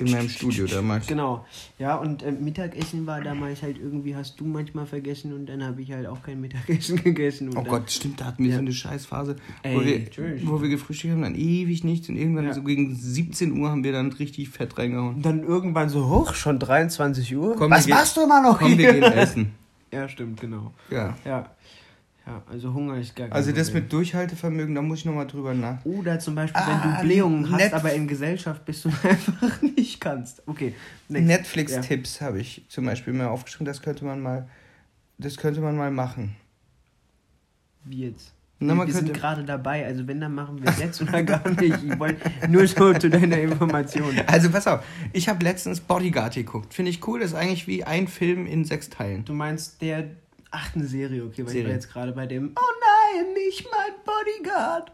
In 0.00 0.10
meinem 0.10 0.28
Studio 0.28 0.66
damals. 0.66 1.06
Genau, 1.06 1.44
ja, 1.78 1.96
und 1.96 2.22
äh, 2.22 2.32
Mittagessen 2.32 3.06
war 3.06 3.20
damals 3.20 3.62
halt 3.62 3.78
irgendwie, 3.78 4.16
hast 4.16 4.40
du 4.40 4.44
manchmal 4.46 4.86
vergessen 4.86 5.32
und 5.34 5.46
dann 5.46 5.62
habe 5.62 5.82
ich 5.82 5.92
halt 5.92 6.06
auch 6.06 6.22
kein 6.22 6.40
Mittagessen 6.40 6.96
gegessen. 7.04 7.48
Und 7.48 7.56
Oh 7.58 7.60
dann, 7.62 7.70
Gott, 7.70 7.90
stimmt, 7.90 8.20
da 8.20 8.26
hatten 8.26 8.42
wir 8.42 8.50
Ja. 8.50 8.56
so 8.56 8.62
eine 8.62 8.72
Scheißphase, 8.72 9.36
Ey, 9.62 9.76
wo, 9.76 9.84
wir, 9.84 10.46
wo 10.48 10.62
wir 10.62 10.68
gefrühstückt 10.68 11.12
haben, 11.12 11.22
dann 11.22 11.34
ewig 11.34 11.84
nichts 11.84 12.08
und 12.08 12.16
irgendwann 12.16 12.46
Ja. 12.46 12.54
so 12.54 12.62
gegen 12.62 12.94
17 12.94 13.58
Uhr 13.60 13.70
haben 13.70 13.84
wir 13.84 13.92
dann 13.92 14.10
richtig 14.12 14.48
fett 14.48 14.76
reingehauen. 14.78 15.16
Und 15.16 15.22
dann 15.26 15.42
irgendwann 15.42 15.88
so, 15.88 16.08
hoch, 16.08 16.34
schon 16.34 16.58
23 16.58 17.36
Uhr? 17.36 17.56
Komm, 17.56 17.70
Was 17.70 17.86
wir 17.86 17.94
machst 17.94 18.16
du 18.16 18.22
immer 18.22 18.42
noch 18.42 18.58
Komm, 18.58 18.78
wir 18.78 18.90
hier? 18.92 19.00
gehen 19.00 19.12
essen. 19.12 19.52
Ja, 19.92 20.08
stimmt, 20.08 20.40
genau. 20.40 20.72
Ja. 20.88 21.16
Ja, 21.24 21.50
ja 22.26 22.42
also 22.50 22.72
Hunger 22.74 22.98
ist 22.98 23.14
gar 23.16 23.28
kein 23.28 23.32
Also 23.36 23.52
das 23.52 23.68
Problem. 23.68 23.82
mit 23.84 23.92
Durchhaltevermögen, 23.92 24.74
da 24.74 24.82
muss 24.82 25.00
ich 25.00 25.04
nochmal 25.04 25.26
drüber 25.26 25.54
nach. 25.54 25.84
Oder 25.84 26.18
zum 26.18 26.34
Beispiel, 26.34 26.60
wenn 26.66 26.74
Ah, 26.74 26.96
du 27.00 27.06
Blähungen 27.06 27.50
hast, 27.50 27.72
aber 27.72 27.92
in 27.92 28.06
Gesellschaft 28.08 28.64
bist 28.64 28.86
und 28.86 28.94
einfach 29.04 29.62
nicht 29.62 30.00
kannst. 30.00 30.42
Okay. 30.46 30.74
Netflix-Tipps 31.08 32.20
habe 32.20 32.40
ich 32.40 32.64
zum 32.68 32.84
Beispiel 32.86 33.12
mal 33.12 33.28
aufgeschrieben, 33.28 33.66
das 33.66 33.82
könnte 33.82 34.04
man 34.04 34.20
mal, 34.20 34.48
das 35.18 35.36
könnte 35.36 35.60
man 35.60 35.76
mal 35.76 35.90
machen. 35.90 36.36
Ja. 37.84 37.90
Wie 37.90 38.00
jetzt? 38.06 38.32
Na, 38.62 38.74
man 38.74 38.86
wir 38.86 38.92
sind 38.92 39.14
gerade 39.14 39.42
dabei, 39.42 39.86
also 39.86 40.06
wenn, 40.06 40.20
dann 40.20 40.34
machen 40.34 40.62
wir 40.62 40.68
es 40.68 40.78
jetzt 40.78 41.00
oder 41.00 41.22
gar 41.24 41.48
nicht. 41.48 41.82
Ich 41.82 41.98
wollte 41.98 42.30
nur 42.50 42.66
so 42.66 42.92
zu 42.92 43.08
deiner 43.08 43.38
Information. 43.40 44.14
Also 44.26 44.50
pass 44.50 44.66
auf, 44.66 44.84
ich 45.14 45.30
habe 45.30 45.42
letztens 45.42 45.80
Bodyguard 45.80 46.34
geguckt. 46.34 46.74
Finde 46.74 46.90
ich 46.90 47.06
cool, 47.08 47.20
das 47.20 47.30
ist 47.30 47.36
eigentlich 47.36 47.66
wie 47.66 47.84
ein 47.84 48.06
Film 48.06 48.46
in 48.46 48.66
sechs 48.66 48.90
Teilen. 48.90 49.24
Du 49.24 49.32
meinst 49.32 49.80
der 49.80 50.10
Ach, 50.50 50.74
eine 50.74 50.86
Serie, 50.86 51.24
okay, 51.24 51.42
weil 51.42 51.46
ich 51.46 51.52
Serie. 51.52 51.68
war 51.68 51.74
jetzt 51.74 51.92
gerade 51.92 52.12
bei 52.12 52.26
dem 52.26 52.52
Oh 52.56 52.60
nein, 53.22 53.32
nicht 53.34 53.66
mein 53.70 53.92
Bodyguard. 54.04 54.90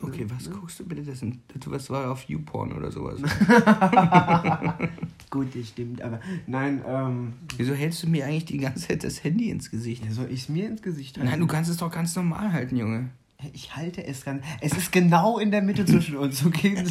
Okay, 0.00 0.26
was 0.28 0.48
guckst 0.48 0.78
du 0.78 0.84
bitte? 0.84 1.02
Das, 1.02 1.18
sind, 1.18 1.40
das 1.68 1.90
war 1.90 2.12
auf 2.12 2.22
YouPorn 2.28 2.72
oder 2.72 2.92
sowas. 2.92 3.20
Gut, 5.30 5.48
das 5.54 5.68
stimmt, 5.68 6.00
aber 6.02 6.20
nein, 6.46 6.82
ähm, 6.86 7.32
Wieso 7.56 7.74
hältst 7.74 8.04
du 8.04 8.08
mir 8.08 8.24
eigentlich 8.24 8.44
die 8.44 8.58
ganze 8.58 8.86
Zeit 8.86 9.02
das 9.02 9.24
Handy 9.24 9.50
ins 9.50 9.70
Gesicht? 9.70 10.04
ja, 10.04 10.12
soll 10.12 10.30
ich 10.30 10.42
es 10.42 10.48
mir 10.48 10.68
ins 10.68 10.82
Gesicht 10.82 11.16
halten? 11.18 11.28
Nein, 11.28 11.40
du 11.40 11.48
kannst 11.48 11.68
es 11.68 11.78
doch 11.78 11.90
ganz 11.90 12.14
normal 12.14 12.52
halten, 12.52 12.76
Junge. 12.76 13.10
Ich 13.52 13.74
halte 13.76 14.04
es 14.04 14.24
ganz. 14.24 14.44
Es 14.60 14.72
ist 14.72 14.90
genau 14.92 15.38
in 15.38 15.50
der 15.50 15.62
Mitte 15.62 15.84
zwischen 15.84 16.16
uns, 16.16 16.44
okay? 16.46 16.82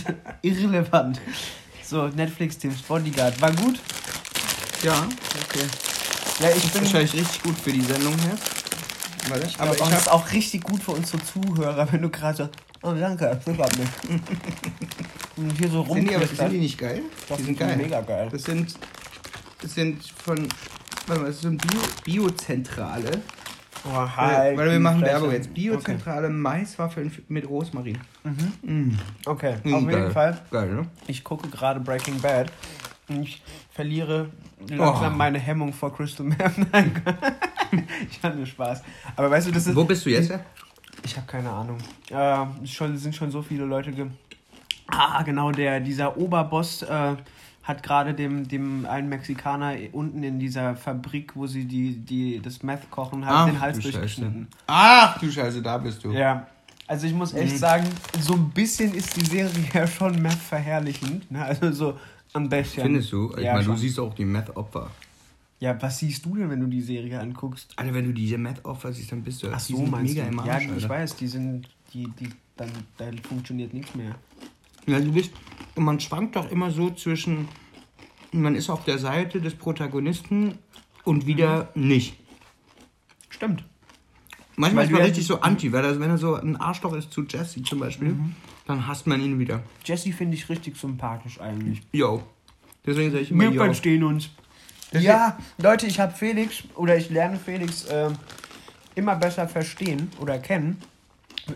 Irrelevant. 0.41 1.19
So, 1.83 2.09
Netflix-Tipps, 2.09 2.81
Bodyguard. 2.83 3.41
War 3.41 3.53
gut? 3.53 3.79
Ja, 4.83 5.07
Okay. 5.49 5.65
Ja, 6.39 6.49
ich 6.55 6.71
bin. 6.71 6.81
wahrscheinlich 6.83 7.13
richtig 7.13 7.43
gut 7.43 7.57
für 7.57 7.71
die 7.71 7.81
Sendung 7.81 8.13
hier. 8.19 8.37
Warte, 9.29 9.49
aber 9.59 9.73
ich 9.75 9.81
aber 9.81 9.91
hab, 9.91 9.99
ist 9.99 10.11
auch 10.11 10.31
richtig 10.31 10.63
gut 10.63 10.81
für 10.81 10.91
unsere 10.91 11.21
Zuhörer, 11.23 11.91
wenn 11.91 12.01
du 12.01 12.09
gerade 12.09 12.37
so. 12.37 12.49
Oh, 12.83 12.93
danke, 12.93 13.25
das 13.43 13.57
mich. 13.77 13.89
Und 15.37 15.51
hier 15.57 15.69
so 15.69 15.83
sind, 15.85 16.09
die, 16.09 16.15
aber, 16.15 16.27
sind 16.27 16.51
die 16.51 16.59
nicht 16.59 16.77
geil? 16.77 17.01
Doch, 17.27 17.37
die 17.37 17.43
sind 17.43 17.57
sind 17.57 17.67
geil. 17.67 17.77
mega 17.77 18.01
geil. 18.01 18.29
Das 18.31 18.43
sind, 18.43 18.75
das 19.61 19.73
sind 19.73 20.03
von, 20.23 20.47
warte 21.07 21.21
mal, 21.21 21.27
das 21.27 21.37
ist 21.37 21.41
so 21.41 21.49
ein 21.49 21.57
Bio, 21.57 21.79
Biozentrale. 22.03 23.21
Oh, 23.85 23.93
Warte, 23.93 24.71
wir 24.71 24.79
machen. 24.79 25.01
Werbung 25.01 25.31
jetzt. 25.31 25.53
Biozentrale 25.53 26.29
Maiswaffeln 26.29 27.11
mit 27.29 27.47
Rosmarin. 27.47 27.97
Okay, 29.25 29.55
Mhm, 29.63 29.73
auf 29.73 29.81
jeden 29.81 29.91
geil. 29.91 30.11
Fall. 30.11 30.41
Geil, 30.51 30.73
ne? 30.73 30.87
Ich 31.07 31.23
gucke 31.23 31.47
gerade 31.49 31.79
Breaking 31.79 32.19
Bad. 32.19 32.51
Ich 33.09 33.41
verliere 33.71 34.29
langsam 34.69 35.13
Oh. 35.13 35.17
meine 35.17 35.39
Hemmung 35.39 35.71
vor 35.71 35.95
Crystal 35.95 36.25
Meth. 36.25 36.57
Nein, 36.71 36.91
ich 38.09 38.21
hatte 38.21 38.35
nur 38.37 38.45
Spaß. 38.45 38.83
Aber 39.15 39.31
weißt 39.31 39.47
du, 39.47 39.51
das 39.51 39.67
ist. 39.67 39.75
Wo 39.75 39.85
bist 39.85 40.05
du 40.05 40.09
jetzt? 40.09 40.31
Ich 41.05 41.15
habe 41.15 41.27
keine 41.27 41.49
Ahnung. 41.49 41.77
Äh, 42.09 42.45
es 42.63 42.71
schon, 42.71 42.97
sind 42.97 43.15
schon 43.15 43.31
so 43.31 43.41
viele 43.41 43.63
Leute 43.65 43.91
ge. 43.91 44.07
Ah, 44.87 45.21
genau, 45.23 45.51
der, 45.51 45.79
dieser 45.79 46.17
Oberboss 46.17 46.81
äh, 46.81 47.15
hat 47.63 47.83
gerade 47.83 48.13
dem, 48.13 48.47
dem 48.47 48.85
einen 48.85 49.09
Mexikaner 49.09 49.75
unten 49.91 50.23
in 50.23 50.39
dieser 50.39 50.75
Fabrik, 50.75 51.35
wo 51.35 51.45
sie 51.47 51.65
die, 51.65 51.97
die, 51.97 52.41
das 52.41 52.63
Meth 52.63 52.89
kochen, 52.89 53.25
hat 53.25 53.47
den 53.49 53.59
Hals 53.59 53.77
du 53.77 53.83
durchgeschnitten. 53.83 54.47
Scheiße. 54.49 54.63
Ach 54.67 55.19
du 55.19 55.31
Scheiße, 55.31 55.61
da 55.61 55.77
bist 55.77 56.03
du. 56.03 56.11
Ja. 56.11 56.47
Also 56.87 57.05
ich 57.05 57.13
muss 57.13 57.33
echt 57.33 57.57
sagen, 57.57 57.85
so 58.19 58.33
ein 58.35 58.49
bisschen 58.51 58.93
ist 58.93 59.15
die 59.17 59.25
Serie 59.25 59.51
ja 59.73 59.85
schon 59.85 60.21
Meth 60.21 60.33
verherrlichend. 60.35 61.29
Ne? 61.29 61.43
Also 61.43 61.71
so 61.73 61.99
ein 62.33 62.49
bisschen. 62.49 62.83
Findest 62.83 63.11
du? 63.11 63.33
Ich 63.37 63.43
Ja, 63.43 63.53
meine, 63.53 63.65
du 63.65 63.75
siehst 63.75 63.99
auch 63.99 64.13
die 64.13 64.25
Meth-Opfer. 64.25 64.91
Ja, 65.59 65.81
was 65.81 65.97
siehst 65.97 66.23
du 66.25 66.35
denn, 66.35 66.49
wenn 66.51 66.59
du 66.59 66.67
die 66.67 66.81
Serie 66.81 67.19
anguckst? 67.19 67.73
Alter, 67.77 67.93
wenn 67.95 68.05
du 68.05 68.13
diese 68.13 68.37
Matt 68.37 68.63
Offer 68.63 68.93
siehst, 68.93 69.11
dann 69.11 69.23
bist 69.23 69.41
du 69.41 69.47
Ach 69.51 69.59
so, 69.59 69.77
meinst 69.87 70.13
mega 70.13 70.25
du? 70.27 70.31
im 70.31 70.39
Arsch, 70.39 70.47
ja, 70.47 70.59
ich 70.61 70.69
Alter. 70.71 70.89
weiß, 70.89 71.15
die 71.15 71.27
sind, 71.27 71.67
die, 71.93 72.07
die, 72.19 72.29
dann, 72.55 72.69
da 72.97 73.05
funktioniert 73.27 73.73
nichts 73.73 73.95
mehr. 73.95 74.13
Ja, 74.85 74.99
du 74.99 75.11
bist, 75.11 75.31
und 75.75 75.83
man 75.83 75.99
schwankt 75.99 76.35
doch 76.35 76.51
immer 76.51 76.69
so 76.69 76.91
zwischen, 76.91 77.47
man 78.31 78.53
ist 78.53 78.69
auf 78.69 78.83
der 78.85 78.99
Seite 78.99 79.41
des 79.41 79.55
Protagonisten 79.55 80.59
und 81.05 81.25
wieder 81.25 81.71
nicht. 81.73 82.17
Stimmt. 83.29 83.63
Manchmal 84.57 84.83
Weil 84.83 84.91
ist 84.91 84.97
man 84.97 85.01
richtig 85.01 85.25
so 85.25 85.39
anti, 85.41 85.71
weil 85.73 85.83
er, 85.85 85.99
wenn 85.99 86.09
er 86.11 86.17
so 86.19 86.35
ein 86.35 86.55
Arschloch 86.55 86.93
ist 86.93 87.11
zu 87.11 87.23
Jesse 87.23 87.63
zum 87.63 87.79
Beispiel, 87.79 88.15
dann 88.67 88.85
hasst 88.85 89.07
man 89.07 89.21
ihn 89.21 89.39
wieder. 89.39 89.63
Jesse 89.83 90.11
finde 90.11 90.35
ich 90.35 90.49
richtig 90.49 90.77
sympathisch 90.77 91.39
eigentlich. 91.39 91.81
Yo. 91.91 92.21
Deswegen 92.85 93.11
sage 93.11 93.23
ich 93.23 93.31
immer 93.31 93.43
Wir 93.45 93.51
yo. 93.51 93.63
verstehen 93.63 94.03
uns. 94.03 94.29
Ja, 94.93 95.37
Leute, 95.57 95.87
ich 95.87 95.99
habe 95.99 96.13
Felix 96.13 96.63
oder 96.75 96.95
ich 96.95 97.09
lerne 97.09 97.37
Felix 97.37 97.85
ähm, 97.89 98.13
immer 98.95 99.15
besser 99.15 99.47
verstehen 99.47 100.09
oder 100.19 100.37
kennen, 100.39 100.77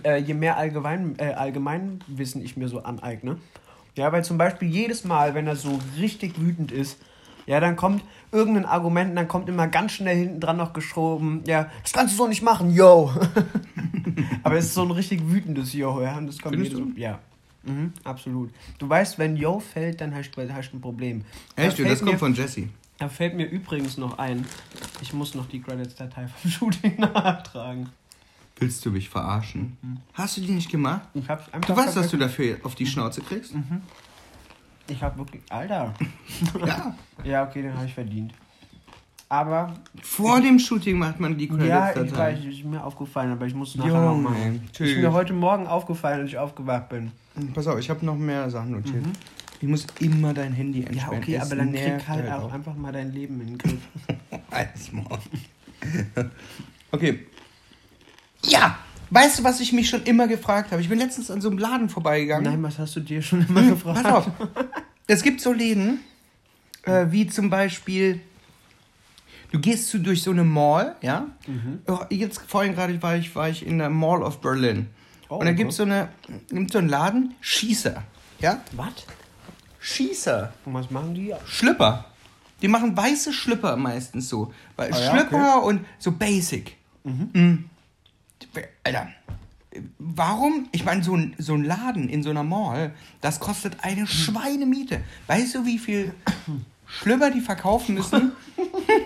äh, 0.04 0.18
je 0.18 0.34
mehr 0.34 0.58
Allgemein, 0.58 1.16
äh, 1.18 1.34
Allgemeinwissen 1.34 2.44
ich 2.44 2.58
mir 2.58 2.68
so 2.68 2.84
aneigne. 2.84 3.38
Ja, 3.96 4.12
weil 4.12 4.24
zum 4.24 4.38
Beispiel 4.38 4.70
jedes 4.70 5.04
Mal, 5.04 5.34
wenn 5.34 5.48
er 5.48 5.56
so 5.56 5.80
richtig 5.98 6.40
wütend 6.40 6.72
ist, 6.72 6.98
ja, 7.46 7.60
dann 7.60 7.76
kommt 7.76 8.04
irgendein 8.32 8.66
Argument 8.66 9.10
und 9.12 9.16
dann 9.18 9.28
kommt 9.28 9.50
immer 9.50 9.68
ganz 9.68 9.92
schnell 9.94 10.16
hinten 10.18 10.40
dran 10.40 10.58
noch 10.58 10.74
geschoben, 10.74 11.44
ja, 11.46 11.70
das 11.84 11.92
kannst 11.94 12.14
du 12.14 12.18
so 12.18 12.28
nicht 12.28 12.42
machen, 12.42 12.72
yo. 12.72 13.12
Aber 14.44 14.56
es 14.58 14.66
ist 14.66 14.74
so 14.74 14.84
ein 14.84 14.92
richtig 14.92 15.22
wütendes 15.30 15.74
Yo, 15.74 16.02
ja, 16.02 16.18
und 16.18 16.28
das 16.28 16.40
kommt 16.40 16.56
Findest? 16.56 16.78
Mal. 16.78 16.88
Ja. 16.98 17.20
Mhm, 17.64 17.94
absolut. 18.04 18.50
Du 18.80 18.90
weißt, 18.90 19.20
wenn 19.20 19.36
Yo 19.38 19.60
fällt, 19.60 20.02
dann 20.02 20.16
hast 20.16 20.32
du 20.32 20.42
ein 20.42 20.82
Problem. 20.82 21.24
Da 21.56 21.64
Echt? 21.64 21.76
fällt 21.78 21.90
Das 21.92 22.02
mir- 22.02 22.08
kommt 22.08 22.20
von 22.20 22.34
Jesse. 22.34 22.70
da 22.98 23.08
fällt 23.10 23.36
mir 23.36 23.46
übrigens 23.46 23.98
noch 23.98 24.18
ein, 24.18 24.46
ich 25.02 25.14
muss 25.14 25.36
noch 25.36 25.48
die 25.48 25.62
Credits-Datei 25.62 26.28
vom 26.28 26.52
Shooting 26.72 27.00
nachtragen. 27.00 27.90
Willst 28.58 28.86
du 28.86 28.92
mich 28.92 29.10
verarschen? 29.10 29.78
Hast 30.14 30.38
du 30.38 30.42
die 30.42 30.52
nicht 30.52 30.70
gemacht? 30.72 31.02
Ich 31.16 31.28
hab's 31.30 31.52
einfach 31.52 31.68
Du 31.74 31.76
weißt, 31.82 31.96
dass 31.98 32.10
du 32.10 32.18
dafür 32.18 32.58
auf 32.64 32.76
die 32.76 32.86
Schnauze 32.86 33.22
kriegst? 33.22 33.54
Ich 34.92 35.02
hab 35.04 35.18
wirklich. 35.18 35.42
Alter. 35.50 35.94
Ja. 36.66 36.96
Ja, 37.24 37.44
okay, 37.48 37.62
den 37.62 37.74
habe 37.76 37.86
ich 37.86 37.94
verdient. 37.94 38.34
Aber. 39.30 39.74
Vor 40.02 40.42
dem 40.42 40.60
Shooting 40.60 40.98
macht 41.00 41.20
man 41.20 41.38
die 41.38 41.48
Ja, 41.66 41.92
ich 41.96 42.16
weiß, 42.16 42.44
ist 42.46 42.66
mir 42.66 42.84
aufgefallen, 42.84 43.32
aber 43.32 43.46
ich 43.46 43.54
muss 43.56 43.76
nachher 43.76 43.94
noch 43.94 44.12
Junge, 44.12 44.30
machen. 44.30 44.62
Ist 44.66 44.76
tschüss. 44.76 44.98
mir 44.98 45.14
heute 45.14 45.34
Morgen 45.34 45.68
aufgefallen, 45.68 46.22
als 46.22 46.30
ich 46.30 46.38
aufgewacht 46.38 46.90
bin. 46.90 47.12
Pass 47.54 47.68
auf, 47.68 47.80
ich 47.80 47.90
habe 47.90 48.06
noch 48.06 48.18
mehr 48.18 48.50
Sachen 48.50 48.72
notiert. 48.72 49.06
Ich 49.62 49.68
muss 49.68 49.86
immer 50.00 50.34
dein 50.34 50.54
Handy 50.54 50.82
Ja, 50.82 50.88
entsperren. 50.88 51.18
okay, 51.20 51.36
Es 51.36 51.44
aber 51.44 51.56
dann 51.56 51.72
krieg 51.72 52.08
halt 52.08 52.30
halt 52.30 52.42
auch 52.42 52.52
einfach 52.52 52.76
mal 52.76 52.92
dein 52.92 53.14
Leben 53.14 53.40
in 53.42 53.48
den 53.48 53.58
Griff. 53.60 53.80
Als 54.50 54.92
Maul. 54.92 55.20
okay. 56.92 57.20
Ja, 58.44 58.78
weißt 59.12 59.40
du, 59.40 59.44
was 59.44 59.60
ich 59.60 59.72
mich 59.74 59.88
schon 59.90 60.04
immer 60.04 60.28
gefragt 60.28 60.72
habe? 60.72 60.82
Ich 60.82 60.90
bin 60.90 60.98
letztens 61.00 61.30
an 61.30 61.40
so 61.42 61.50
einem 61.50 61.58
Laden 61.60 61.90
vorbeigegangen. 61.90 62.44
Nein, 62.52 62.64
was 62.64 62.80
hast 62.80 62.96
du 62.96 63.00
dir 63.02 63.22
schon 63.22 63.46
immer 63.48 63.62
gefragt? 63.62 64.02
Pass 64.04 64.12
auf. 64.14 64.28
Es 65.08 65.22
gibt 65.24 65.40
so 65.42 65.54
Läden, 65.54 66.00
äh, 66.84 67.06
wie 67.10 67.28
zum 67.28 67.50
Beispiel, 67.50 68.22
du 69.52 69.60
gehst 69.60 69.90
zu, 69.90 70.00
durch 70.00 70.24
so 70.24 70.32
eine 70.32 70.44
Mall, 70.44 70.96
ja? 71.02 71.28
Oh, 71.88 72.00
Jetzt 72.10 72.42
vorhin 72.48 72.74
gerade 72.74 73.02
war 73.02 73.16
ich, 73.18 73.36
war 73.36 73.50
ich 73.50 73.66
in 73.66 73.78
der 73.78 73.90
Mall 73.90 74.24
of 74.24 74.40
Berlin. 74.42 74.88
Oh, 75.30 75.36
Und 75.36 75.42
da 75.46 75.52
okay. 75.52 75.56
gibt 75.58 75.72
es 75.72 75.78
so, 75.78 75.84
eine- 75.84 76.10
gibt's 76.50 76.74
so 76.74 76.80
einen 76.80 76.90
Laden, 76.90 77.36
Schießer. 77.42 78.04
Ja? 78.40 78.62
Was? 78.74 78.94
Schießer. 79.80 80.54
Und 80.66 80.74
was 80.74 80.92
machen 80.92 81.14
die? 81.16 81.34
Schlüpper. 81.46 82.06
Die 82.62 82.68
machen 82.68 82.96
weiße 82.96 83.34
Schlüpper 83.34 83.76
meistens 83.76 84.30
so. 84.30 84.54
Weil 84.76 84.94
Ah 84.94 85.00
ja, 85.00 85.12
Schlüpper 85.12 85.64
und 85.64 85.86
so 86.00 86.12
basic. 86.12 86.78
Mhm. 87.04 87.66
Alter. 88.84 89.10
Warum? 90.00 90.68
Ich 90.72 90.84
meine, 90.84 91.04
so 91.04 91.16
ein, 91.16 91.34
so 91.38 91.54
ein 91.54 91.64
Laden 91.64 92.10
in 92.10 92.24
so 92.24 92.30
einer 92.30 92.44
Mall, 92.44 92.94
das 93.22 93.40
kostet 93.40 93.84
eine 93.84 94.06
Schweinemiete. 94.06 95.02
Weißt 95.28 95.56
du, 95.56 95.66
wie 95.66 95.80
viel 95.80 96.14
Schlüpper 96.88 97.32
die 97.32 97.40
verkaufen 97.40 97.96
müssen, 97.96 98.34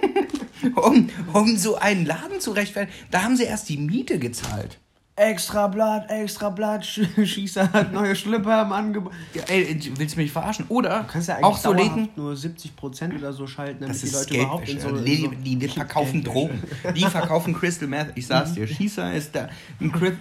um, 0.76 1.10
um 1.34 1.58
so 1.58 1.76
einen 1.76 2.06
Laden 2.06 2.40
zu 2.40 2.52
rechtfertigen? 2.52 2.98
Da 3.12 3.24
haben 3.24 3.36
sie 3.36 3.44
erst 3.44 3.70
die 3.70 3.78
Miete 3.78 4.18
gezahlt. 4.18 4.80
Extra 5.18 5.68
Blatt, 5.68 6.10
extra 6.12 6.50
Blatt, 6.50 6.84
Sch- 6.86 7.26
Schießer 7.26 7.72
hat 7.72 7.94
neue 7.94 8.18
Schlipper 8.18 8.64
im 8.64 8.74
Angebot. 8.74 9.14
Ja, 9.34 9.44
ey, 9.48 9.80
willst 9.96 10.16
du 10.18 10.20
mich 10.20 10.30
verarschen? 10.30 10.66
Oder 10.68 11.04
Du 11.04 11.08
kannst 11.14 11.30
ja 11.30 11.36
eigentlich 11.36 11.46
auch 11.46 11.58
so 11.58 11.72
Läden. 11.72 12.10
nur 12.18 12.34
70% 12.34 13.18
oder 13.18 13.32
so 13.32 13.48
schalten, 13.48 13.78
damit 13.80 13.96
Das 13.96 14.02
die 14.02 14.08
ist 14.08 14.14
Leute 14.14 14.36
überhaupt 14.36 14.68
in 14.68 14.78
so... 14.78 14.92
die, 14.98 15.16
so 15.22 15.28
die, 15.30 15.56
die 15.56 15.68
verkaufen. 15.70 16.22
Drogen. 16.22 16.62
Die 16.94 17.06
verkaufen 17.06 17.54
Crystal 17.54 17.88
Meth. 17.88 18.08
Ich 18.16 18.28
sag's 18.28 18.56
dir. 18.56 18.68
Schießer 18.68 19.14
ist 19.14 19.34
der, 19.36 19.50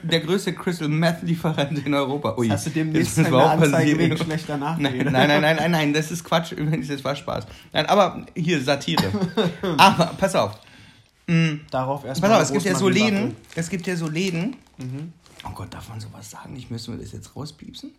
der 0.04 0.20
größte 0.20 0.52
Crystal 0.52 0.86
Meth 0.88 1.22
Lieferant 1.22 1.84
in 1.84 1.92
Europa. 1.92 2.36
Ui, 2.38 2.48
Hast 2.48 2.66
du 2.66 2.70
demnächst 2.70 3.18
eine 3.18 3.34
Anzeige 3.36 3.98
wegen 3.98 4.16
schlechter 4.16 4.56
Nein, 4.56 4.80
Nachrede? 4.80 5.10
nein, 5.10 5.26
nein, 5.26 5.40
nein, 5.40 5.56
nein, 5.56 5.70
nein, 5.72 5.92
das 5.92 6.12
ist 6.12 6.22
Quatsch. 6.22 6.52
Übrigens, 6.52 6.86
das 6.86 7.02
war 7.02 7.16
Spaß. 7.16 7.48
Nein, 7.72 7.86
aber 7.86 8.24
hier, 8.36 8.62
Satire. 8.62 9.02
aber, 9.76 10.12
pass 10.16 10.36
auf. 10.36 10.52
Darauf 11.70 12.04
erstmal 12.04 12.30
Pass 12.30 12.38
auf, 12.38 12.44
es 12.44 12.52
gibt 12.52 12.64
ja 12.66 12.74
so. 12.76 12.88
Läden. 12.88 13.34
Es 13.56 13.68
gibt 13.68 13.86
ja 13.88 13.96
so 13.96 14.06
Läden. 14.08 14.56
Mhm. 14.78 15.12
Oh 15.44 15.50
Gott, 15.54 15.72
darf 15.72 15.88
man 15.88 16.00
sowas 16.00 16.30
sagen? 16.30 16.56
Ich 16.56 16.70
müssen 16.70 16.96
wir 16.96 17.02
das 17.02 17.12
jetzt 17.12 17.34
rauspiepsen? 17.36 17.92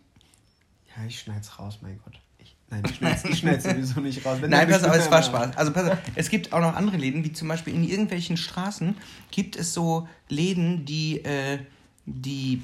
Ja, 0.96 1.04
ich 1.06 1.18
schneid's 1.20 1.58
raus, 1.58 1.78
mein 1.82 1.98
Gott. 2.04 2.18
Ich, 2.38 2.56
nein, 2.70 2.82
ich 2.88 2.96
schneid's, 2.96 3.24
ich 3.24 3.38
schneid's 3.38 3.64
sowieso 3.64 4.00
nicht 4.00 4.24
raus. 4.24 4.38
Wenn 4.40 4.50
Nein, 4.50 4.68
pass 4.68 4.84
auf, 4.84 4.94
es 4.94 5.10
war 5.10 5.22
Spaß. 5.22 5.56
Also 5.56 5.72
pass 5.72 5.90
auf, 5.90 5.98
es 6.14 6.28
gibt 6.28 6.52
auch 6.52 6.60
noch 6.60 6.74
andere 6.74 6.96
Läden, 6.96 7.24
wie 7.24 7.32
zum 7.32 7.48
Beispiel 7.48 7.74
in 7.74 7.84
irgendwelchen 7.84 8.36
Straßen 8.36 8.96
gibt 9.30 9.56
es 9.56 9.74
so 9.74 10.08
Läden, 10.28 10.84
die, 10.84 11.24
äh, 11.24 11.58
die, 12.06 12.62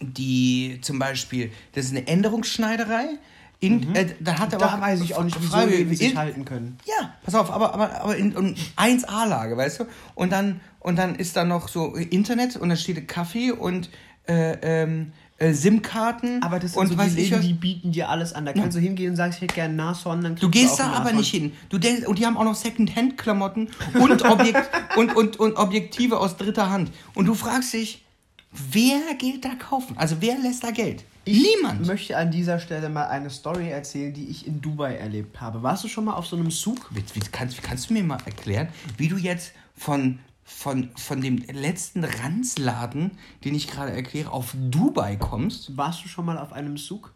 die 0.00 0.78
zum 0.82 0.98
Beispiel, 0.98 1.52
das 1.72 1.86
ist 1.86 1.90
eine 1.92 2.06
Änderungsschneiderei. 2.06 3.18
In, 3.60 3.94
äh, 3.96 4.06
da 4.20 4.38
hat 4.38 4.52
er 4.52 4.58
Mhm. 4.58 4.60
Da 4.62 4.68
aber 4.68 4.82
weiß 4.82 5.00
ich 5.00 5.14
auch 5.16 5.24
nicht, 5.24 5.36
wieso 5.40 5.52
Frage- 5.52 5.70
Läden 5.70 5.94
sich 5.96 6.10
in- 6.12 6.16
halten 6.18 6.44
können. 6.44 6.78
Ja, 6.86 7.14
pass 7.24 7.34
auf, 7.34 7.50
aber, 7.50 7.74
aber, 7.74 8.02
aber 8.02 8.16
in, 8.16 8.32
in 8.32 8.54
1A-Lage, 8.76 9.56
weißt 9.56 9.80
du? 9.80 9.84
Und 10.14 10.30
dann, 10.30 10.60
und 10.80 10.96
dann 10.96 11.16
ist 11.16 11.36
da 11.36 11.44
noch 11.44 11.68
so 11.68 11.94
Internet 11.96 12.56
und 12.56 12.68
da 12.68 12.76
steht 12.76 13.08
Kaffee 13.08 13.50
und 13.50 13.90
äh, 14.28 14.52
ähm, 14.82 15.12
äh, 15.38 15.52
SIM-Karten. 15.52 16.42
Aber 16.42 16.58
das 16.60 16.72
sind 16.74 16.80
und 16.82 16.86
so 16.88 16.94
die 16.94 17.10
Läden, 17.10 17.40
die 17.40 17.52
bieten 17.52 17.90
dir 17.92 18.08
alles 18.10 18.32
an. 18.32 18.44
Da 18.46 18.52
kannst 18.52 18.76
du 18.76 18.80
hingehen 18.80 19.10
und 19.10 19.16
sagst, 19.16 19.38
ich 19.38 19.42
hätte 19.42 19.54
gerne 19.54 19.74
Nashorn. 19.74 20.20
Dann 20.22 20.36
Du 20.36 20.48
gehst 20.50 20.74
auch 20.74 20.90
da 20.90 20.92
aber 20.92 21.12
nicht 21.12 21.30
hin. 21.30 21.52
Du 21.68 21.78
denkst, 21.78 22.06
und 22.06 22.18
die 22.18 22.26
haben 22.26 22.36
auch 22.36 22.44
noch 22.44 22.54
Second-Hand-Klamotten 22.54 23.68
und, 23.98 24.22
Objekt, 24.24 24.68
und, 24.96 25.16
und, 25.16 25.38
und 25.40 25.56
Objektive 25.56 26.18
aus 26.18 26.36
dritter 26.36 26.70
Hand. 26.70 26.90
Und 27.14 27.26
du 27.26 27.34
fragst 27.34 27.72
dich, 27.72 28.04
wer 28.52 29.00
geht 29.18 29.44
da 29.44 29.50
kaufen? 29.58 29.96
Also 29.98 30.16
wer 30.20 30.38
lässt 30.38 30.62
da 30.64 30.70
Geld? 30.70 31.04
Niemand. 31.32 31.82
Ich 31.82 31.86
möchte 31.86 32.16
an 32.16 32.30
dieser 32.30 32.58
Stelle 32.58 32.88
mal 32.88 33.06
eine 33.06 33.30
Story 33.30 33.68
erzählen, 33.70 34.12
die 34.12 34.28
ich 34.28 34.46
in 34.46 34.60
Dubai 34.60 34.96
erlebt 34.96 35.40
habe. 35.40 35.62
Warst 35.62 35.84
du 35.84 35.88
schon 35.88 36.04
mal 36.04 36.14
auf 36.14 36.26
so 36.26 36.36
einem 36.36 36.50
Zug? 36.50 36.88
Wie, 36.90 37.04
wie, 37.14 37.20
kannst, 37.20 37.62
kannst 37.62 37.90
du 37.90 37.94
mir 37.94 38.02
mal 38.02 38.18
erklären, 38.24 38.68
wie 38.96 39.08
du 39.08 39.16
jetzt 39.16 39.52
von, 39.76 40.18
von, 40.44 40.90
von 40.96 41.20
dem 41.20 41.38
letzten 41.38 42.04
Ranzladen, 42.04 43.12
den 43.44 43.54
ich 43.54 43.68
gerade 43.68 43.92
erkläre, 43.92 44.30
auf 44.30 44.54
Dubai 44.56 45.16
kommst? 45.16 45.76
Warst 45.76 46.04
du 46.04 46.08
schon 46.08 46.24
mal 46.24 46.38
auf 46.38 46.52
einem 46.52 46.76
Zug? 46.76 47.12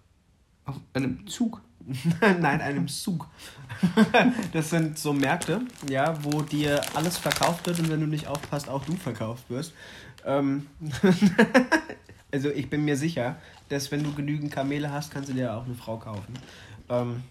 Auf 0.64 0.77
einem 0.94 1.27
Zug? 1.27 1.62
Nein, 2.20 2.61
einem 2.61 2.88
Zug. 2.88 3.29
Das 4.53 4.70
sind 4.70 4.98
so 4.98 5.12
Märkte, 5.12 5.62
ja, 5.88 6.22
wo 6.22 6.42
dir 6.42 6.81
alles 6.94 7.16
verkauft 7.16 7.66
wird 7.66 7.81
und 7.81 7.90
wenn 7.90 8.01
du 8.01 8.07
nicht 8.07 8.27
aufpasst, 8.27 8.68
auch 8.68 8.85
du 8.85 8.94
verkauft 8.94 9.48
wirst. 9.48 9.72
Ähm, 10.25 10.66
also 12.33 12.51
ich 12.51 12.70
bin 12.70 12.85
mir 12.85 12.96
sicher, 12.96 13.37
dass 13.72 13.90
wenn 13.90 14.02
du 14.02 14.12
genügend 14.12 14.52
Kamele 14.52 14.90
hast, 14.92 15.11
kannst 15.11 15.30
du 15.30 15.32
dir 15.32 15.54
auch 15.54 15.64
eine 15.64 15.74
Frau 15.74 15.96
kaufen. 15.96 16.35
Ähm, 16.88 17.22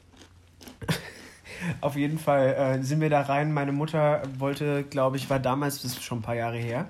auf 1.82 1.96
jeden 1.96 2.18
Fall 2.18 2.54
äh, 2.54 2.84
sind 2.84 3.00
wir 3.00 3.10
da 3.10 3.22
rein. 3.22 3.54
Meine 3.54 3.72
Mutter 3.72 4.24
wollte, 4.40 4.84
glaube 4.84 5.18
ich, 5.18 5.30
war 5.30 5.40
damals, 5.40 5.82
das 5.82 5.94
ist 5.94 6.04
schon 6.04 6.20
ein 6.20 6.24
paar 6.24 6.36
Jahre 6.36 6.58
her, 6.58 6.88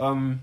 ähm, 0.00 0.40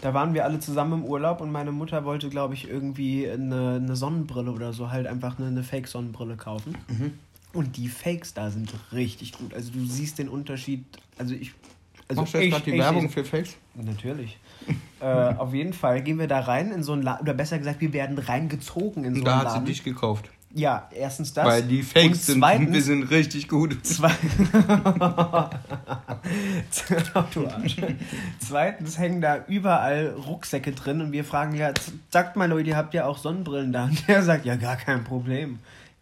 da 0.00 0.14
waren 0.14 0.32
wir 0.32 0.44
alle 0.44 0.60
zusammen 0.60 1.02
im 1.02 1.04
Urlaub 1.04 1.40
und 1.40 1.50
meine 1.50 1.72
Mutter 1.72 2.04
wollte, 2.04 2.28
glaube 2.28 2.54
ich, 2.54 2.68
irgendwie 2.68 3.28
eine, 3.28 3.80
eine 3.82 3.96
Sonnenbrille 3.96 4.52
oder 4.52 4.72
so, 4.72 4.92
halt 4.92 5.08
einfach 5.08 5.38
eine, 5.40 5.48
eine 5.48 5.64
Fake-Sonnenbrille 5.64 6.36
kaufen. 6.36 6.76
Und 7.52 7.76
die 7.76 7.88
Fakes 7.88 8.32
da 8.32 8.50
sind 8.50 8.72
richtig 8.92 9.32
gut. 9.32 9.54
Also 9.54 9.72
du 9.72 9.84
siehst 9.84 10.20
den 10.20 10.28
Unterschied. 10.28 10.84
Also 11.16 11.34
ich. 11.34 11.52
Also 12.06 12.22
Machst 12.22 12.34
du 12.34 12.38
jetzt 12.38 12.52
gerade 12.52 12.70
die 12.70 12.78
Werbung 12.78 13.10
für 13.10 13.24
Fakes? 13.24 13.56
Natürlich. 13.74 14.38
äh, 15.00 15.04
auf 15.04 15.54
jeden 15.54 15.72
Fall 15.72 16.02
gehen 16.02 16.18
wir 16.18 16.28
da 16.28 16.40
rein 16.40 16.72
in 16.72 16.82
so 16.82 16.92
einen 16.92 17.02
Laden, 17.02 17.22
oder 17.22 17.34
besser 17.34 17.58
gesagt, 17.58 17.80
wir 17.80 17.92
werden 17.92 18.18
reingezogen 18.18 19.04
in 19.04 19.14
so 19.14 19.18
einen 19.18 19.24
da 19.24 19.36
hat 19.36 19.48
sie 19.48 19.54
Laden. 19.54 19.66
dich 19.66 19.84
gekauft. 19.84 20.30
Ja, 20.54 20.88
erstens 20.94 21.34
das. 21.34 21.44
Weil 21.44 21.62
die 21.62 21.82
Fakes 21.82 22.26
sind, 22.26 22.38
zweitens, 22.38 22.72
wir 22.72 22.82
sind 22.82 23.02
richtig 23.04 23.48
gut. 23.48 23.76
Zwei. 23.84 24.10
Zweitens 28.38 28.98
hängen 28.98 29.20
da 29.20 29.44
überall 29.46 30.14
Rucksäcke 30.26 30.72
drin 30.72 31.02
und 31.02 31.12
wir 31.12 31.24
fragen 31.24 31.54
ja, 31.54 31.72
sagt 32.10 32.36
mal 32.36 32.48
Leute, 32.48 32.70
ihr 32.70 32.76
habt 32.76 32.94
ja 32.94 33.04
auch 33.04 33.18
Sonnenbrillen 33.18 33.72
da. 33.72 33.84
Und 33.84 34.08
der 34.08 34.22
sagt, 34.22 34.46
ja, 34.46 34.56
gar 34.56 34.76
kein 34.76 35.04
Problem. 35.04 35.58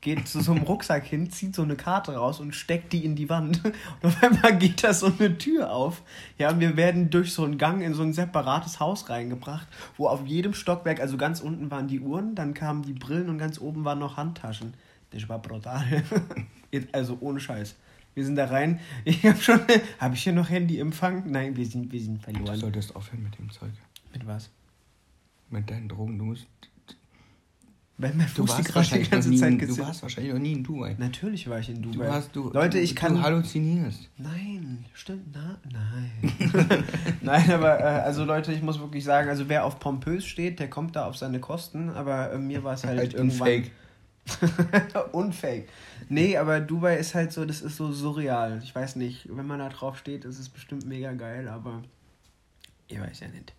Geht 0.07 0.29
zu 0.29 0.41
so 0.41 0.53
einem 0.53 0.63
Rucksack 0.63 1.05
hin, 1.05 1.31
zieht 1.33 1.57
so 1.57 1.63
eine 1.63 1.75
Karte 1.75 2.15
raus 2.15 2.39
und 2.39 2.55
steckt 2.55 2.93
die 2.93 3.05
in 3.05 3.17
die 3.17 3.29
Wand. 3.29 3.61
Und 4.03 4.05
auf 4.05 4.23
einmal 4.23 4.57
geht 4.57 4.85
da 4.85 4.95
so 4.95 5.07
eine 5.07 5.37
Tür 5.37 5.73
auf. 5.73 6.03
Ja, 6.39 6.51
und 6.51 6.61
wir 6.61 6.77
werden 6.77 7.11
durch 7.11 7.33
so 7.33 7.45
einen 7.45 7.59
Gang 7.59 7.83
in 7.83 7.93
so 7.93 8.03
ein 8.03 8.13
separates 8.13 8.79
Haus 8.79 9.09
reingebracht, 9.11 9.67
wo 9.97 10.07
auf 10.07 10.25
jedem 10.25 10.55
Stockwerk, 10.55 11.01
also 11.01 11.17
ganz 11.17 11.41
unten 11.41 11.73
waren 11.73 11.89
die 11.89 11.99
Uhren, 11.99 12.37
dann 12.37 12.55
kamen 12.55 12.83
die 12.83 12.93
Brillen 12.93 13.29
und 13.29 13.39
ganz 13.39 13.61
oben 13.61 13.85
waren 13.85 13.99
noch 13.99 14.17
Handtaschen. 14.17 14.75
Das 15.11 15.29
war 15.29 15.41
brutal. 15.41 15.85
Also 16.93 17.17
ohne 17.21 17.41
Scheiß. 17.41 17.75
Wir 18.15 18.25
sind 18.25 18.37
da 18.37 18.47
rein. 18.47 18.81
Ich 19.05 19.25
habe 19.25 19.41
schon. 19.41 19.61
Habe 19.99 20.15
ich 20.15 20.23
hier 20.23 20.35
noch 20.35 20.51
Handyempfang? 20.51 21.31
Nein, 21.31 21.57
wir 21.57 21.65
sind, 21.65 21.91
wir 21.91 22.01
sind 22.01 22.19
Du 22.19 22.33
verloren. 22.33 22.57
solltest 22.57 22.95
aufhören 22.95 23.23
mit 23.23 23.39
dem 23.39 23.51
Zeug. 23.51 23.71
Mit 24.13 24.27
was? 24.27 24.51
Mit 25.49 25.71
deinen 25.71 25.89
Drogen. 25.89 26.19
Du 26.19 26.27
musst. 26.27 26.47
Weil 27.99 28.13
mein 28.15 28.27
Du 28.35 28.45
Fuß 28.47 28.57
die 28.57 28.59
warst, 28.59 28.65
gerade 28.69 28.69
die 28.69 28.75
wahrscheinlich 28.75 29.07
noch 29.09 29.11
ganze 29.13 29.29
nie, 29.31 29.37
Zeit 29.39 29.53
in- 29.53 29.59
du 29.59 29.79
warst 29.79 30.03
wahrscheinlich 30.03 30.33
noch 30.35 30.41
nie 30.41 30.53
in 30.53 30.65
Dubai. 30.65 30.97
Natürlich 30.99 31.49
war 31.49 31.59
ich 31.61 31.71
in 31.71 31.81
Du 31.81 31.93
Dubai. 31.93 32.11
hast, 32.11 32.37
du, 32.37 32.51
Leute, 32.53 32.77
du, 32.77 32.83
ich 32.83 32.95
kann. 32.95 33.15
Du 33.15 33.23
halluzinierst. 33.23 34.11
Nein, 34.19 34.85
stimmt, 34.93 35.35
na, 35.35 35.59
nein. 35.73 36.45
nein, 37.23 37.51
aber 37.51 37.81
äh, 37.81 37.83
also 37.85 38.25
Leute, 38.25 38.53
ich 38.53 38.61
muss 38.61 38.79
wirklich 38.81 39.03
sagen, 39.03 39.31
also 39.31 39.49
wer 39.49 39.65
auf 39.65 39.81
pompös 39.81 40.27
steht, 40.27 40.61
der 40.61 40.69
kommt 40.69 40.95
da 40.95 41.07
auf 41.07 41.17
seine 41.17 41.41
Kosten, 41.41 41.89
aber 41.89 42.33
äh, 42.33 42.39
mir 42.39 42.63
war 42.65 42.75
es 42.75 42.85
halt, 42.85 42.99
Halt 42.99 43.15
irgendwann 43.15 43.49
fake. 43.49 43.71
Unfake. 45.13 45.69
Nee, 46.09 46.37
aber 46.37 46.61
Dubai 46.61 46.97
ist 46.97 47.15
halt 47.15 47.33
so, 47.33 47.45
das 47.47 47.63
ist 47.63 47.77
so 47.77 47.93
surreal. 47.93 48.61
Ich 48.63 48.75
weiß 48.75 48.97
nicht, 48.97 49.29
wenn 49.35 49.47
man 49.47 49.61
da 49.61 49.69
drauf 49.69 49.97
steht, 49.99 50.25
ist 50.25 50.39
es 50.39 50.49
bestimmt 50.49 50.85
mega 50.85 51.13
geil, 51.13 51.49
aber 51.49 51.83
ich 52.89 53.01
weiß 53.01 53.21
ja 53.21 53.29
nicht. 53.29 53.55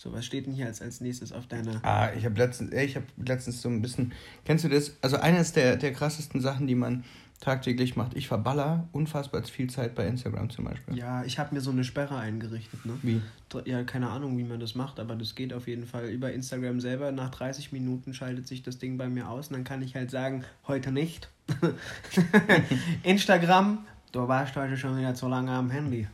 So, 0.00 0.10
was 0.14 0.24
steht 0.24 0.46
denn 0.46 0.54
hier 0.54 0.64
als, 0.64 0.80
als 0.80 1.02
nächstes 1.02 1.30
auf 1.30 1.46
deiner. 1.46 1.84
Ah, 1.84 2.08
ich 2.16 2.24
habe 2.24 2.34
letztens, 2.38 2.72
ich 2.72 2.96
habe 2.96 3.04
letztens 3.22 3.60
so 3.60 3.68
ein 3.68 3.82
bisschen. 3.82 4.14
Kennst 4.46 4.64
du 4.64 4.70
das? 4.70 4.96
Also 5.02 5.18
eines 5.18 5.52
der, 5.52 5.76
der 5.76 5.92
krassesten 5.92 6.40
Sachen, 6.40 6.66
die 6.66 6.74
man 6.74 7.04
tagtäglich 7.40 7.96
macht. 7.96 8.16
Ich 8.16 8.26
verballer 8.26 8.88
unfassbar 8.92 9.42
viel 9.42 9.68
Zeit 9.68 9.94
bei 9.94 10.06
Instagram 10.06 10.48
zum 10.48 10.64
Beispiel. 10.64 10.96
Ja, 10.96 11.22
ich 11.24 11.38
habe 11.38 11.54
mir 11.54 11.60
so 11.60 11.70
eine 11.70 11.84
Sperre 11.84 12.16
eingerichtet, 12.16 12.86
ne? 12.86 12.98
Wie? 13.02 13.20
Ja, 13.66 13.84
keine 13.84 14.08
Ahnung, 14.08 14.38
wie 14.38 14.44
man 14.44 14.58
das 14.58 14.74
macht, 14.74 14.98
aber 14.98 15.16
das 15.16 15.34
geht 15.34 15.52
auf 15.52 15.68
jeden 15.68 15.86
Fall 15.86 16.08
über 16.08 16.32
Instagram 16.32 16.80
selber. 16.80 17.12
Nach 17.12 17.28
30 17.28 17.70
Minuten 17.72 18.14
schaltet 18.14 18.48
sich 18.48 18.62
das 18.62 18.78
Ding 18.78 18.96
bei 18.96 19.10
mir 19.10 19.28
aus 19.28 19.48
und 19.48 19.52
dann 19.52 19.64
kann 19.64 19.82
ich 19.82 19.96
halt 19.96 20.10
sagen, 20.10 20.44
heute 20.66 20.92
nicht. 20.92 21.28
Instagram, 23.02 23.84
du 24.12 24.26
warst 24.28 24.56
heute 24.56 24.78
schon 24.78 24.96
wieder 24.96 25.14
zu 25.14 25.28
lange 25.28 25.52
am 25.52 25.68
Handy. 25.68 26.06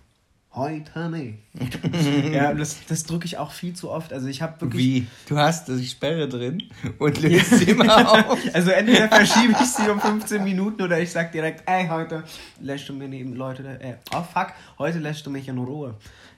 Heute 0.57 1.11
nicht. 1.11 1.39
ja, 2.33 2.55
das, 2.55 2.79
das 2.89 3.05
drücke 3.05 3.27
ich 3.27 3.37
auch 3.37 3.53
viel 3.53 3.75
zu 3.75 3.91
oft. 3.91 4.11
Also 4.11 4.27
ich 4.27 4.41
habe 4.41 4.59
wirklich. 4.63 4.83
Wie? 4.83 5.07
Du 5.29 5.37
hast 5.37 5.69
die 5.69 5.87
Sperre 5.87 6.31
drin 6.31 6.63
und 6.99 7.21
löst 7.21 7.59
sie 7.59 7.73
immer 7.73 8.11
auf. 8.31 8.39
Also 8.55 8.71
entweder 8.71 9.07
verschiebe 9.09 9.53
ich 9.53 9.67
sie 9.67 9.91
um 9.91 10.01
15 10.01 10.43
Minuten 10.43 10.81
oder 10.81 10.99
ich 10.99 11.13
sag 11.13 11.31
direkt, 11.33 11.69
ey, 11.69 11.89
heute 11.89 12.25
lässt 12.59 12.89
du 12.89 12.95
mir 12.95 13.07
neben 13.07 13.35
Leute, 13.35 13.65
äh, 13.81 13.97
oh 14.15 14.23
fuck, 14.23 14.55
heute 14.79 14.99
lässt 14.99 15.27
du 15.27 15.31
mich 15.31 15.47
in 15.47 15.59
Ruhe. 15.59 15.95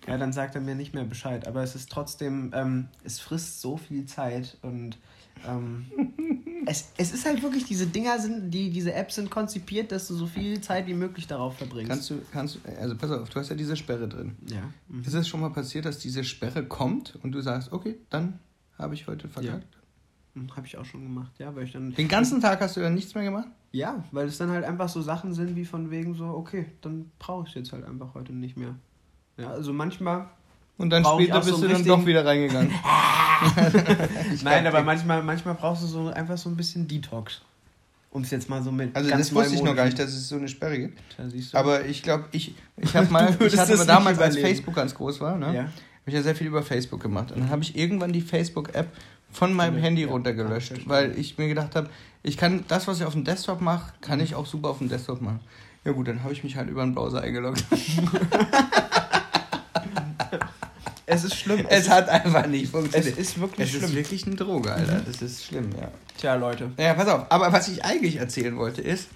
Ja, 0.08 0.18
dann 0.18 0.32
sagt 0.32 0.56
er 0.56 0.62
mir 0.62 0.74
nicht 0.74 0.94
mehr 0.94 1.04
Bescheid. 1.04 1.46
Aber 1.46 1.62
es 1.62 1.76
ist 1.76 1.88
trotzdem, 1.88 2.50
ähm, 2.56 2.88
es 3.04 3.20
frisst 3.20 3.60
so 3.60 3.76
viel 3.76 4.06
Zeit 4.06 4.56
und 4.62 4.98
ähm, 5.46 5.86
es, 6.68 6.92
es 6.96 7.12
ist 7.12 7.24
halt 7.24 7.42
wirklich, 7.42 7.64
diese 7.64 7.86
Dinger 7.86 8.18
sind, 8.18 8.50
die, 8.50 8.70
diese 8.70 8.92
Apps 8.92 9.14
sind 9.16 9.30
konzipiert, 9.30 9.90
dass 9.90 10.08
du 10.08 10.14
so 10.14 10.26
viel 10.26 10.60
Zeit 10.60 10.86
wie 10.86 10.94
möglich 10.94 11.26
darauf 11.26 11.56
verbringst. 11.56 11.90
Kannst 11.90 12.10
du, 12.10 12.20
kannst 12.30 12.58
also 12.78 12.96
pass 12.96 13.10
auf, 13.10 13.28
du 13.30 13.40
hast 13.40 13.48
ja 13.48 13.56
diese 13.56 13.76
Sperre 13.76 14.08
drin. 14.08 14.36
ja. 14.46 14.62
Mhm. 14.88 15.02
Ist 15.02 15.14
es 15.14 15.28
schon 15.28 15.40
mal 15.40 15.50
passiert, 15.50 15.84
dass 15.84 15.98
diese 15.98 16.24
Sperre 16.24 16.64
kommt 16.64 17.18
und 17.22 17.32
du 17.32 17.40
sagst, 17.40 17.72
okay, 17.72 17.96
dann 18.10 18.38
habe 18.78 18.94
ich 18.94 19.06
heute 19.06 19.28
verkackt? 19.28 19.78
Habe 20.54 20.66
ich 20.66 20.78
auch 20.78 20.84
schon 20.84 21.02
gemacht, 21.02 21.32
ja, 21.38 21.56
weil 21.56 21.64
ich 21.64 21.72
dann. 21.72 21.92
Den 21.94 22.06
ganzen 22.06 22.40
Tag 22.40 22.60
hast 22.60 22.76
du 22.76 22.80
dann 22.80 22.94
nichts 22.94 23.12
mehr 23.14 23.24
gemacht? 23.24 23.48
Ja, 23.72 24.04
weil 24.12 24.28
es 24.28 24.38
dann 24.38 24.50
halt 24.50 24.64
einfach 24.64 24.88
so 24.88 25.02
Sachen 25.02 25.34
sind 25.34 25.56
wie 25.56 25.64
von 25.64 25.90
wegen 25.90 26.14
so, 26.14 26.26
okay, 26.26 26.66
dann 26.80 27.10
brauche 27.18 27.48
ich 27.48 27.54
jetzt 27.54 27.72
halt 27.72 27.84
einfach 27.84 28.14
heute 28.14 28.32
nicht 28.32 28.56
mehr. 28.56 28.76
Ja, 29.36 29.50
also 29.50 29.72
manchmal. 29.72 30.28
Und 30.78 30.90
dann 30.90 31.02
Brauch 31.02 31.20
später 31.20 31.38
auch 31.38 31.42
so 31.42 31.50
bist 31.58 31.62
du 31.64 31.68
dann 31.68 31.84
doch 31.84 32.06
wieder 32.06 32.24
reingegangen. 32.24 32.72
Nein, 34.42 34.66
aber 34.66 34.82
manchmal, 34.82 35.22
manchmal 35.22 35.54
brauchst 35.54 35.82
du 35.82 35.86
so 35.88 36.08
einfach 36.08 36.38
so 36.38 36.48
ein 36.48 36.56
bisschen 36.56 36.86
Detox. 36.86 37.42
Um 38.10 38.22
es 38.22 38.30
jetzt 38.30 38.48
mal 38.48 38.62
so 38.62 38.72
mit. 38.72 38.96
Also 38.96 39.10
ganz 39.10 39.26
das 39.26 39.34
wusste 39.34 39.54
ich 39.56 39.62
noch 39.62 39.76
gar 39.76 39.84
nicht, 39.84 39.98
dass 39.98 40.10
es 40.10 40.28
so 40.28 40.36
eine 40.36 40.48
Sperre 40.48 40.78
gibt. 40.78 40.98
Aber 41.52 41.84
ich 41.84 42.02
glaube, 42.02 42.24
ich, 42.30 42.54
ich 42.76 42.96
habe 42.96 43.06
mal, 43.10 43.36
ich 43.44 43.58
hatte 43.58 43.76
damals, 43.84 44.18
als. 44.18 44.38
Facebook 44.38 44.74
ganz 44.74 44.94
groß 44.94 45.20
war, 45.20 45.36
ne? 45.36 45.46
ja. 45.46 45.62
habe 45.62 45.72
ich 46.06 46.14
ja 46.14 46.22
sehr 46.22 46.34
viel 46.34 46.46
über 46.46 46.62
Facebook 46.62 47.02
gemacht. 47.02 47.32
Und 47.32 47.40
dann 47.40 47.50
habe 47.50 47.62
ich 47.62 47.76
irgendwann 47.76 48.12
die 48.12 48.22
Facebook-App 48.22 48.88
von 49.30 49.52
meinem 49.52 49.76
Ja, 49.76 49.82
Handy 49.82 50.02
ja. 50.02 50.08
runtergelöscht, 50.08 50.68
verstehe. 50.68 50.88
weil 50.88 51.18
ich 51.18 51.36
mir 51.36 51.48
gedacht 51.48 51.74
habe, 51.76 51.90
ich 52.22 52.36
kann 52.36 52.64
das, 52.68 52.88
was 52.88 52.98
ich 52.98 53.04
auf 53.04 53.12
dem 53.12 53.24
Desktop 53.24 53.60
mache, 53.60 53.92
kann 54.00 54.20
ich 54.20 54.34
auch 54.34 54.46
super 54.46 54.70
auf 54.70 54.78
dem 54.78 54.88
Desktop 54.88 55.20
machen. 55.20 55.40
Ja 55.84 55.92
gut, 55.92 56.08
dann 56.08 56.22
habe 56.22 56.32
ich 56.32 56.44
mich 56.44 56.56
halt 56.56 56.70
über 56.70 56.82
den 56.82 56.94
Browser 56.94 57.20
eingeloggt. 57.20 57.64
Es 61.10 61.24
ist 61.24 61.36
schlimm. 61.36 61.64
Es 61.70 61.88
hat 61.88 62.08
einfach 62.10 62.46
nicht 62.46 62.64
es 62.66 62.70
funktioniert. 62.70 63.16
ist 63.18 63.40
wirklich 63.40 63.68
Es 63.68 63.74
ist 63.74 63.80
schlimm. 63.80 63.94
wirklich 63.96 64.26
eine 64.26 64.36
Droge, 64.36 64.72
Alter. 64.72 65.00
Das 65.06 65.22
ist 65.22 65.44
schlimm, 65.46 65.70
ja. 65.80 65.90
Tja, 66.18 66.34
Leute. 66.34 66.70
Naja, 66.76 66.92
pass 66.94 67.08
auf. 67.08 67.26
Aber 67.30 67.50
was 67.50 67.68
ich 67.68 67.82
eigentlich 67.82 68.16
erzählen 68.16 68.56
wollte 68.58 68.82
ist, 68.82 69.08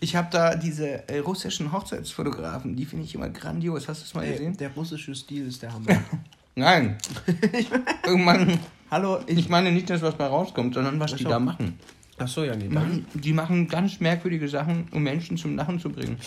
ich 0.00 0.16
habe 0.16 0.28
da 0.30 0.54
diese 0.56 1.06
äh, 1.08 1.18
russischen 1.18 1.72
Hochzeitsfotografen, 1.72 2.74
die 2.74 2.86
finde 2.86 3.04
ich 3.04 3.14
immer 3.14 3.28
grandios. 3.28 3.86
Hast 3.86 4.00
du 4.00 4.04
es 4.06 4.14
mal 4.14 4.24
Ey, 4.24 4.32
gesehen? 4.32 4.56
der 4.56 4.70
russische 4.70 5.14
Stil 5.14 5.46
ist 5.46 5.62
der 5.62 5.74
Hammer. 5.74 5.86
Nein. 6.54 6.96
Irgendwann, 8.06 8.58
Hallo, 8.90 9.18
ich 9.26 9.48
meine 9.50 9.72
nicht 9.72 9.90
das, 9.90 10.00
was 10.00 10.16
da 10.16 10.28
rauskommt, 10.28 10.72
sondern 10.74 10.98
was 11.00 11.12
Ach 11.12 11.16
die 11.18 11.24
da 11.24 11.38
machen. 11.38 11.78
Ach 12.18 12.28
so, 12.28 12.44
ja, 12.44 12.56
nee. 12.56 12.68
Die 12.68 12.74
machen. 12.74 13.06
Die 13.12 13.32
machen 13.34 13.68
ganz 13.68 14.00
merkwürdige 14.00 14.48
Sachen, 14.48 14.88
um 14.92 15.02
Menschen 15.02 15.36
zum 15.36 15.54
Lachen 15.56 15.78
zu 15.78 15.90
bringen. 15.90 16.18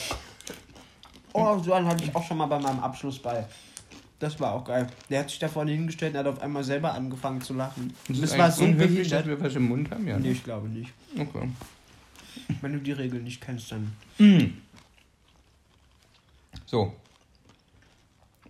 Oh, 1.34 1.58
so 1.63 1.74
einen 1.74 1.88
hatte 1.88 2.04
ich 2.04 2.15
auch 2.15 2.24
schon 2.28 2.38
mal 2.38 2.45
bei 2.45 2.60
meinem 2.60 2.80
Abschlussball. 2.80 3.48
Das 4.20 4.40
war 4.40 4.54
auch 4.54 4.66
geil. 4.66 4.88
Der 5.10 5.22
hat 5.22 5.30
sich 5.30 5.40
da 5.40 5.48
vorne 5.48 5.72
hingestellt 5.72 6.14
und 6.14 6.20
hat 6.20 6.28
auf 6.28 6.42
einmal 6.42 6.64
selber 6.64 6.94
angefangen 6.94 7.42
zu 7.42 7.54
lachen. 7.54 7.94
Das, 8.08 8.20
Das 8.20 8.32
ist 8.32 8.38
war 8.38 8.52
so 8.52 8.66
unhöflich, 8.66 9.08
dass 9.08 9.26
wir 9.26 9.40
was 9.40 9.56
im 9.56 9.68
Mund 9.70 9.90
haben, 9.92 10.06
ja. 10.08 10.18
Nee, 10.20 10.28
ne? 10.28 10.32
ich 10.34 10.44
glaube 10.44 10.68
nicht. 10.68 10.92
Okay. 11.18 11.50
Wenn 12.62 12.74
du 12.74 12.80
die 12.80 12.92
Regeln 12.92 13.24
nicht 13.24 13.42
kennst, 13.42 13.72
dann. 13.72 13.94
Mm. 14.18 14.58
So. 16.66 16.94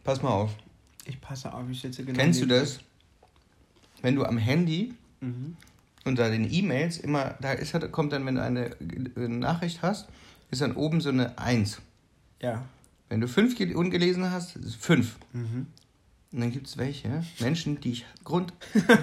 Pass 0.03 0.21
mal 0.23 0.29
auf. 0.31 0.51
Ich 1.05 1.21
passe 1.21 1.53
auf, 1.53 1.63
ich 1.69 1.79
sitze 1.79 2.03
genau. 2.03 2.17
Kennst 2.17 2.41
du 2.41 2.45
das? 2.47 2.79
Wenn 4.01 4.15
du 4.15 4.25
am 4.25 4.37
Handy. 4.37 4.93
Mhm. 5.21 5.57
unter 6.05 6.29
den 6.29 6.49
E-Mails 6.49 6.97
immer, 6.97 7.35
da 7.41 7.51
ist, 7.51 7.75
kommt 7.91 8.13
dann, 8.13 8.25
wenn 8.25 8.35
du 8.35 8.41
eine 8.41 8.69
Nachricht 9.17 9.81
hast, 9.81 10.07
ist 10.49 10.61
dann 10.61 10.77
oben 10.77 11.01
so 11.01 11.09
eine 11.09 11.37
1. 11.37 11.81
Ja. 12.41 12.63
Wenn 13.09 13.21
du 13.21 13.27
5 13.27 13.55
gel- 13.57 13.75
ungelesen 13.75 14.31
hast, 14.31 14.57
5. 14.79 15.15
Mhm. 15.33 15.67
Und 16.31 16.39
dann 16.41 16.51
gibt 16.51 16.67
es 16.67 16.77
welche, 16.77 17.23
Menschen, 17.39 17.81
die 17.81 17.91
ich 17.93 18.05
grund 18.23 18.53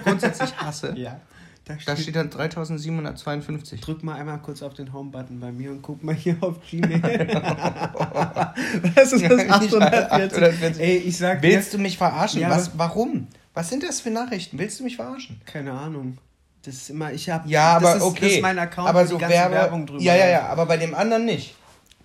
grundsätzlich 0.03 0.55
hasse. 0.57 0.93
Ja. 0.97 1.19
Da 1.65 1.73
steht, 1.73 1.87
Da 1.89 1.97
steht 1.97 2.15
dann 2.15 2.29
3752. 2.29 3.81
Drück 3.81 4.01
mal 4.01 4.15
einmal 4.15 4.39
kurz 4.41 4.61
auf 4.61 4.73
den 4.73 4.93
Home-Button 4.93 5.41
bei 5.41 5.51
mir 5.51 5.71
und 5.71 5.81
guck 5.81 6.01
mal 6.01 6.15
hier 6.15 6.37
auf 6.39 6.61
Gmail. 6.69 7.01
Was 8.95 9.11
ist 9.11 9.25
das? 9.25 9.37
Nicht 9.37 9.51
840. 9.51 10.11
840. 10.11 10.79
Ey, 10.81 10.97
ich 10.99 11.17
sag 11.17 11.41
Willst 11.41 11.73
du 11.73 11.77
mich 11.77 11.97
verarschen? 11.97 12.39
Ja, 12.39 12.49
Was, 12.51 12.77
warum? 12.77 13.27
Was 13.53 13.67
sind 13.69 13.83
das 13.83 13.99
für 13.99 14.11
Nachrichten? 14.11 14.57
Willst 14.57 14.79
du 14.79 14.85
mich 14.85 14.95
verarschen? 14.95 15.41
keine 15.45 15.73
Ahnung. 15.73 16.17
Das 16.63 16.75
ist 16.75 16.89
immer, 16.89 17.11
ich 17.11 17.29
hab. 17.29 17.45
Ja, 17.47 17.75
aber 17.75 17.97
ist, 17.97 18.01
okay. 18.01 18.19
Das 18.21 18.31
ist 18.33 18.41
mein 18.41 18.59
Account, 18.59 18.89
aber 18.89 19.05
so 19.05 19.19
Werbe 19.19 19.53
Werbung 19.55 19.85
drüber 19.85 20.01
Ja, 20.01 20.15
ja, 20.15 20.27
ja, 20.29 20.47
aber 20.47 20.65
bei 20.65 20.77
dem 20.77 20.93
anderen 20.95 21.25
nicht. 21.25 21.55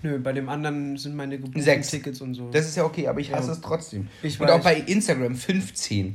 Nö, 0.02 0.18
bei 0.18 0.32
dem 0.32 0.48
anderen 0.48 0.96
sind 0.96 1.14
meine 1.14 1.36
gebuchten 1.38 1.62
Sechs. 1.62 1.88
Tickets 1.90 2.20
und 2.20 2.34
so. 2.34 2.50
Das 2.50 2.66
ist 2.66 2.76
ja 2.76 2.84
okay, 2.84 3.06
aber 3.08 3.20
ich 3.20 3.32
hasse 3.32 3.48
Ja. 3.48 3.52
es 3.54 3.60
trotzdem. 3.60 4.08
Ich 4.22 4.40
Und 4.40 4.48
weiß. 4.48 4.54
auch 4.60 4.64
bei 4.64 4.76
Instagram 4.76 5.34
15. 5.36 6.14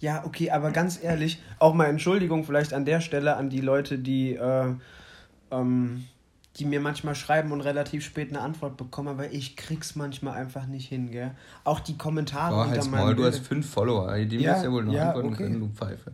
Ja, 0.00 0.22
okay, 0.26 0.50
aber 0.50 0.70
ganz 0.70 1.02
ehrlich, 1.02 1.40
auch 1.58 1.72
mal 1.74 1.86
Entschuldigung 1.86 2.44
vielleicht 2.44 2.74
an 2.74 2.84
der 2.84 3.00
Stelle 3.00 3.36
an 3.36 3.48
die 3.48 3.60
Leute, 3.60 3.98
die, 3.98 4.34
äh, 4.34 4.74
ähm, 5.50 6.04
die 6.58 6.66
mir 6.66 6.80
manchmal 6.80 7.14
schreiben 7.14 7.52
und 7.52 7.62
relativ 7.62 8.04
spät 8.04 8.28
eine 8.28 8.40
Antwort 8.40 8.76
bekommen, 8.76 9.08
aber 9.08 9.32
ich 9.32 9.56
krieg's 9.56 9.96
manchmal 9.96 10.34
einfach 10.36 10.66
nicht 10.66 10.88
hin, 10.88 11.10
gell? 11.10 11.30
Auch 11.64 11.80
die 11.80 11.96
Kommentare 11.96 12.54
Oh, 12.54 12.62
unter 12.68 12.84
meinem 12.90 13.04
Maul, 13.06 13.14
du 13.16 13.24
hast 13.24 13.38
fünf 13.40 13.68
Follower. 13.70 14.12
Dem 14.18 14.40
Ja, 14.40 14.58
du 14.58 14.64
ja 14.66 14.72
wohl 14.72 14.84
noch 14.84 14.92
ja, 14.92 15.06
antworten 15.08 15.28
okay. 15.28 15.36
können, 15.44 15.60
du 15.60 15.68
Pfeife. 15.68 16.12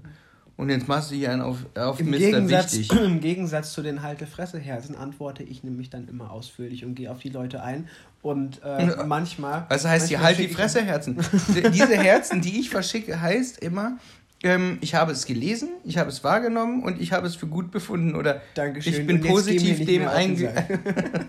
Und 0.60 0.68
jetzt 0.68 0.86
machst 0.88 1.10
du 1.10 1.14
hier 1.14 1.32
einen 1.32 1.40
auf, 1.42 1.56
auf 1.74 1.98
Im 2.00 2.10
Mr. 2.10 2.18
Gegensatz, 2.18 2.76
Wichtig. 2.76 2.92
Im 3.04 3.20
Gegensatz 3.20 3.72
zu 3.72 3.82
den 3.82 4.02
Halte-Fresse-Herzen 4.02 4.94
antworte 4.94 5.42
ich 5.42 5.64
nämlich 5.64 5.88
dann 5.90 6.06
immer 6.06 6.30
ausführlich 6.30 6.84
und 6.84 6.94
gehe 6.94 7.10
auf 7.10 7.18
die 7.20 7.30
Leute 7.30 7.62
ein. 7.62 7.88
Und 8.22 8.60
äh, 8.62 9.04
manchmal. 9.06 9.64
Was 9.70 9.86
heißt 9.86 10.08
hier? 10.08 10.18
manchmal 10.18 10.26
Halt 10.26 10.38
die 10.38 10.42
schicke 10.42 10.50
ich- 10.52 10.56
Fresse, 10.58 10.82
Herzen. 10.82 11.16
D- 11.54 11.70
Diese 11.70 11.96
Herzen, 11.96 12.42
die 12.42 12.60
ich 12.60 12.68
verschicke, 12.68 13.20
heißt 13.20 13.58
immer, 13.60 13.96
ähm, 14.42 14.78
ich 14.80 14.94
habe 14.94 15.12
es 15.12 15.26
gelesen, 15.26 15.68
ich 15.84 15.98
habe 15.98 16.08
es 16.08 16.24
wahrgenommen 16.24 16.82
und 16.82 17.00
ich 17.00 17.12
habe 17.12 17.26
es 17.26 17.34
für 17.34 17.46
gut 17.46 17.70
befunden 17.70 18.14
oder 18.14 18.40
Dankeschön. 18.54 18.94
ich 18.94 19.06
bin 19.06 19.20
positiv 19.20 19.84
dem 19.84 20.02
mehr 20.02 20.10
auf 20.10 20.16
den 20.16 20.48
einge... 20.48 20.66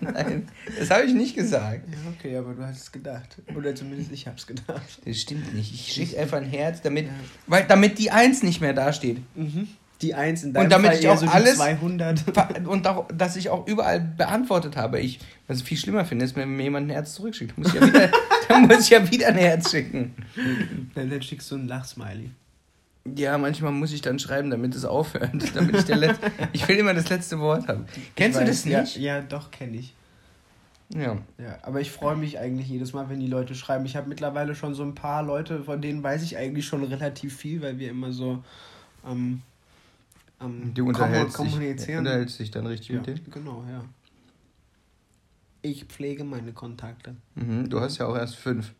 Nein, 0.00 0.48
das 0.78 0.90
habe 0.90 1.04
ich 1.04 1.12
nicht 1.12 1.36
gesagt. 1.36 1.82
Ja, 1.90 1.98
okay, 2.16 2.36
aber 2.38 2.54
du 2.54 2.62
hast 2.64 2.78
es 2.78 2.92
gedacht. 2.92 3.36
Oder 3.54 3.74
zumindest 3.74 4.12
ich 4.12 4.26
hab's 4.26 4.46
gedacht. 4.46 5.00
Das 5.04 5.16
stimmt 5.18 5.54
nicht. 5.54 5.74
Ich 5.74 5.92
schicke 5.92 6.18
einfach 6.18 6.38
ein 6.38 6.44
Herz, 6.44 6.80
damit, 6.80 7.08
weil, 7.46 7.64
damit 7.66 7.98
die 7.98 8.10
Eins 8.10 8.42
nicht 8.42 8.62
mehr 8.62 8.72
dasteht. 8.72 9.18
Mhm. 9.34 9.68
die 10.00 10.14
1 10.14 10.44
in 10.44 10.52
deinem 10.54 10.64
Und 10.64 10.72
damit 10.72 10.92
Fall 10.92 11.00
ich 11.00 11.08
auch 11.08 11.18
so 11.18 11.26
die 11.26 11.32
alles 11.32 11.56
200. 11.56 12.66
und 12.66 12.86
auch, 12.86 13.08
dass 13.08 13.36
ich 13.36 13.50
auch 13.50 13.66
überall 13.66 14.00
beantwortet 14.00 14.76
habe. 14.76 15.00
Ich, 15.00 15.20
was 15.46 15.58
ich 15.58 15.64
viel 15.64 15.76
schlimmer 15.76 16.06
finde, 16.06 16.24
ist, 16.24 16.34
wenn 16.34 16.56
mir 16.56 16.62
jemand 16.62 16.86
ein 16.86 16.90
Herz 16.90 17.12
zurückschickt. 17.14 17.58
Muss 17.58 17.68
ich 17.68 17.74
ja 17.74 17.86
wieder, 17.86 18.10
dann 18.48 18.66
muss 18.66 18.80
ich 18.80 18.90
ja 18.90 19.10
wieder 19.10 19.28
ein 19.28 19.36
Herz 19.36 19.70
schicken. 19.70 20.14
Dann, 20.94 21.10
dann 21.10 21.20
schickst 21.20 21.50
du 21.50 21.56
ein 21.56 21.68
Lachsmiley. 21.68 22.30
Ja, 23.04 23.36
manchmal 23.36 23.72
muss 23.72 23.92
ich 23.92 24.00
dann 24.00 24.18
schreiben, 24.20 24.50
damit 24.50 24.74
es 24.76 24.84
aufhört. 24.84 25.32
Damit 25.54 25.76
ich, 25.76 25.84
der 25.84 25.96
Letz 25.96 26.18
ich 26.52 26.66
will 26.68 26.76
immer 26.76 26.94
das 26.94 27.08
letzte 27.08 27.40
Wort 27.40 27.66
haben. 27.66 27.86
Kennst 28.14 28.38
Ich 28.38 28.44
du 28.44 28.50
weiß, 28.50 28.62
das 28.64 28.64
nicht? 28.64 28.96
Ja, 28.96 29.16
ja 29.16 29.22
doch, 29.22 29.50
kenne 29.50 29.78
ich. 29.78 29.94
Ja. 30.94 31.16
Ja, 31.38 31.58
aber 31.62 31.80
ich 31.80 31.90
freue 31.90 32.16
mich 32.16 32.38
eigentlich 32.38 32.68
jedes 32.68 32.92
Mal, 32.92 33.08
wenn 33.08 33.18
die 33.18 33.26
Leute 33.26 33.54
schreiben. 33.54 33.86
Ich 33.86 33.96
habe 33.96 34.08
mittlerweile 34.08 34.54
schon 34.54 34.74
so 34.74 34.82
ein 34.84 34.94
paar 34.94 35.22
Leute, 35.22 35.64
von 35.64 35.80
denen 35.82 36.02
weiß 36.02 36.22
ich 36.22 36.36
eigentlich 36.36 36.66
schon 36.66 36.84
relativ 36.84 37.36
viel, 37.36 37.60
weil 37.62 37.78
wir 37.78 37.90
immer 37.90 38.12
so 38.12 38.44
ähm, 39.08 39.42
ähm, 40.40 40.72
Du 40.74 40.86
unterhältst, 40.86 41.38
dich, 41.40 41.50
kommunizieren. 41.50 41.98
unterhältst 42.00 42.38
dich 42.38 42.50
dann 42.50 42.66
richtig 42.66 42.90
ja, 42.90 42.96
mit 42.96 43.06
denen. 43.06 43.30
genau, 43.30 43.64
ja. 43.68 43.84
Ich 45.62 45.84
pflege 45.86 46.24
meine 46.24 46.52
Kontakte. 46.52 47.16
Mhm, 47.36 47.68
du 47.70 47.80
hast 47.80 47.98
ja 47.98 48.06
auch 48.06 48.16
erst 48.16 48.36
fünf. 48.36 48.72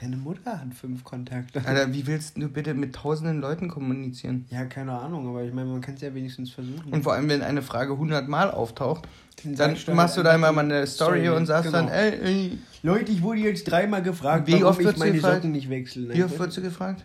Deine 0.00 0.16
Mutter 0.16 0.60
hat 0.60 0.74
fünf 0.74 1.02
Kontakte. 1.02 1.60
Alter, 1.64 1.92
wie 1.92 2.06
willst 2.06 2.36
du 2.36 2.48
bitte 2.48 2.72
mit 2.72 2.94
tausenden 2.94 3.40
Leuten 3.40 3.68
kommunizieren? 3.68 4.46
Ja, 4.48 4.64
keine 4.64 4.92
Ahnung, 4.92 5.26
aber 5.28 5.42
ich 5.42 5.52
meine, 5.52 5.68
man 5.70 5.80
kann 5.80 5.94
es 5.94 6.02
ja 6.02 6.14
wenigstens 6.14 6.50
versuchen. 6.52 6.92
Und 6.92 7.02
vor 7.02 7.14
allem, 7.14 7.28
wenn 7.28 7.42
eine 7.42 7.62
Frage 7.62 7.94
100 7.94 8.28
Mal 8.28 8.50
auftaucht, 8.52 9.08
Dann 9.42 9.56
dann 9.56 9.96
machst 9.96 10.16
du 10.16 10.18
halt 10.18 10.26
da 10.26 10.34
immer 10.36 10.52
mal 10.52 10.64
eine 10.64 10.86
Story 10.86 11.22
Story, 11.24 11.36
und 11.36 11.46
sagst 11.46 11.72
genau. 11.72 11.86
dann, 11.86 11.88
ey, 11.88 12.20
ey, 12.20 12.58
Leute, 12.84 13.10
ich 13.10 13.22
wurde 13.22 13.40
jetzt 13.40 13.64
dreimal 13.64 14.02
gefragt, 14.02 14.46
Wie 14.46 14.52
warum 14.52 14.66
oft 14.66 14.80
ich 14.80 14.96
meine 14.96 15.12
gefragt? 15.14 15.34
Socken 15.36 15.50
nicht 15.52 15.68
wechseln. 15.68 16.10
wie 16.12 16.22
oft 16.22 16.38
wurdest 16.38 16.58
du 16.58 16.62
gefragt? 16.62 17.04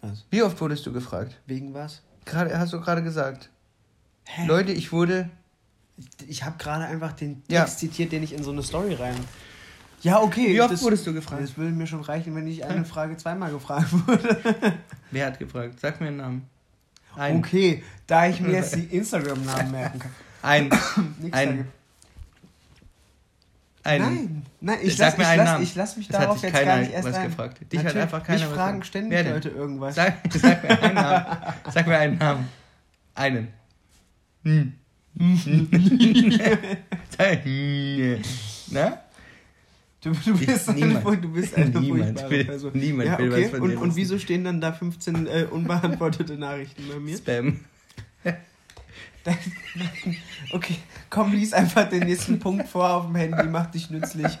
Was? 0.00 0.24
Wie 0.30 0.42
oft 0.44 0.60
wurdest 0.60 0.86
du 0.86 0.92
gefragt? 0.92 1.36
Wegen 1.46 1.74
was? 1.74 2.02
Gerade, 2.24 2.56
hast 2.56 2.72
du 2.72 2.80
gerade 2.80 3.02
gesagt. 3.02 3.50
Hä? 4.24 4.46
Leute, 4.46 4.70
ich 4.70 4.92
wurde. 4.92 5.30
Ich 6.28 6.44
habe 6.44 6.56
gerade 6.58 6.84
einfach 6.84 7.12
den 7.12 7.42
Text 7.42 7.50
Ja. 7.50 7.66
zitiert, 7.66 8.12
den 8.12 8.22
ich 8.22 8.32
in 8.32 8.44
so 8.44 8.52
eine 8.52 8.62
Story 8.62 8.94
rein. 8.94 9.16
Ja, 10.02 10.20
okay. 10.22 10.54
Wie 10.54 10.60
oft 10.60 10.72
das, 10.72 10.82
wurdest 10.82 11.06
du 11.06 11.12
gefragt? 11.12 11.42
Das 11.42 11.56
würde 11.56 11.72
mir 11.72 11.86
schon 11.86 12.00
reichen, 12.02 12.34
wenn 12.34 12.46
ich 12.46 12.64
eine 12.64 12.84
Frage 12.84 13.16
zweimal 13.16 13.50
gefragt 13.50 13.88
wurde. 14.06 14.38
Wer 15.10 15.26
hat 15.26 15.38
gefragt? 15.38 15.80
Sag 15.80 16.00
mir 16.00 16.08
einen 16.08 16.16
Namen. 16.18 16.48
Ein. 17.16 17.38
Okay, 17.38 17.82
da 18.06 18.26
ich 18.28 18.40
mir 18.40 18.52
jetzt 18.52 18.76
die 18.76 18.84
Instagram-Namen 18.96 19.70
merken 19.72 19.98
kann. 19.98 20.10
Ein. 20.42 20.64
Nix 21.20 21.36
Ein. 21.36 21.48
dagegen. 21.48 21.68
ein 23.82 24.00
Nein, 24.00 24.42
nein, 24.60 24.78
ich 24.82 24.96
Sag 24.96 25.18
lass, 25.18 25.36
lass, 25.36 25.74
lass 25.74 25.96
mich 25.96 26.08
Es 26.10 26.14
hat 26.14 26.24
darauf 26.24 26.42
jetzt 26.42 26.52
keiner 26.52 26.64
gar 26.66 26.78
nicht 26.78 26.92
erst 26.92 27.08
was 27.08 27.16
ein. 27.16 27.26
gefragt. 27.28 27.58
Dich 27.60 27.78
hat 27.78 27.84
Natürlich, 27.86 28.02
einfach 28.02 28.22
keiner 28.22 28.38
mich 28.38 28.48
was 28.50 28.54
fragen 28.56 28.80
gefragt. 28.80 28.86
ständig 28.86 29.24
Wer? 29.24 29.32
Leute 29.34 29.48
irgendwas. 29.48 29.94
Sag, 29.96 30.14
sag 30.32 30.62
mir 30.62 30.82
einen 30.82 30.94
Namen. 30.94 31.26
Sag 31.72 31.86
mir 31.86 31.98
einen 31.98 32.18
Namen. 32.18 32.48
Einen. 33.14 33.48
Hm. 34.44 34.74
Hm. 35.18 35.68
Na? 38.70 39.00
Du, 40.08 40.32
du, 40.32 40.38
bist 40.38 40.68
eine, 40.68 40.86
niemand. 40.86 41.24
du 41.24 41.28
bist 41.32 41.54
eine 41.54 41.66
Niemand 41.66 42.04
furchtbare 42.04 42.30
will- 42.30 42.44
Person. 42.44 42.70
niemand 42.74 43.08
ja, 43.08 43.18
will 43.18 43.32
okay. 43.32 43.44
was 43.44 43.50
von 43.50 43.60
und, 43.60 43.70
dir 43.70 43.80
und 43.80 43.96
wieso 43.96 44.18
stehen 44.18 44.44
dann 44.44 44.60
da 44.60 44.72
15 44.72 45.26
äh, 45.26 45.46
unbeantwortete 45.50 46.38
Nachrichten 46.38 46.88
bei 46.88 46.98
mir? 46.98 47.16
Spam. 47.16 47.60
Okay, 50.52 50.76
komm, 51.10 51.32
lies 51.32 51.52
einfach 51.52 51.86
den 51.90 52.04
nächsten 52.04 52.38
Punkt 52.38 52.66
vor 52.66 52.88
auf 52.88 53.06
dem 53.06 53.14
Handy, 53.16 53.44
mach 53.48 53.66
dich 53.66 53.90
nützlich. 53.90 54.38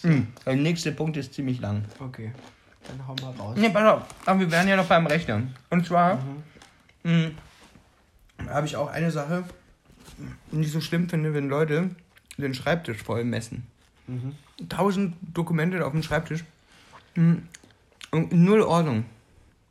Hm. 0.00 0.28
Der 0.46 0.56
nächste 0.56 0.90
Punkt 0.92 1.16
ist 1.18 1.34
ziemlich 1.34 1.60
lang. 1.60 1.84
Okay, 1.98 2.32
dann 2.88 3.06
hau 3.06 3.14
mal 3.20 3.32
raus. 3.38 3.58
Ne, 3.58 3.68
pass 3.68 3.84
auf. 3.84 4.02
Aber 4.24 4.40
wir 4.40 4.50
wären 4.50 4.68
ja 4.68 4.76
noch 4.76 4.86
beim 4.86 5.06
Rechner. 5.06 5.42
Und 5.68 5.86
zwar 5.86 6.18
hm, 7.02 7.32
habe 8.48 8.66
ich 8.66 8.76
auch 8.76 8.90
eine 8.90 9.10
Sache, 9.10 9.44
die 10.52 10.62
ich 10.62 10.72
so 10.72 10.80
schlimm 10.80 11.08
finde, 11.08 11.34
wenn 11.34 11.48
Leute 11.50 11.90
den 12.38 12.54
Schreibtisch 12.54 13.02
voll 13.02 13.24
messen. 13.24 13.66
Mhm. 14.06 14.34
Tausend 14.68 15.14
Dokumente 15.32 15.84
auf 15.84 15.92
dem 15.92 16.02
Schreibtisch. 16.02 16.44
Hm. 17.14 17.48
Und 18.10 18.32
null 18.32 18.62
Ordnung. 18.62 19.04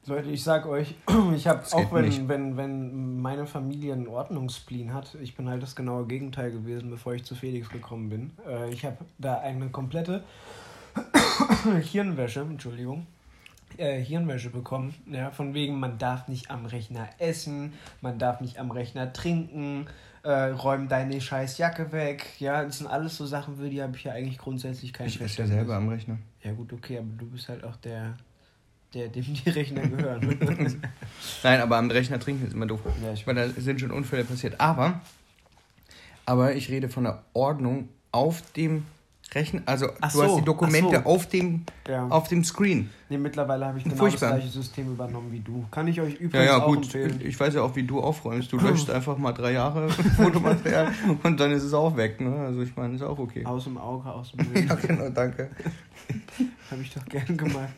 Leute, 0.06 0.30
ich 0.32 0.44
sag 0.44 0.66
euch, 0.66 0.96
ich 1.36 1.48
habe 1.48 1.64
auch 1.72 1.94
wenn, 1.94 2.06
nicht. 2.06 2.28
wenn, 2.28 2.58
wenn 2.58 3.22
meine 3.22 3.46
Familie 3.46 3.94
einen 3.94 4.08
Ordnungsspleen 4.08 4.94
hat, 4.94 5.16
ich 5.22 5.36
bin 5.36 5.48
halt 5.48 5.64
das 5.64 5.78
genaue 5.78 6.06
Gegenteil 6.06 6.52
gewesen, 6.52 6.90
bevor 6.90 7.14
ich 7.14 7.24
zu 7.24 7.36
Felix 7.36 7.70
gekommen 7.70 8.10
bin. 8.10 8.32
Äh, 8.46 8.74
ich 8.74 8.84
habe 8.84 8.98
da 9.18 9.38
eine 9.40 9.70
komplette 9.70 10.24
Hirnwäsche, 11.92 12.42
Entschuldigung, 12.42 13.08
äh, 13.78 13.98
Hirnwäsche 14.02 14.50
bekommen. 14.50 14.94
Ja, 15.10 15.32
von 15.32 15.54
wegen, 15.54 15.80
man 15.80 15.98
darf 15.98 16.28
nicht 16.28 16.52
am 16.52 16.66
Rechner 16.66 17.08
essen, 17.18 17.74
man 18.02 18.20
darf 18.20 18.42
nicht 18.42 18.60
am 18.60 18.72
Rechner 18.72 19.14
trinken, 19.14 19.88
äh, 20.24 20.32
räum 20.32 20.88
deine 20.88 21.20
scheiß 21.20 21.58
Jacke 21.58 21.92
weg. 21.92 22.26
Ja, 22.40 22.64
das 22.64 22.80
sind 22.80 22.88
alles 22.88 23.18
so 23.18 23.26
Sachen, 23.26 23.58
für 23.58 23.70
die 23.70 23.82
habe 23.82 23.96
ich 23.96 24.06
ja 24.06 24.14
eigentlich 24.14 24.38
grundsätzlich 24.38 24.94
kein 24.94 25.08
Ich 25.08 25.22
esse 25.22 25.42
ja 25.42 25.48
selber 25.48 25.76
am 25.76 25.90
Rechner. 25.90 26.18
Ja 26.42 26.54
gut, 26.54 26.72
okay, 26.74 26.98
aber 26.98 27.08
du 27.18 27.26
bist 27.26 27.50
halt 27.50 27.64
auch 27.64 27.76
der, 27.78 28.18
der 28.94 29.10
dem 29.10 29.26
die 29.34 29.50
Rechner 29.50 29.82
gehören. 29.88 30.22
Nein, 31.44 31.62
aber 31.62 31.78
am 31.78 31.92
Rechner 31.92 32.20
trinken 32.20 32.48
ist 32.48 32.54
immer 32.54 32.66
doof. 32.66 32.80
Ja, 33.04 33.14
ich 33.14 33.28
Weil 33.28 33.36
da 33.36 33.50
sind 33.50 33.82
schon 33.82 33.92
Unfälle 33.92 34.24
passiert. 34.24 34.60
Aber, 34.60 35.02
aber 36.26 36.56
ich 36.56 36.70
rede 36.70 36.88
von 36.88 37.04
der 37.04 37.24
Ordnung 37.34 37.90
auf 38.12 38.42
dem 38.54 38.86
Rechner. 39.34 39.62
Also 39.66 39.88
Ach 40.00 40.12
du 40.14 40.22
hast 40.22 40.30
so, 40.30 40.40
die 40.40 40.46
Dokumente 40.46 41.02
so. 41.04 41.10
auf, 41.10 41.28
dem, 41.28 41.66
ja. 41.88 42.08
auf 42.08 42.30
dem 42.30 42.44
Screen. 42.44 42.90
Nee, 43.18 43.22
mittlerweile 43.24 43.66
habe 43.68 43.78
ich 43.78 43.84
genau 43.84 43.96
Furchtbar. 43.96 44.32
das 44.32 44.40
gleiche 44.40 44.52
System 44.54 44.92
übernommen 44.92 45.32
wie 45.32 45.40
du. 45.40 45.66
Kann 45.72 45.88
ich 45.88 46.00
euch 46.02 46.14
Ja, 46.14 46.20
übrigens 46.20 46.46
ja, 46.48 46.58
auch 46.62 46.68
gut. 46.68 46.78
empfehlen. 46.84 47.22
Ich 47.24 47.40
weiß 47.40 47.54
ja 47.54 47.62
auch, 47.62 47.76
wie 47.76 47.84
du 47.84 48.00
aufräumst. 48.00 48.52
Du 48.52 48.58
löscht 48.60 48.90
einfach 48.90 49.18
mal 49.18 49.32
drei 49.34 49.54
Jahre 49.54 49.90
Fotomaterial 50.18 50.92
und 51.24 51.40
dann 51.40 51.52
ist 51.52 51.64
es 51.64 51.74
auch 51.74 51.96
weg. 51.96 52.20
Ne? 52.22 52.36
Also 52.36 52.62
ich 52.62 52.76
meine, 52.76 52.96
ist 52.96 53.02
auch 53.04 53.20
okay. 53.20 53.46
Aus 53.46 53.64
dem 53.66 53.78
Auge, 53.78 54.10
aus 54.10 54.32
dem 54.32 54.46
Bild. 54.52 54.68
Ja, 54.70 54.76
genau, 54.76 55.10
danke. 55.10 55.50
habe 56.72 56.82
ich 56.82 56.94
doch 56.94 57.06
gern 57.06 57.38
gemacht. 57.38 57.70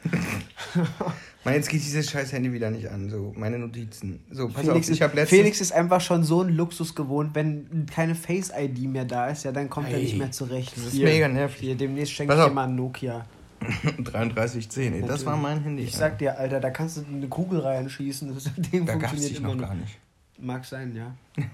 Man, 1.44 1.54
jetzt 1.54 1.70
geht 1.70 1.82
dieses 1.82 2.10
scheiß 2.10 2.34
Handy 2.34 2.52
wieder 2.52 2.72
nicht 2.72 2.90
an. 2.90 3.10
So, 3.10 3.34
meine 3.38 3.60
Notizen. 3.60 4.20
So, 4.32 4.48
pass 4.48 4.66
Felix, 4.66 4.88
auf, 4.88 4.94
ich 4.96 5.02
habe 5.02 5.12
ist, 5.12 5.16
letztens... 5.18 5.40
Felix 5.42 5.62
ist 5.62 5.72
einfach 5.74 6.02
schon 6.02 6.24
so 6.24 6.42
ein 6.42 6.50
Luxus 6.50 6.96
gewohnt, 6.96 7.36
wenn 7.36 7.86
keine 7.94 8.16
Face-ID 8.16 8.80
mehr 8.90 9.06
da 9.06 9.28
ist, 9.28 9.44
ja, 9.44 9.52
dann 9.52 9.70
kommt 9.70 9.90
er 9.90 9.98
Ey, 9.98 10.04
nicht 10.04 10.18
mehr 10.18 10.32
zurecht. 10.32 10.76
das 10.76 10.86
ist 10.88 10.94
Hier, 10.94 11.06
mega 11.06 11.28
nervig. 11.28 11.60
Hier, 11.62 11.76
demnächst 11.76 12.14
schenke 12.14 12.34
ich 12.34 12.44
dir 12.44 12.50
mal 12.52 12.64
ein 12.68 12.76
Nokia. 12.76 13.26
3310, 13.60 14.94
ey, 14.94 15.02
das 15.02 15.26
war 15.26 15.38
mein 15.38 15.62
Handy. 15.62 15.84
Ich 15.84 15.96
sag 15.96 16.18
dir, 16.20 16.38
Alter, 16.38 16.60
da 16.60 16.70
kannst 16.70 16.98
du 16.98 17.06
eine 17.06 17.28
Kugel 17.28 17.60
reinschießen. 17.60 18.34
Das 18.34 18.44
Ding 18.58 18.86
da 18.86 18.94
funktioniert 18.94 19.32
dich 19.32 19.38
immer 19.40 19.56
noch 19.56 19.68
gar 19.68 19.76
nicht. 19.76 19.98
Mag 20.38 20.66
sein, 20.66 20.96
ja. 20.96 21.16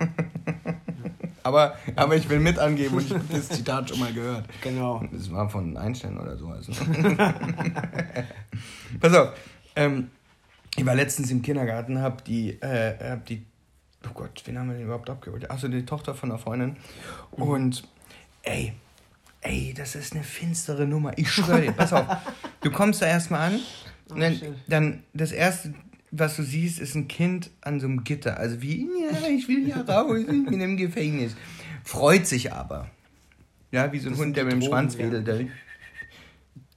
Aber, 1.43 1.75
aber 1.95 2.15
ich 2.15 2.29
will 2.29 2.39
mit 2.39 2.59
angeben 2.59 2.95
und 2.95 3.05
ich 3.05 3.13
habe 3.13 3.23
das 3.31 3.49
Zitat 3.49 3.89
schon 3.89 3.99
mal 3.99 4.13
gehört. 4.13 4.45
Genau. 4.61 5.03
Das 5.11 5.31
war 5.31 5.49
von 5.49 5.75
Einstein 5.75 6.19
oder 6.19 6.37
so. 6.37 6.47
Also. 6.49 6.71
Pass 8.99 9.13
auf. 9.15 9.33
Ähm, 9.75 10.11
ich 10.75 10.85
war 10.85 10.95
letztens 10.95 11.31
im 11.31 11.41
Kindergarten, 11.41 11.99
hab 11.99 12.23
die, 12.25 12.61
äh, 12.61 13.11
hab 13.11 13.25
die, 13.25 13.43
oh 14.07 14.13
Gott, 14.13 14.41
wen 14.45 14.59
haben 14.59 14.67
wir 14.69 14.75
denn 14.75 14.85
überhaupt 14.85 15.09
abgeholt? 15.09 15.49
Achso, 15.49 15.67
die 15.67 15.83
Tochter 15.85 16.13
von 16.13 16.29
einer 16.31 16.39
Freundin. 16.39 16.77
Und, 17.31 17.87
ey, 18.43 18.73
ey, 19.41 19.73
das 19.75 19.95
ist 19.95 20.13
eine 20.13 20.23
finstere 20.23 20.87
Nummer. 20.87 21.11
Ich 21.17 21.31
schwöre 21.31 21.61
dir, 21.61 21.71
pass 21.71 21.93
auf. 21.93 22.05
Du 22.61 22.71
kommst 22.71 23.01
da 23.01 23.07
erstmal 23.07 23.53
an 23.53 23.59
und 24.09 24.19
dann, 24.19 24.39
dann 24.67 25.03
das 25.13 25.31
erste, 25.31 25.73
was 26.11 26.35
du 26.35 26.43
siehst, 26.43 26.79
ist 26.79 26.95
ein 26.95 27.07
Kind 27.07 27.49
an 27.61 27.79
so 27.79 27.87
einem 27.87 28.03
Gitter. 28.03 28.37
Also 28.37 28.61
wie, 28.61 28.87
ja, 29.11 29.27
ich 29.27 29.47
will 29.47 29.65
hier 29.65 29.87
raus, 29.87 30.17
ich 30.19 30.25
bin 30.27 30.59
im 30.61 30.77
Gefängnis. 30.77 31.35
Freut 31.83 32.27
sich 32.27 32.51
aber. 32.53 32.89
Ja, 33.71 33.91
wie 33.91 33.99
so 33.99 34.09
ein 34.09 34.13
Das 34.13 34.19
Hund, 34.21 34.35
der 34.37 34.43
mit 34.43 34.53
dem 34.53 34.61
Schwanz 34.61 34.93
ja. 34.95 34.99
wedelt. 35.05 35.27
Der, 35.27 35.45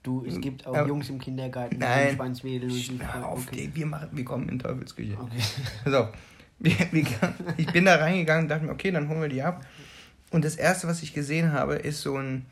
Du, 0.05 0.23
es 0.27 0.39
gibt 0.39 0.67
auch 0.67 0.77
Aber- 0.77 0.87
Jungs 0.87 1.09
im 1.09 1.19
Kindergarten, 1.19 1.77
die 1.77 1.81
Nein. 1.81 2.09
den 2.09 2.17
Schwanz 2.17 2.45
wedeln 2.45 3.01
auf, 3.23 3.49
okay. 3.49 3.71
wir, 3.73 3.87
machen, 3.87 4.09
wir 4.13 4.25
kommen 4.25 4.51
in 4.51 4.59
Teufelsküche. 4.59 5.17
okay. 5.19 5.97
Auf. 5.97 6.09
Wir, 6.59 6.75
wir, 6.93 7.07
ich 7.57 7.67
bin 7.73 7.87
da 7.87 7.97
reingegangen 7.97 8.45
und 8.45 8.49
dachte 8.51 8.67
mir, 8.67 8.73
okay, 8.73 8.91
dann 8.91 9.09
holen 9.09 9.23
wir 9.23 9.29
die 9.31 9.43
ab. 9.43 9.65
Und 10.35 10.45
das 10.45 10.57
erste, 10.57 10.89
was 10.89 11.01
ich 11.05 11.15
gesehen 11.15 11.53
habe, 11.53 11.77
ist 11.77 12.01
so, 12.01 12.17
ein, 12.17 12.45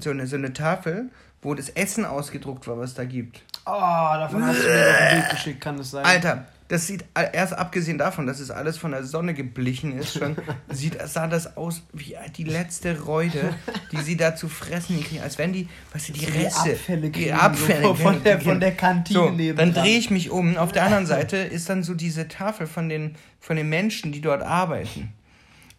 so, 0.00 0.08
eine, 0.08 0.26
so 0.26 0.36
eine 0.36 0.54
Tafel, 0.54 1.10
wo 1.42 1.52
das 1.52 1.68
Essen 1.68 2.06
ausgedruckt 2.06 2.66
war, 2.66 2.78
was 2.78 2.94
da 2.94 3.04
gibt. 3.04 3.42
Oh, 3.66 3.72
davon 3.72 4.42
hast 4.42 4.62
du 4.62 4.66
mir 4.66 4.98
ein 4.98 5.18
Bild 5.20 5.30
geschickt, 5.32 5.60
kann 5.60 5.76
das 5.76 5.90
sein? 5.90 6.06
Alter, 6.06 6.46
das 6.68 6.86
sieht, 6.86 7.04
erst 7.14 7.52
abgesehen 7.52 7.98
davon, 7.98 8.26
dass 8.26 8.40
es 8.40 8.50
alles 8.50 8.78
von 8.78 8.92
der 8.92 9.04
Sonne 9.04 9.34
geblichen 9.34 9.98
ist, 9.98 10.16
schon, 10.18 10.34
sieht, 10.70 10.96
sah 11.06 11.26
das 11.26 11.58
aus 11.58 11.82
wie 11.92 12.16
die 12.38 12.44
letzte 12.44 13.02
Räude, 13.02 13.54
die 13.92 13.98
sie 13.98 14.16
da 14.16 14.34
zu 14.34 14.48
fressen 14.48 15.04
kriegen, 15.04 15.22
als 15.22 15.36
wenn 15.36 15.52
die, 15.52 15.68
was 15.92 16.04
die 16.04 16.12
Die 16.12 16.24
Reste, 16.24 16.70
Abfälle 16.70 17.10
die 17.10 17.20
kriegen, 17.20 17.32
Abfälle 17.34 17.82
so 17.82 17.94
von, 17.96 18.24
der, 18.24 18.36
kriegen. 18.36 18.50
von 18.50 18.60
der 18.60 18.74
Kantine 18.74 19.18
So, 19.18 19.28
neben 19.28 19.58
dann 19.58 19.74
drehe 19.74 19.98
ich 19.98 20.10
mich 20.10 20.30
um. 20.30 20.56
Auf 20.56 20.72
der 20.72 20.84
anderen 20.84 21.04
Seite 21.04 21.36
ist 21.36 21.68
dann 21.68 21.82
so 21.82 21.92
diese 21.92 22.28
Tafel 22.28 22.66
von 22.66 22.88
den, 22.88 23.14
von 23.40 23.56
den 23.56 23.68
Menschen, 23.68 24.10
die 24.10 24.22
dort 24.22 24.42
arbeiten. 24.42 25.12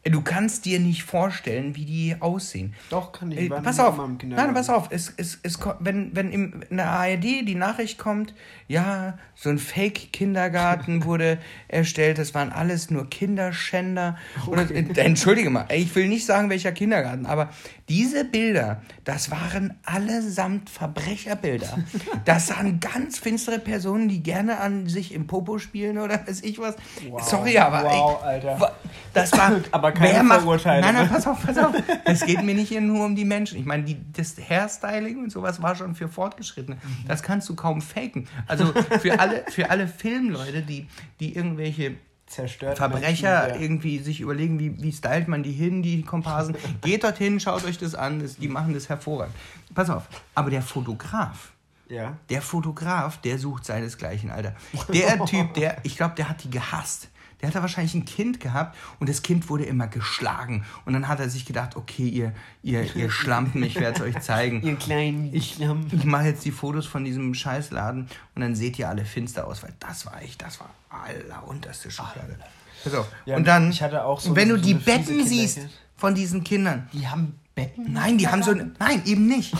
Du 0.10 0.22
kannst 0.22 0.66
dir 0.66 0.80
nicht 0.80 1.04
vorstellen, 1.04 1.76
wie 1.76 1.86
die 1.86 2.16
aussehen. 2.20 2.74
Doch, 2.90 3.12
kann 3.12 3.32
ich. 3.32 3.50
Waren 3.50 3.64
pass 3.64 3.80
auf, 3.80 3.98
nein, 4.24 4.54
pass 4.54 4.70
auf, 4.70 4.88
es, 4.92 5.14
es, 5.18 5.40
es, 5.44 5.60
wenn, 5.80 6.16
wenn 6.16 6.32
im, 6.32 6.62
in 6.70 6.78
der 6.78 6.90
ARD 6.90 7.24
die 7.24 7.56
Nachricht 7.56 7.98
kommt, 7.98 8.34
ja, 8.68 9.18
so 9.36 9.50
ein 9.50 9.58
Fake-Kindergarten 9.60 11.04
wurde 11.06 11.40
erstellt, 11.68 12.18
das 12.18 12.34
waren 12.34 12.52
alles 12.52 12.90
nur 12.90 13.10
Kinderschänder. 13.10 14.18
Oder, 14.48 14.70
äh, 14.70 14.86
entschuldige 14.98 15.50
mal, 15.50 15.66
ich 15.72 15.94
will 15.96 16.08
nicht 16.08 16.26
sagen, 16.26 16.50
welcher 16.50 16.72
Kindergarten, 16.72 17.26
aber 17.26 17.50
diese 17.90 18.26
Bilder, 18.26 18.82
das 19.06 19.32
waren 19.32 19.76
allesamt 19.86 20.70
Verbrecherbilder. 20.70 21.80
Das 22.26 22.50
waren 22.50 22.80
ganz 22.80 23.18
finstere 23.18 23.60
Personen, 23.60 24.10
die 24.10 24.22
gerne 24.22 24.60
an 24.60 24.88
sich 24.88 25.14
im 25.14 25.28
Popo 25.28 25.58
spielen 25.58 25.98
oder 25.98 26.28
weiß 26.28 26.42
ich 26.44 26.60
was. 26.60 26.76
Wow. 27.10 27.22
Sorry, 27.22 27.58
aber 27.58 27.84
Wow, 27.84 28.22
ey, 28.24 28.28
Alter. 28.28 28.76
das 29.14 29.32
war. 29.32 29.62
Aber 29.72 29.92
keine 29.98 30.14
wer 30.14 30.24
macht- 30.24 30.42
Verurteilung. 30.42 30.82
Nein, 30.82 30.96
nein, 30.96 31.10
pass 31.10 31.28
auf, 31.28 31.46
pass 31.46 31.58
auf. 31.58 31.74
Es 32.06 32.26
geht 32.26 32.42
mir 32.44 32.54
nicht 32.56 32.72
nur 32.80 33.06
um 33.06 33.16
die 33.16 33.26
Menschen. 33.26 33.60
Ich 33.60 33.66
meine, 33.66 33.84
die, 33.84 33.98
das 34.14 34.36
Hairstyling 34.38 35.18
und 35.24 35.32
sowas 35.32 35.62
war 35.62 35.76
schon 35.76 35.96
für 35.96 36.08
Fortgeschrittene. 36.08 36.78
Das 37.08 37.22
kannst 37.24 37.50
du 37.50 37.56
kaum 37.56 37.82
faken. 37.82 38.28
Also 38.48 38.74
für 39.02 39.20
alle, 39.20 39.44
für 39.50 39.70
alle 39.70 39.88
Filmleute, 39.88 40.62
die, 40.62 40.88
die 41.20 41.36
irgendwelche 41.36 41.96
Zerstört. 42.28 42.78
Verbrecher 42.78 43.08
Menschen, 43.08 43.24
ja. 43.26 43.56
irgendwie 43.56 44.00
sich 44.00 44.20
überlegen, 44.20 44.60
wie, 44.60 44.82
wie 44.84 44.92
stylt 44.92 45.28
man 45.30 45.44
die 45.44 45.54
hin, 45.54 45.82
die 45.82 46.02
Komparsen. 46.04 46.56
Geht 46.82 47.04
dorthin, 47.06 47.40
schaut 47.40 47.64
euch 47.64 47.78
das 47.78 47.96
an, 47.96 48.20
das, 48.20 48.36
die 48.36 48.50
machen 48.50 48.74
das 48.74 48.90
hervorragend. 48.90 49.34
Pass 49.74 49.90
auf, 49.90 50.04
aber 50.36 50.50
der 50.50 50.62
Fotograf, 50.62 51.54
Ja. 51.88 52.18
der 52.30 52.42
Fotograf, 52.42 53.22
der 53.22 53.38
sucht 53.40 53.64
seinesgleichen, 53.64 54.30
Alter. 54.30 54.54
Der 54.94 55.24
Typ, 55.26 55.54
der, 55.54 55.78
ich 55.84 55.96
glaube, 55.96 56.16
der 56.16 56.28
hat 56.28 56.44
die 56.44 56.50
gehasst. 56.50 57.08
Der 57.42 57.50
hat 57.50 57.56
da 57.56 57.62
wahrscheinlich 57.62 57.94
ein 57.94 58.06
Kind 58.06 58.40
gehabt 58.40 58.76
und 59.00 59.08
das 59.10 59.22
Kind 59.22 59.48
wurde 59.50 59.64
immer 59.66 59.88
geschlagen. 59.88 60.66
Und 60.86 60.94
dann 60.94 61.08
hat 61.08 61.20
er 61.20 61.30
sich 61.30 61.46
gedacht, 61.46 61.76
okay, 61.76 62.08
ihr, 62.08 62.34
ihr, 62.64 62.96
ihr 62.96 63.10
Schlampen, 63.12 63.62
ich 63.64 63.76
werde 63.76 63.98
es 63.98 64.02
euch 64.16 64.20
zeigen. 64.24 64.64
Ihr 64.64 64.76
kleinen 64.76 65.32
Ich, 65.34 65.60
ich 65.62 66.04
mache 66.06 66.26
jetzt 66.26 66.46
die 66.46 66.52
Fotos 66.52 66.88
von 66.88 67.06
diesem 67.06 67.34
Scheißladen 67.36 68.08
und 68.36 68.42
dann 68.42 68.56
seht 68.56 68.80
ihr 68.80 68.90
alle 68.90 69.06
finster 69.06 69.46
aus, 69.48 69.62
weil 69.62 69.74
das 69.80 70.06
war 70.08 70.20
ich, 70.24 70.38
das 70.38 70.60
war 70.60 70.70
allerunterste 70.90 71.92
Schublade. 71.92 72.38
Pass 72.84 72.94
auf. 72.94 73.08
Ja, 73.26 73.36
und 73.38 73.46
dann, 73.48 73.70
ich 73.72 73.82
hatte 73.82 74.04
auch 74.04 74.20
so 74.20 74.36
wenn 74.36 74.50
du 74.50 74.56
so 74.56 74.62
die 74.62 74.74
fiese 74.76 74.86
Betten 74.86 75.26
siehst 75.28 75.60
von 75.96 76.16
diesen 76.16 76.44
Kindern, 76.44 76.88
Die 76.94 77.08
haben 77.08 77.40
Betten? 77.56 77.92
nein, 77.94 78.18
die 78.18 78.28
haben 78.28 78.44
so, 78.44 78.54
nein, 78.54 79.02
eben 79.06 79.28
nicht. 79.28 79.54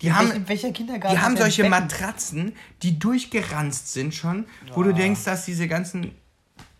Die 0.00 0.06
In 0.08 0.16
haben, 0.16 0.28
welchem- 0.28 0.48
welcher 0.48 0.72
Kindergarten 0.72 1.16
die 1.16 1.22
haben 1.22 1.36
solche 1.36 1.62
Betten? 1.62 1.70
Matratzen, 1.70 2.52
die 2.82 2.98
durchgeranzt 2.98 3.92
sind 3.92 4.14
schon, 4.14 4.46
wo 4.74 4.82
du 4.82 4.92
denkst, 4.94 5.24
dass 5.24 5.44
diese 5.44 5.68
ganzen 5.68 6.12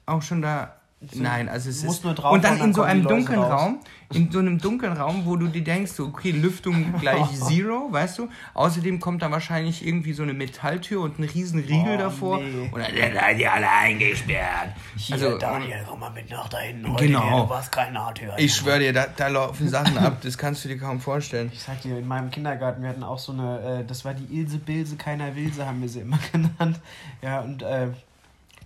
auch 0.07 0.23
schon 0.23 0.43
da. 0.43 0.77
Nein, 1.15 1.49
also 1.49 1.69
es 1.69 1.83
ist. 1.83 2.05
nur 2.05 2.15
drauf 2.15 2.33
und 2.33 2.45
dann 2.45 2.53
hauen, 2.53 2.59
dann 2.61 2.69
in 2.69 2.75
so 2.75 2.83
einem 2.83 3.03
dunklen 3.03 3.41
raus. 3.41 3.61
Raum, 3.61 3.81
in 4.13 4.31
so 4.31 4.39
einem 4.39 4.59
dunklen 4.61 4.93
Raum, 4.93 5.23
wo 5.27 5.35
du 5.35 5.49
dir 5.49 5.65
denkst, 5.65 5.91
so, 5.91 6.05
okay, 6.05 6.31
Lüftung 6.31 6.95
gleich 7.01 7.29
Zero, 7.41 7.89
weißt 7.91 8.21
du? 8.21 8.29
Außerdem 8.55 9.01
kommt 9.01 9.21
da 9.21 9.33
wahrscheinlich 9.33 9.85
irgendwie 9.85 10.13
so 10.13 10.23
eine 10.23 10.33
Metalltür 10.33 11.01
und 11.01 11.19
ein 11.19 11.25
riesen 11.25 11.59
Riegel 11.59 11.97
Oh, 11.97 11.99
davor. 11.99 12.39
nee. 12.39 12.71
Und 12.73 12.81
dann 12.81 13.15
seid 13.15 13.37
ihr 13.41 13.53
alle 13.53 13.69
eingesperrt. 13.69 14.69
Hier, 14.97 15.15
also, 15.17 15.39
Daniel, 15.39 15.85
komm 15.89 15.99
mal 15.99 16.11
mit 16.11 16.31
nach 16.31 16.49
da 16.49 16.59
hinten. 16.59 16.95
Genau. 16.95 17.43
Du 17.47 17.51
warst 17.51 17.73
kein 17.73 17.95
Nahtür. 17.95 18.35
ich 18.39 18.55
schwöre 18.55 18.79
dir, 18.79 18.93
da, 18.93 19.07
da 19.17 19.27
laufen 19.27 19.69
Sachen 19.69 19.99
ab, 19.99 20.19
das 20.23 20.39
kannst 20.39 20.65
du 20.65 20.69
dir 20.69 20.79
kaum 20.79 21.01
vorstellen. 21.01 21.51
Ich 21.53 21.65
sag 21.65 21.81
dir, 21.81 21.99
in 21.99 22.07
meinem 22.07 22.31
Kindergarten, 22.31 22.81
wir 22.81 22.91
hatten 22.91 23.03
auch 23.03 23.19
so 23.19 23.33
eine, 23.33 23.81
äh, 23.81 23.85
das 23.85 24.05
war 24.05 24.15
die 24.15 24.33
Ilse 24.39 24.59
Bilse, 24.59 24.95
keiner 24.95 25.35
Wilse, 25.35 25.67
haben 25.67 25.83
wir 25.83 25.89
sie 25.89 25.99
immer 26.01 26.21
genannt. 26.31 26.79
Ja, 27.23 27.41
und 27.41 27.63
äh, 27.63 27.89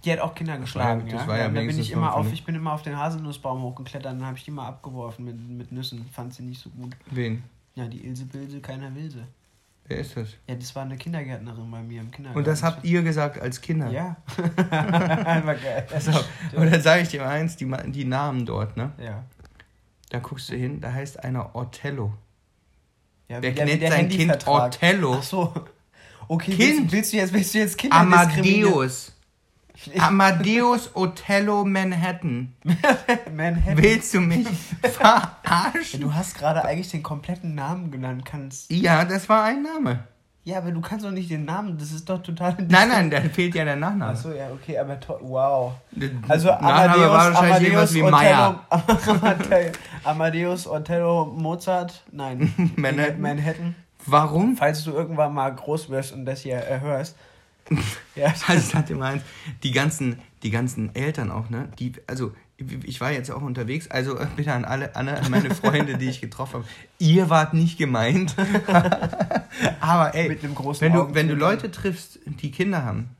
die 0.07 0.13
hat 0.13 0.21
auch 0.21 0.35
Kinder 0.35 0.57
geschlagen. 0.57 1.09
das 1.11 1.23
ja. 1.23 1.27
war 1.27 1.37
ja 1.37 1.49
da 1.49 1.61
bin 1.61 1.79
ich 1.79 1.91
immer 1.91 2.09
auf, 2.09 2.13
vernünftig. 2.15 2.41
ich 2.41 2.47
bin 2.47 2.55
immer 2.55 2.73
auf 2.73 2.83
den 2.83 2.97
Haselnussbaum 2.97 3.63
hochgeklettert 3.63 4.13
und 4.13 4.21
dann 4.21 4.29
habe 4.29 4.39
ich 4.39 4.45
die 4.45 4.53
mal 4.53 4.69
abgeworfen 4.69 5.25
mit, 5.25 5.37
mit 5.39 5.73
Nüssen. 5.73 6.07
Fand 6.13 6.33
sie 6.33 6.45
nicht 6.45 6.61
so 6.61 6.71
gut. 6.71 6.97
Wen? 7.11 7.43
Ja, 7.75 7.87
die 7.87 8.07
Ilse 8.07 8.25
Bilse, 8.25 8.61
keiner 8.61 8.95
Wilse. 8.95 9.27
Wer 9.89 9.99
ist 9.99 10.17
das? 10.17 10.29
Ja, 10.49 10.55
das 10.55 10.75
war 10.75 10.85
eine 10.85 10.97
Kindergärtnerin 10.97 11.71
bei 11.71 11.83
mir 11.83 12.01
im 12.01 12.11
Kindergarten. 12.11 12.39
Und 12.39 12.47
das 12.47 12.63
habt 12.63 12.85
ihr 12.85 13.03
gesagt 13.03 13.41
als 13.41 13.61
Kinder? 13.61 13.91
Ja. 13.91 14.17
war 14.71 15.55
geil. 15.55 15.87
So, 16.01 16.13
und 16.57 16.73
dann 16.73 16.81
sage 16.81 17.03
ich 17.03 17.09
dir 17.09 17.21
mal 17.21 17.29
eins, 17.29 17.57
die, 17.57 17.71
die 17.89 18.05
Namen 18.05 18.47
dort, 18.47 18.77
ne? 18.77 18.93
Ja. 18.99 19.25
Da 20.11 20.19
guckst 20.21 20.49
du 20.51 20.57
hin, 20.57 20.81
da 20.81 20.93
heißt 20.93 21.23
einer 21.23 21.55
Othello. 21.55 22.13
ja 23.29 23.43
Wer 23.43 23.53
der- 23.53 23.65
nennt 23.65 23.83
der 23.83 23.91
sein 23.91 24.09
Kind. 24.09 24.47
Othello? 24.47 25.17
Ach 25.19 25.23
so. 25.23 25.53
Okay, 26.29 26.55
Kind. 26.55 26.81
Willst, 26.81 26.93
willst 26.93 27.13
du 27.13 27.17
jetzt, 27.19 27.33
willst 27.33 27.55
du 27.55 27.59
jetzt 27.59 27.79
Kinder? 27.79 27.97
Amadeus. 27.97 29.16
Amadeus 29.99 30.95
Othello 30.95 31.65
Manhattan. 31.65 32.55
Manhattan. 33.35 33.77
Willst 33.77 34.15
du 34.15 34.21
mich 34.21 34.47
verarschen? 34.83 36.01
Du 36.01 36.15
hast 36.15 36.39
gerade 36.39 36.65
eigentlich 36.65 36.91
den 36.91 37.03
kompletten 37.03 37.55
Namen 37.55 37.91
genannt, 37.91 38.25
kannst. 38.25 38.71
Ja, 38.71 39.05
das 39.05 39.29
war 39.29 39.45
ein 39.45 39.63
Name. 39.63 40.05
Ja, 40.45 40.59
aber 40.59 40.71
du 40.71 40.81
kannst 40.81 41.05
doch 41.05 41.11
nicht 41.11 41.29
den 41.29 41.45
Namen, 41.45 41.77
das 41.77 41.91
ist 41.91 42.09
doch 42.09 42.23
total. 42.23 42.55
Nein, 42.69 42.89
nein, 42.89 43.11
da 43.11 43.21
fehlt 43.21 43.57
ja 43.57 43.65
der 43.65 43.75
Nachname. 43.75 44.13
Achso, 44.13 44.31
ja, 44.31 44.49
okay, 44.53 44.79
aber 44.79 44.97
wow. 45.21 45.73
Also 46.29 46.53
Amadeus, 46.53 47.11
war 47.11 47.35
wahrscheinlich 47.35 47.73
Amadeus, 47.73 47.95
wie 47.95 48.03
Meyer. 48.03 48.61
Othello, 48.71 49.73
Amadeus, 50.05 50.69
Othello, 50.69 51.25
Mozart, 51.25 52.05
nein, 52.13 52.55
Manhattan. 52.77 53.21
Manhattan. 53.21 53.75
Warum? 54.07 54.57
Falls 54.57 54.85
du 54.85 54.93
irgendwann 54.93 55.35
mal 55.35 55.53
groß 55.53 55.91
wirst 55.91 56.13
und 56.13 56.25
das 56.25 56.43
hier 56.43 56.59
äh, 56.59 56.79
hörst. 56.79 57.17
Ja, 58.17 58.33
Also 58.47 58.75
hatte 58.75 58.95
mal 58.95 59.15
eins, 59.15 59.23
die 59.63 59.73
ganzen, 59.73 60.21
die 60.43 60.51
ganzen 60.51 60.95
Eltern 60.95 61.31
auch, 61.31 61.51
ne? 61.51 61.69
Die, 61.79 61.93
also 62.07 62.33
ich 62.85 63.01
war 63.03 63.13
jetzt 63.13 63.31
auch 63.31 63.43
unterwegs, 63.43 63.89
also 63.89 64.19
äh, 64.19 64.27
bitte 64.35 64.53
an 64.53 64.65
alle, 64.65 64.97
an 64.97 65.11
meine 65.29 65.55
Freunde, 65.55 65.99
die 65.99 66.09
ich 66.09 66.23
getroffen 66.23 66.55
habe. 66.55 66.65
Ihr 66.99 67.29
wart 67.29 67.53
nicht 67.53 67.77
gemeint. 67.77 68.35
Aber 69.81 70.15
ey, 70.15 70.39
wenn 70.81 70.93
du, 70.93 71.15
wenn 71.15 71.29
du. 71.29 71.35
Leute 71.35 71.71
triffst, 71.71 72.19
die 72.25 72.51
Kinder 72.51 72.83
haben, 72.85 73.11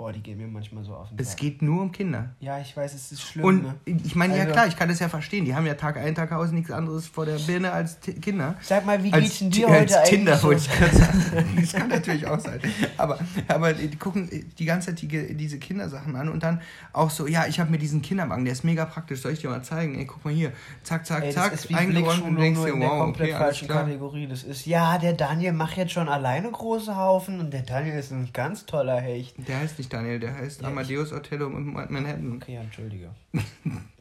boah, 0.00 0.12
die 0.14 0.22
gehen 0.22 0.38
mir 0.38 0.46
manchmal 0.46 0.82
so 0.82 0.94
auf 0.94 1.10
den 1.10 1.18
es 1.18 1.32
Sack. 1.32 1.40
geht 1.40 1.60
nur 1.60 1.82
um 1.82 1.92
Kinder. 1.92 2.30
Ja, 2.40 2.58
ich 2.58 2.74
weiß, 2.74 2.94
es 2.94 3.12
ist 3.12 3.20
schlimm. 3.20 3.44
Und 3.44 3.62
ne? 3.64 3.74
ich 3.84 4.14
meine, 4.16 4.34
ja 4.34 4.44
Also- 4.44 4.52
klar, 4.54 4.66
ich 4.66 4.74
kann 4.74 4.88
das 4.88 4.98
ja 4.98 5.10
verstehen. 5.10 5.44
Die 5.44 5.54
haben 5.54 5.66
ja 5.66 5.74
Tag 5.74 5.98
ein, 5.98 6.14
Tag 6.14 6.32
aus 6.32 6.52
nichts 6.52 6.70
anderes 6.70 7.06
vor 7.06 7.26
der 7.26 7.36
Birne 7.36 7.70
als 7.70 8.00
T 8.00 8.14
Kinder. 8.14 8.54
Sag 8.62 8.86
mal, 8.86 9.04
wie 9.04 9.12
als, 9.12 9.24
geht's 9.24 9.38
denn 9.40 9.50
dir 9.50 9.68
heute 9.68 10.00
als 10.00 10.08
Tinder, 10.08 10.32
eigentlich? 10.32 10.44
wollte 10.44 10.60
so? 10.62 10.70
ich 10.70 10.78
gerade 10.78 10.96
sagen. 10.96 11.58
Das 11.60 11.72
kann 11.74 11.88
natürlich 11.88 12.26
auch 12.26 12.40
sein. 12.40 12.60
Aber, 12.96 13.18
aber 13.46 13.74
die 13.74 13.94
gucken 13.96 14.30
die 14.58 14.64
ganze 14.64 14.88
Zeit 14.88 15.02
die, 15.02 15.36
diese 15.36 15.58
Kindersachen 15.58 16.16
an 16.16 16.30
und 16.30 16.42
dann 16.42 16.62
auch 16.94 17.10
so, 17.10 17.26
ja, 17.26 17.44
ich 17.46 17.60
habe 17.60 17.70
mir 17.70 17.78
diesen 17.78 18.00
Kinderwagen, 18.00 18.46
der 18.46 18.52
ist 18.52 18.64
mega 18.64 18.86
praktisch, 18.86 19.20
soll 19.20 19.32
ich 19.32 19.40
dir 19.40 19.50
mal 19.50 19.62
zeigen? 19.62 19.98
Ey, 19.98 20.06
guck 20.06 20.24
mal 20.24 20.32
hier, 20.32 20.52
zack, 20.82 21.04
zack, 21.04 21.24
Ey, 21.24 21.32
zack, 21.34 21.50
das 21.50 21.64
ist 21.64 21.68
wie 21.68 21.74
eingeräumt 21.74 22.22
und 22.22 22.36
denkst 22.36 22.58
dir, 22.64 22.72
wow, 22.80 23.00
komplett 23.00 23.28
okay, 23.34 23.38
falschen. 23.38 23.68
Kategorie. 23.68 24.26
Das 24.26 24.44
ist, 24.44 24.64
ja, 24.64 24.96
der 24.96 25.12
Daniel 25.12 25.52
macht 25.52 25.76
jetzt 25.76 25.92
schon 25.92 26.08
alleine 26.08 26.50
große 26.50 26.96
Haufen 26.96 27.38
und 27.38 27.52
der 27.52 27.62
Daniel 27.62 27.98
ist 27.98 28.12
ein 28.12 28.30
ganz 28.32 28.64
toller 28.64 28.98
Hecht. 28.98 29.34
Der 29.46 29.58
heißt 29.58 29.76
nicht 29.76 29.89
Daniel, 29.92 30.18
der 30.20 30.34
heißt 30.34 30.62
Ja, 30.62 30.68
Amadeus 30.68 31.12
Othello 31.12 31.46
in 31.48 31.72
Manhattan. 31.72 32.36
Okay, 32.36 32.54
ja, 32.54 32.60
entschuldige. 32.62 33.10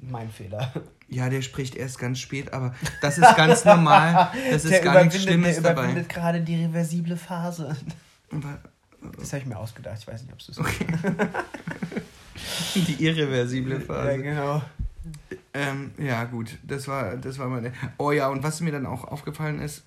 mein 0.02 0.30
Fehler. 0.30 0.72
Ja, 1.08 1.30
der 1.30 1.42
spricht 1.42 1.76
erst 1.76 2.00
ganz 2.00 2.20
spät, 2.20 2.54
aber 2.54 2.74
das 3.02 3.18
ist 3.18 3.36
ganz 3.36 3.66
normal. 3.66 4.32
Das 4.52 4.64
ist 4.66 4.72
der 4.72 4.82
gar 4.82 5.04
nichts 5.04 5.22
Schlimmes 5.22 5.56
der 5.56 5.64
dabei. 5.64 5.84
überwindet 5.84 6.10
gerade 6.10 6.42
die 6.42 6.64
reversible 6.64 7.18
Phase. 7.18 7.76
Aber 8.32 8.60
Das 9.18 9.34
habe 9.34 9.42
ich 9.42 9.48
mir 9.48 9.58
ausgedacht. 9.58 9.98
Ich 10.00 10.08
weiß 10.08 10.22
nicht, 10.24 10.34
ob 10.34 10.40
es 10.40 10.48
das 10.48 10.60
Okay. 10.60 10.86
Die 12.76 13.04
irreversible 13.04 13.80
Phase. 13.82 14.12
Ja, 14.12 14.18
genau. 14.18 14.62
Ähm, 15.54 15.92
ja, 15.98 16.24
gut, 16.26 16.58
das 16.64 16.88
war, 16.88 17.18
das 17.18 17.40
war 17.40 17.48
meine. 17.48 17.74
Oh 17.98 18.12
ja, 18.12 18.28
und 18.30 18.44
was 18.44 18.62
mir 18.62 18.72
dann 18.72 18.86
auch 18.86 19.04
aufgefallen 19.04 19.60
ist, 19.60 19.84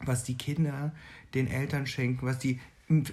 was 0.00 0.24
die 0.24 0.36
Kinder 0.36 0.92
den 1.32 1.48
Eltern 1.48 1.86
schenken, 1.86 2.26
was 2.26 2.38
die 2.38 2.60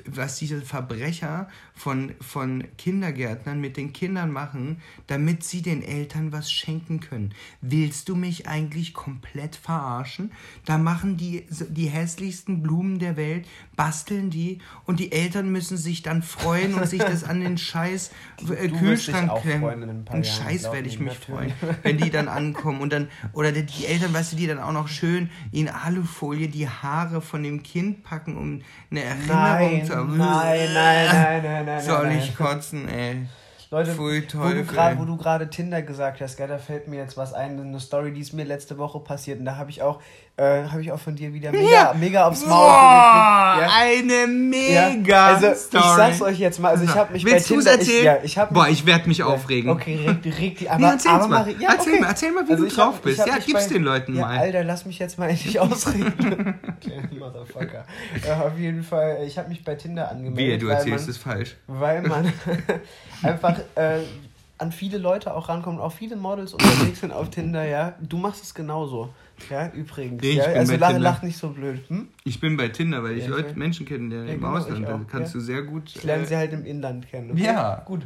was 0.05 0.37
diese 0.37 0.61
Verbrecher 0.61 1.47
von, 1.73 2.13
von 2.21 2.63
Kindergärtnern 2.77 3.59
mit 3.59 3.77
den 3.77 3.93
Kindern 3.93 4.31
machen, 4.31 4.81
damit 5.07 5.43
sie 5.43 5.61
den 5.61 5.81
Eltern 5.81 6.31
was 6.31 6.51
schenken 6.51 6.99
können. 6.99 7.33
Willst 7.61 8.09
du 8.09 8.15
mich 8.15 8.47
eigentlich 8.47 8.93
komplett 8.93 9.55
verarschen? 9.55 10.31
Da 10.65 10.77
machen 10.77 11.17
die 11.17 11.45
die 11.69 11.87
hässlichsten 11.87 12.61
Blumen 12.61 12.99
der 12.99 13.17
Welt, 13.17 13.47
basteln 13.75 14.29
die 14.29 14.59
und 14.85 14.99
die 14.99 15.11
Eltern 15.11 15.51
müssen 15.51 15.77
sich 15.77 16.01
dann 16.01 16.23
freuen 16.23 16.73
und 16.75 16.87
sich 16.87 16.99
das 17.01 17.23
an 17.23 17.41
den 17.41 17.57
scheiß 17.57 18.11
äh, 18.49 18.67
Kühlschrank 18.69 19.31
klemmen. 19.41 20.05
ein 20.09 20.23
Scheiß 20.23 20.71
werde 20.71 20.87
ich 20.87 20.99
mich 20.99 21.17
freuen, 21.17 21.51
wenn 21.83 21.97
die 21.97 22.09
dann 22.09 22.27
ankommen 22.27 22.81
und 22.81 22.93
dann, 22.93 23.07
oder 23.33 23.51
die, 23.51 23.63
die 23.63 23.85
Eltern, 23.85 24.13
weißt 24.13 24.33
du, 24.33 24.35
die 24.35 24.47
dann 24.47 24.59
auch 24.59 24.71
noch 24.71 24.87
schön 24.87 25.29
in 25.51 25.69
Alufolie 25.69 26.47
die 26.47 26.67
Haare 26.67 27.21
von 27.21 27.43
dem 27.43 27.63
Kind 27.63 28.03
packen, 28.03 28.37
um 28.37 28.61
eine 28.89 29.03
Erinnerung 29.03 29.41
Nein, 29.41 29.70
zu 29.79 29.95
nein, 29.95 30.73
nein, 30.73 31.07
nein, 31.11 31.43
nein, 31.43 31.65
nein. 31.65 31.81
Soll 31.81 32.07
nein, 32.07 32.19
ich 32.19 32.35
kotzen, 32.35 32.87
ey. 32.89 33.27
Leute, 33.73 33.91
Pfui, 33.93 34.27
wo 34.97 35.05
du 35.05 35.15
gerade 35.15 35.49
Tinder 35.49 35.81
gesagt 35.81 36.19
hast, 36.19 36.35
gell, 36.35 36.49
da 36.49 36.57
fällt 36.57 36.89
mir 36.89 36.97
jetzt 36.97 37.15
was 37.15 37.33
ein, 37.33 37.57
eine 37.57 37.79
Story, 37.79 38.11
die 38.11 38.19
ist 38.19 38.33
mir 38.33 38.43
letzte 38.43 38.77
Woche 38.77 38.99
passiert 38.99 39.39
und 39.39 39.45
da 39.45 39.55
habe 39.55 39.69
ich 39.69 39.81
auch 39.81 40.01
Äh, 40.41 40.67
habe 40.69 40.81
ich 40.81 40.91
auch 40.91 40.99
von 40.99 41.15
dir 41.15 41.31
wieder 41.33 41.51
mega, 41.51 41.69
Ja. 41.69 41.93
mega 41.93 42.25
aufs 42.27 42.43
Maul 42.45 42.57
Boah, 42.67 43.53
gekriegt. 43.59 43.73
eine 43.79 44.13
Ja. 44.71 44.89
mega 44.89 45.25
Also, 45.27 45.53
Story. 45.53 45.83
ich 45.85 45.89
sag's 45.95 46.21
euch 46.23 46.39
jetzt 46.39 46.59
mal, 46.59 46.69
also 46.69 46.83
ich 46.83 46.95
habe 46.95 47.13
mich 47.13 47.23
Willst 47.25 47.47
bei 47.49 47.55
Tinder... 47.55 47.71
erzählen? 47.73 47.97
Ich, 47.99 48.03
ja, 48.05 48.17
ich 48.23 48.37
hab 48.39 48.51
Boah, 48.51 48.67
ich 48.67 48.85
werde 48.87 49.07
mich 49.07 49.21
aufregen. 49.21 49.69
Okay, 49.69 49.99
reg, 50.23 50.39
reg 50.39 50.57
die, 50.57 50.67
aber, 50.67 50.79
Nee, 50.79 50.85
erzähl's 50.93 51.13
aber 51.13 51.27
mal. 51.27 51.47
Ja, 51.59 51.73
Erzähl 51.73 51.93
okay. 51.93 52.01
mal, 52.01 52.07
erzähl 52.07 52.31
mal, 52.31 52.47
wie 52.47 52.51
Also 52.53 52.63
du 52.65 52.69
drauf 52.71 52.95
hab- 52.95 53.01
bist. 53.03 53.19
Ja, 53.19 53.37
gib's 53.37 53.67
bei- 53.67 53.73
den 53.73 53.83
Leuten 53.83 54.15
ja, 54.15 54.21
mal. 54.25 54.37
Alter, 54.39 54.63
lass 54.63 54.85
mich 54.85 54.97
jetzt 54.97 55.19
mal 55.19 55.29
endlich 55.29 55.59
ausreden. 55.59 56.55
Kleiner 56.81 57.07
Motherfucker. 57.19 57.85
Ja, 58.27 58.41
auf 58.41 58.57
jeden 58.57 58.81
Fall, 58.83 59.19
ich 59.27 59.37
habe 59.37 59.47
mich 59.49 59.63
bei 59.63 59.75
Tinder 59.75 60.09
angemeldet. 60.09 60.37
Wie, 60.61 60.65
du 60.65 60.67
erzählst 60.71 61.07
es 61.07 61.17
falsch. 61.19 61.55
Weil 61.67 62.01
man 62.01 62.33
einfach 63.21 63.59
äh, 63.75 63.99
an 64.57 64.71
viele 64.71 64.97
Leute 64.97 65.33
auch 65.35 65.49
rankommt, 65.49 65.79
auch 65.79 65.91
viele 65.91 66.15
Models 66.15 66.53
unterwegs 66.53 67.01
sind 67.01 67.11
auf 67.13 67.29
Tinder, 67.29 67.63
ja. 67.63 67.93
Du 68.01 68.17
machst 68.17 68.43
es 68.43 68.53
genauso. 68.55 69.09
Ja, 69.49 69.71
übrigens. 69.73 70.21
Nee, 70.21 70.29
ich 70.31 70.35
ja? 70.37 70.47
bin 70.47 70.57
Also 70.57 70.75
lach, 70.97 71.21
nicht 71.23 71.37
so 71.37 71.49
blöd. 71.49 71.81
Hm? 71.89 72.07
Ich 72.23 72.39
bin 72.39 72.57
bei 72.57 72.69
Tinder, 72.69 73.03
weil 73.03 73.17
ich 73.17 73.25
Ja, 73.25 73.31
Leute. 73.31 73.57
Menschen 73.57 73.85
kennenlerne 73.85 74.27
Ja, 74.27 74.33
im 74.33 74.41
genau, 74.41 74.55
Ausland. 74.57 74.87
Da 74.87 74.95
auch, 74.95 75.07
kannst 75.07 75.33
du 75.35 75.39
sehr 75.39 75.61
gut. 75.63 75.91
Ich 75.95 76.03
lerne 76.03 76.23
äh, 76.23 76.25
sie 76.27 76.35
halt 76.37 76.53
im 76.53 76.65
Inland 76.65 77.07
kennen. 77.09 77.31
okay? 77.31 77.43
Ja. 77.45 77.81
Gut. 77.85 78.05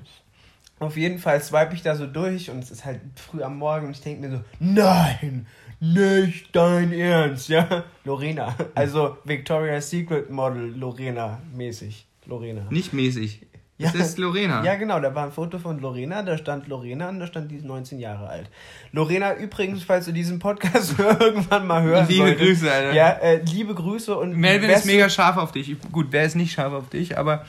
Auf 0.79 0.97
jeden 0.97 1.19
Fall 1.19 1.41
swipe 1.41 1.73
ich 1.73 1.83
da 1.83 1.95
so 1.95 2.05
durch 2.05 2.49
und 2.49 2.59
es 2.59 2.69
ist 2.69 2.83
halt 2.83 2.99
früh 3.15 3.41
am 3.41 3.57
Morgen 3.57 3.87
und 3.87 3.91
ich 3.95 4.01
denke 4.01 4.27
mir 4.27 4.37
so, 4.37 4.43
nein, 4.59 5.47
nicht 5.79 6.53
dein 6.53 6.91
Ernst, 6.91 7.47
ja? 7.47 7.85
Lorena, 8.03 8.53
also 8.75 9.17
Victoria's 9.23 9.89
Secret 9.89 10.29
Model 10.29 10.75
Lorena 10.77 11.41
mäßig. 11.53 12.05
Lorena. 12.25 12.67
Nicht 12.71 12.91
mäßig. 12.91 13.45
Ja. 13.77 13.91
Das 13.91 14.07
ist 14.07 14.17
Lorena. 14.17 14.63
Ja, 14.63 14.75
genau, 14.75 15.01
da 15.01 15.13
war 15.13 15.25
ein 15.25 15.31
Foto 15.33 15.59
von 15.59 15.79
Lorena, 15.81 16.23
da 16.23 16.37
stand 16.37 16.67
Lorena 16.69 17.09
und 17.09 17.19
da 17.19 17.27
stand 17.27 17.51
die 17.51 17.57
ist 17.57 17.65
19 17.65 17.99
Jahre 17.99 18.29
alt. 18.29 18.49
Lorena, 18.93 19.35
übrigens, 19.35 19.83
falls 19.83 20.05
du 20.05 20.13
diesen 20.13 20.39
Podcast 20.39 20.95
irgendwann 21.19 21.67
mal 21.67 21.83
hören 21.83 22.07
Liebe 22.07 22.27
solltest, 22.27 22.45
Grüße, 22.61 22.71
Alter. 22.71 22.93
Ja, 22.93 23.09
äh, 23.09 23.41
liebe 23.43 23.75
Grüße 23.75 24.15
und 24.17 24.37
Melvin 24.37 24.69
ist 24.69 24.85
mega 24.85 25.09
scharf 25.09 25.35
auf 25.35 25.51
dich. 25.51 25.75
Gut, 25.91 26.07
wer 26.11 26.23
ist 26.23 26.35
nicht 26.35 26.53
scharf 26.53 26.71
auf 26.71 26.89
dich, 26.89 27.17
aber 27.17 27.45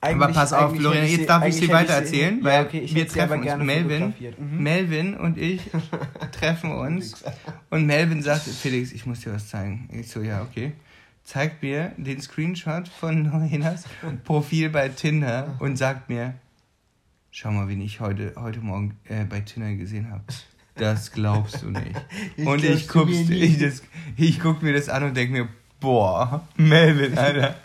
Aber 0.00 0.28
pass 0.28 0.52
auf, 0.52 0.78
Lorena, 0.78 1.02
jetzt 1.06 1.16
sie- 1.22 1.26
darf 1.26 1.44
ich 1.44 1.56
sie 1.56 1.68
weiter 1.70 1.94
sie- 1.94 1.98
erzählen, 2.20 2.38
ja, 2.38 2.44
weil 2.44 2.64
okay, 2.66 2.78
ich 2.78 2.94
wir 2.94 3.08
treffen 3.08 3.32
uns. 3.38 3.42
gerne 3.42 3.64
Melvin. 3.64 4.14
Mhm. 4.38 4.62
Melvin 4.62 5.16
und 5.16 5.38
ich 5.38 5.60
treffen 6.38 6.70
uns. 6.70 7.24
Und 7.70 7.84
Melvin 7.86 8.22
sagt, 8.22 8.42
Felix, 8.42 8.92
ich 8.92 9.04
muss 9.06 9.22
dir 9.22 9.32
was 9.34 9.48
zeigen. 9.48 9.88
Ich 9.92 10.08
so, 10.08 10.20
ja, 10.20 10.42
okay. 10.42 10.72
Zeigt 11.26 11.60
mir 11.60 11.90
den 11.96 12.20
Screenshot 12.22 12.86
von 12.86 13.24
Lorenas 13.24 13.82
Profil 14.22 14.70
bei 14.70 14.88
Tinder 14.90 15.56
und 15.58 15.76
sagt 15.76 16.08
mir, 16.08 16.34
schau 17.32 17.50
mal, 17.50 17.66
wen 17.66 17.80
ich 17.80 17.98
heute, 17.98 18.32
heute 18.36 18.60
Morgen 18.60 18.96
äh, 19.08 19.24
bei 19.24 19.40
Tinder 19.40 19.74
gesehen 19.74 20.08
habe. 20.12 20.22
Das 20.76 21.10
glaubst 21.10 21.62
du 21.62 21.70
nicht. 21.70 21.96
Ich 22.36 22.46
und 22.46 22.62
ich 22.62 22.86
glaub's 22.86 22.86
du 22.86 22.92
guck's, 23.16 23.28
mir 23.28 23.34
nie. 23.38 23.42
ich, 23.42 23.58
das, 23.58 23.82
ich 24.16 24.38
guck 24.38 24.62
mir 24.62 24.72
das 24.72 24.88
an 24.88 25.02
und 25.02 25.16
denk 25.16 25.32
mir, 25.32 25.48
boah, 25.80 26.46
Melvin, 26.56 27.18
Alter. 27.18 27.56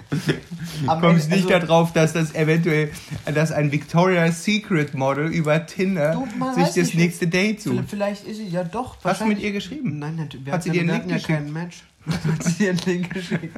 Am 0.87 0.99
kommst 0.99 1.29
nicht 1.29 1.45
also- 1.51 1.59
darauf, 1.67 1.93
dass 1.93 2.13
das 2.13 2.33
eventuell, 2.33 2.91
dass 3.31 3.51
ein 3.51 3.71
Victoria's 3.71 4.43
Secret 4.43 4.95
Model 4.95 5.27
über 5.27 5.67
Tinder 5.67 6.13
Du, 6.13 6.53
sich 6.55 6.63
das 6.65 6.75
nicht, 6.75 6.95
nächste 6.95 7.27
Date 7.27 7.61
sucht. 7.61 7.83
Vielleicht 7.87 8.25
ist 8.25 8.37
sie 8.37 8.47
ja 8.47 8.63
doch. 8.63 8.97
Hast 9.03 9.21
du 9.21 9.25
mit 9.27 9.39
ihr 9.39 9.51
geschrieben? 9.51 9.99
Nein, 9.99 10.15
natürlich. 10.15 10.47
Wir 10.47 10.53
Hat 10.53 10.63
sie 10.63 10.69
hatten- 10.71 10.79
dir 10.79 10.81
einen 10.81 10.89
Link 10.89 11.01
hatten 11.01 11.09
ja 11.11 11.15
geschickt? 11.17 11.37
keinen 11.37 11.53
Match. 11.53 11.83
Hat 12.07 12.43
sie 12.43 12.69
einen 12.69 12.79
Link 12.79 13.13
geschickt? 13.13 13.55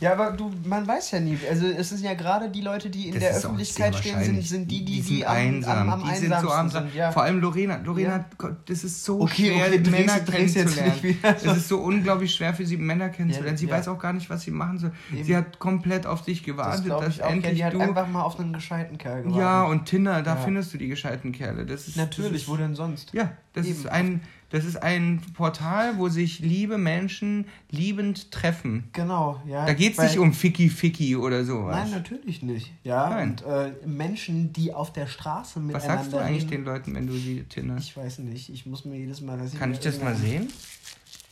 ja, 0.00 0.12
aber 0.12 0.32
du, 0.32 0.50
man 0.64 0.86
weiß 0.86 1.10
ja 1.12 1.20
nie. 1.20 1.38
Also 1.48 1.66
es 1.66 1.88
sind 1.90 2.02
ja 2.02 2.14
gerade 2.14 2.48
die 2.50 2.60
Leute, 2.60 2.90
die 2.90 3.08
in 3.08 3.14
Das 3.14 3.22
der 3.22 3.36
Öffentlichkeit 3.36 3.94
stehen, 3.96 4.22
sind, 4.22 4.46
sind 4.46 4.70
die, 4.70 4.84
die, 4.84 4.96
die 4.96 5.02
die, 5.02 5.16
sind 5.18 5.26
am, 5.26 5.36
einsam. 5.36 5.78
am, 5.78 6.02
am 6.02 6.08
die 6.08 6.16
sind 6.16 6.34
so 6.40 6.50
einsam. 6.50 6.84
sind. 6.84 6.94
Ja. 6.94 7.12
Vor 7.12 7.22
allem 7.22 7.40
Lorena. 7.40 7.76
Lorena, 7.84 8.24
Ja. 8.40 8.56
das 8.66 8.84
ist 8.84 9.04
so 9.04 9.20
Okay, 9.22 9.52
schwer, 9.54 9.66
okay, 9.80 9.90
Männer 9.90 10.20
kennenzulernen. 10.20 11.18
Es 11.22 11.44
ist 11.44 11.68
so 11.68 11.78
unglaublich 11.78 12.34
schwer 12.34 12.54
für 12.54 12.64
sie, 12.66 12.76
Männer 12.76 13.08
kennenzulernen. 13.10 13.56
Sie 13.56 13.66
Ja, 13.66 13.72
weiß 13.76 13.86
ja. 13.86 13.92
auch 13.92 13.98
gar 13.98 14.12
nicht, 14.12 14.28
was 14.30 14.42
sie 14.42 14.50
machen 14.50 14.78
soll. 14.78 14.92
Eben. 15.12 15.24
Sie 15.24 15.36
hat 15.36 15.58
komplett 15.58 16.06
auf 16.06 16.22
dich 16.22 16.38
das 16.40 16.46
gewartet, 16.46 16.84
glaube 16.86 17.04
dass 17.06 17.14
ich 17.16 17.22
auch. 17.22 17.28
Ja, 17.28 17.34
endlich 17.34 17.54
die 17.56 17.64
hat 17.64 17.74
du... 17.74 17.80
einfach 17.80 18.08
mal 18.08 18.22
auf 18.22 18.38
einen 18.38 18.52
gescheiten 18.52 18.98
Kerl 18.98 19.22
gewartet. 19.22 19.40
Ja, 19.40 19.62
und 19.64 19.84
Tinder, 19.86 20.22
da 20.22 20.34
Ja. 20.34 20.40
findest 20.40 20.72
du 20.72 20.78
die 20.78 20.88
gescheiten 20.88 21.32
Kerle. 21.32 21.66
Das 21.66 21.80
ist, 21.82 21.88
das 21.88 21.96
Natürlich, 21.96 22.42
ist, 22.42 22.48
wo 22.48 22.56
denn 22.56 22.74
sonst? 22.74 23.12
Ja, 23.12 23.32
das 23.52 23.66
Eben. 23.66 23.76
ist, 23.76 23.88
ein, 23.88 24.20
das 24.50 24.64
ist 24.64 24.76
ein 24.76 25.20
Portal, 25.34 25.98
wo 25.98 26.08
sich 26.08 26.38
liebe 26.38 26.78
Menschen 26.78 27.46
liebend 27.70 28.30
treffen. 28.30 28.88
Genau, 28.92 29.42
ja. 29.46 29.66
Da 29.66 29.74
geht 29.74 29.92
es 29.92 29.98
nicht 29.98 30.18
um 30.18 30.32
Ficky 30.32 30.68
Ficky 30.70 31.16
oder 31.16 31.44
sowas. 31.44 31.76
Nein, 31.76 31.90
natürlich 31.90 32.42
nicht. 32.42 32.72
Ja, 32.82 33.10
Nein. 33.10 33.30
und 33.30 33.42
äh, 33.42 33.72
Menschen, 33.86 34.52
die 34.52 34.72
auf 34.72 34.92
der 34.92 35.06
Straße 35.06 35.56
Was 35.56 35.62
miteinander 35.62 35.96
sagst 35.96 36.12
du 36.12 36.16
eigentlich 36.16 36.44
reden- 36.44 36.50
den 36.50 36.64
Leuten, 36.64 36.94
wenn 36.94 37.06
du 37.06 37.12
sie 37.14 37.44
tinderst? 37.44 37.88
Ich 37.88 37.96
weiß 37.96 38.20
nicht. 38.20 38.48
Ich 38.48 38.64
muss 38.64 38.84
mir 38.84 38.96
jedes 38.96 39.20
Mal... 39.20 39.38
Kann 39.58 39.72
ich 39.72 39.80
das 39.80 40.00
mal 40.00 40.16
sehen? 40.16 40.48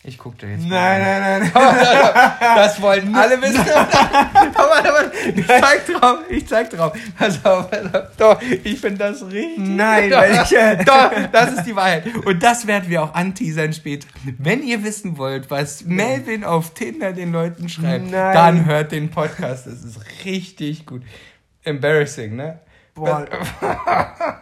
Ich 0.05 0.19
guck 0.19 0.39
da 0.39 0.47
jetzt 0.47 0.65
Nein, 0.65 1.03
mal. 1.03 1.41
nein, 1.41 1.51
nein. 1.53 2.33
Das 2.55 2.81
wollen 2.81 3.13
alle 3.15 3.43
wissen. 3.43 3.61
ich 5.35 5.47
zeig 5.47 5.87
drauf, 5.87 6.19
ich 6.29 6.47
zeig 6.47 6.71
drauf. 6.71 6.97
Pass 7.19 7.45
auf, 7.45 7.69
pass 7.69 7.93
auf. 7.93 8.17
Doch, 8.17 8.41
ich 8.43 8.81
finde 8.81 8.99
das 8.99 9.25
richtig. 9.27 9.59
Nein, 9.59 10.11
Doch, 10.11 10.19
weil 10.19 10.43
ich, 10.45 10.57
äh, 10.57 10.77
doch, 10.85 11.11
das 11.33 11.53
ist 11.55 11.65
die 11.65 11.75
Wahrheit. 11.75 12.05
Und 12.25 12.41
das 12.41 12.69
werden 12.69 12.89
wir 12.89 13.03
auch 13.03 13.15
anteasern 13.15 13.73
später. 13.73 14.07
Wenn 14.39 14.63
ihr 14.63 14.85
wissen 14.85 15.19
wollt, 15.19 15.51
was 15.51 15.85
Melvin 15.85 16.45
auf 16.45 16.73
Tinder 16.75 17.13
den 17.13 17.33
Leuten 17.33 17.69
schreibt, 17.69 18.09
Nein. 18.11 18.35
dann 18.35 18.65
hört 18.65 18.93
den 18.93 19.11
Podcast. 19.11 19.67
Das 19.67 19.83
ist 19.83 19.99
richtig 20.25 20.87
gut. 20.87 21.03
Embarrassing, 21.65 22.37
ne? 22.37 22.61
Boah. 22.97 23.27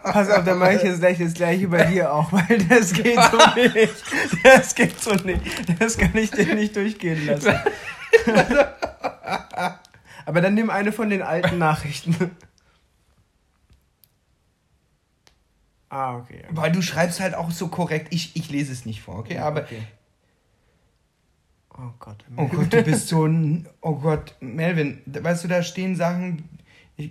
Pass 0.05 0.31
auf, 0.31 0.45
dann 0.45 0.59
mache 0.59 0.75
ich 0.75 0.83
jetzt 0.85 1.01
gleich 1.01 1.19
das 1.19 1.35
gleiche 1.35 1.67
bei 1.67 1.85
dir 1.87 2.13
auch, 2.13 2.33
weil 2.33 2.59
das 2.69 2.93
geht 2.93 3.19
so 3.19 3.39
nicht. 3.57 4.03
Das 4.45 4.75
geht 4.77 5.01
so 5.01 5.13
nicht. 5.15 5.43
Das 5.81 5.99
kann 5.99 6.17
ich 6.17 6.31
dir 6.31 6.55
nicht 6.55 6.77
durchgehen 6.77 7.27
lassen. 7.27 7.53
Aber 10.25 10.41
dann 10.41 10.55
nimm 10.55 10.71
eine 10.71 10.93
von 10.93 11.11
den 11.11 11.21
alten 11.21 11.59
Nachrichten. 11.59 12.31
Ah, 15.89 16.17
okay. 16.17 16.43
ja. 16.43 16.49
Weil 16.51 16.71
du 16.71 16.81
schreibst 16.81 17.21
halt 17.21 17.35
auch 17.35 17.51
so 17.51 17.69
korrekt. 17.69 18.09
Ich, 18.11 18.37
ich 18.37 18.51
lese 18.51 18.73
es 18.73 18.87
nicht 18.87 19.03
vor, 19.03 19.19
okay? 19.19 19.39
Aber 19.39 19.63
okay. 19.63 19.83
Oh 21.77 21.93
Gott. 21.99 22.25
Oh 22.37 22.47
Gott, 22.47 22.73
du 22.73 22.83
bist 22.83 23.09
so 23.09 23.27
ein. 23.27 23.69
Oh 23.81 23.97
Gott, 23.97 24.37
Melvin, 24.41 25.03
weißt 25.07 25.43
du, 25.43 25.49
da 25.49 25.63
stehen 25.63 25.97
Sachen. 25.97 26.49
Ich, 26.97 27.11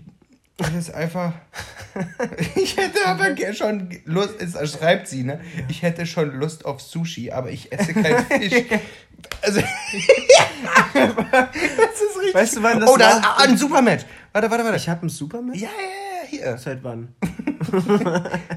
das 0.58 0.74
ist 0.74 0.94
einfach. 0.94 1.34
Ich 2.56 2.76
hätte 2.76 3.06
aber 3.06 3.36
schon 3.54 3.96
Lust. 4.06 4.42
Es 4.42 4.72
schreibt 4.72 5.08
sie, 5.08 5.24
ne? 5.24 5.40
Ich 5.68 5.84
hätte 5.84 6.08
schon 6.08 6.32
Lust 6.40 6.66
auf 6.66 6.82
Sushi, 6.82 7.32
aber 7.32 7.52
ich 7.52 7.72
esse 7.72 7.94
keinen 7.94 8.26
Fisch. 8.42 8.64
Also. 9.44 9.62
das 10.94 11.06
ist 11.06 12.18
richtig. 12.18 12.34
Weißt 12.34 12.56
du, 12.56 12.64
wann 12.64 12.80
das 12.80 12.90
Oh, 12.90 12.98
da 12.98 13.22
ah, 13.24 13.44
ein 13.44 13.56
Supermatch. 13.58 14.06
Warte, 14.32 14.50
warte, 14.50 14.64
warte. 14.64 14.78
Ich 14.78 14.90
habe 14.90 15.02
einen 15.02 15.10
Superman? 15.10 15.54
Ja, 15.54 15.70
ja, 15.70 16.24
ja, 16.24 16.28
hier. 16.28 16.58
Seit 16.58 16.84
wann? 16.84 17.14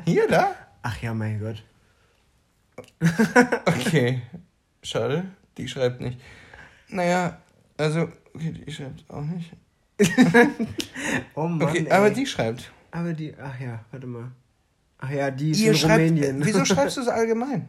Hier, 0.06 0.26
da? 0.28 0.54
Ach 0.82 1.02
ja, 1.02 1.12
mein 1.12 1.38
Gott. 1.38 1.62
Okay. 3.66 4.22
Schade, 4.82 5.24
die 5.58 5.68
schreibt 5.68 6.00
nicht. 6.00 6.18
Naja, 6.88 7.38
also, 7.76 8.08
okay, 8.34 8.52
die 8.52 8.72
schreibt 8.72 9.04
auch 9.10 9.22
nicht. 9.22 9.52
Oh 11.34 11.46
Mann, 11.48 11.62
Okay, 11.68 11.90
aber 11.90 12.10
die 12.10 12.26
schreibt. 12.26 12.70
Aber 12.90 13.12
die, 13.12 13.34
ach 13.42 13.58
ja, 13.60 13.80
warte 13.90 14.06
mal. 14.06 14.30
Ach 14.98 15.10
ja, 15.10 15.30
die 15.30 15.50
ist 15.50 15.60
Ihr 15.60 15.72
in 15.72 15.76
schreibt, 15.76 15.98
Rumänien. 16.10 16.44
wieso 16.44 16.64
schreibst 16.64 16.96
du 16.96 17.02
es 17.02 17.08
allgemein? 17.08 17.68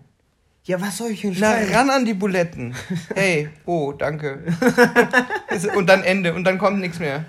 Ja, 0.64 0.80
was 0.82 0.98
soll 0.98 1.12
ich 1.12 1.22
denn 1.22 1.36
Na, 1.40 1.52
schreiben? 1.54 1.74
ran 1.74 1.90
an 1.90 2.06
die 2.06 2.14
Buletten. 2.14 2.76
Hey, 3.16 3.50
oh, 3.66 3.94
danke. 3.94 4.44
und 5.76 5.88
dann 5.88 6.04
Ende 6.04 6.34
und 6.34 6.44
dann 6.44 6.58
kommt 6.58 6.80
nichts 6.80 7.00
mehr. 7.00 7.26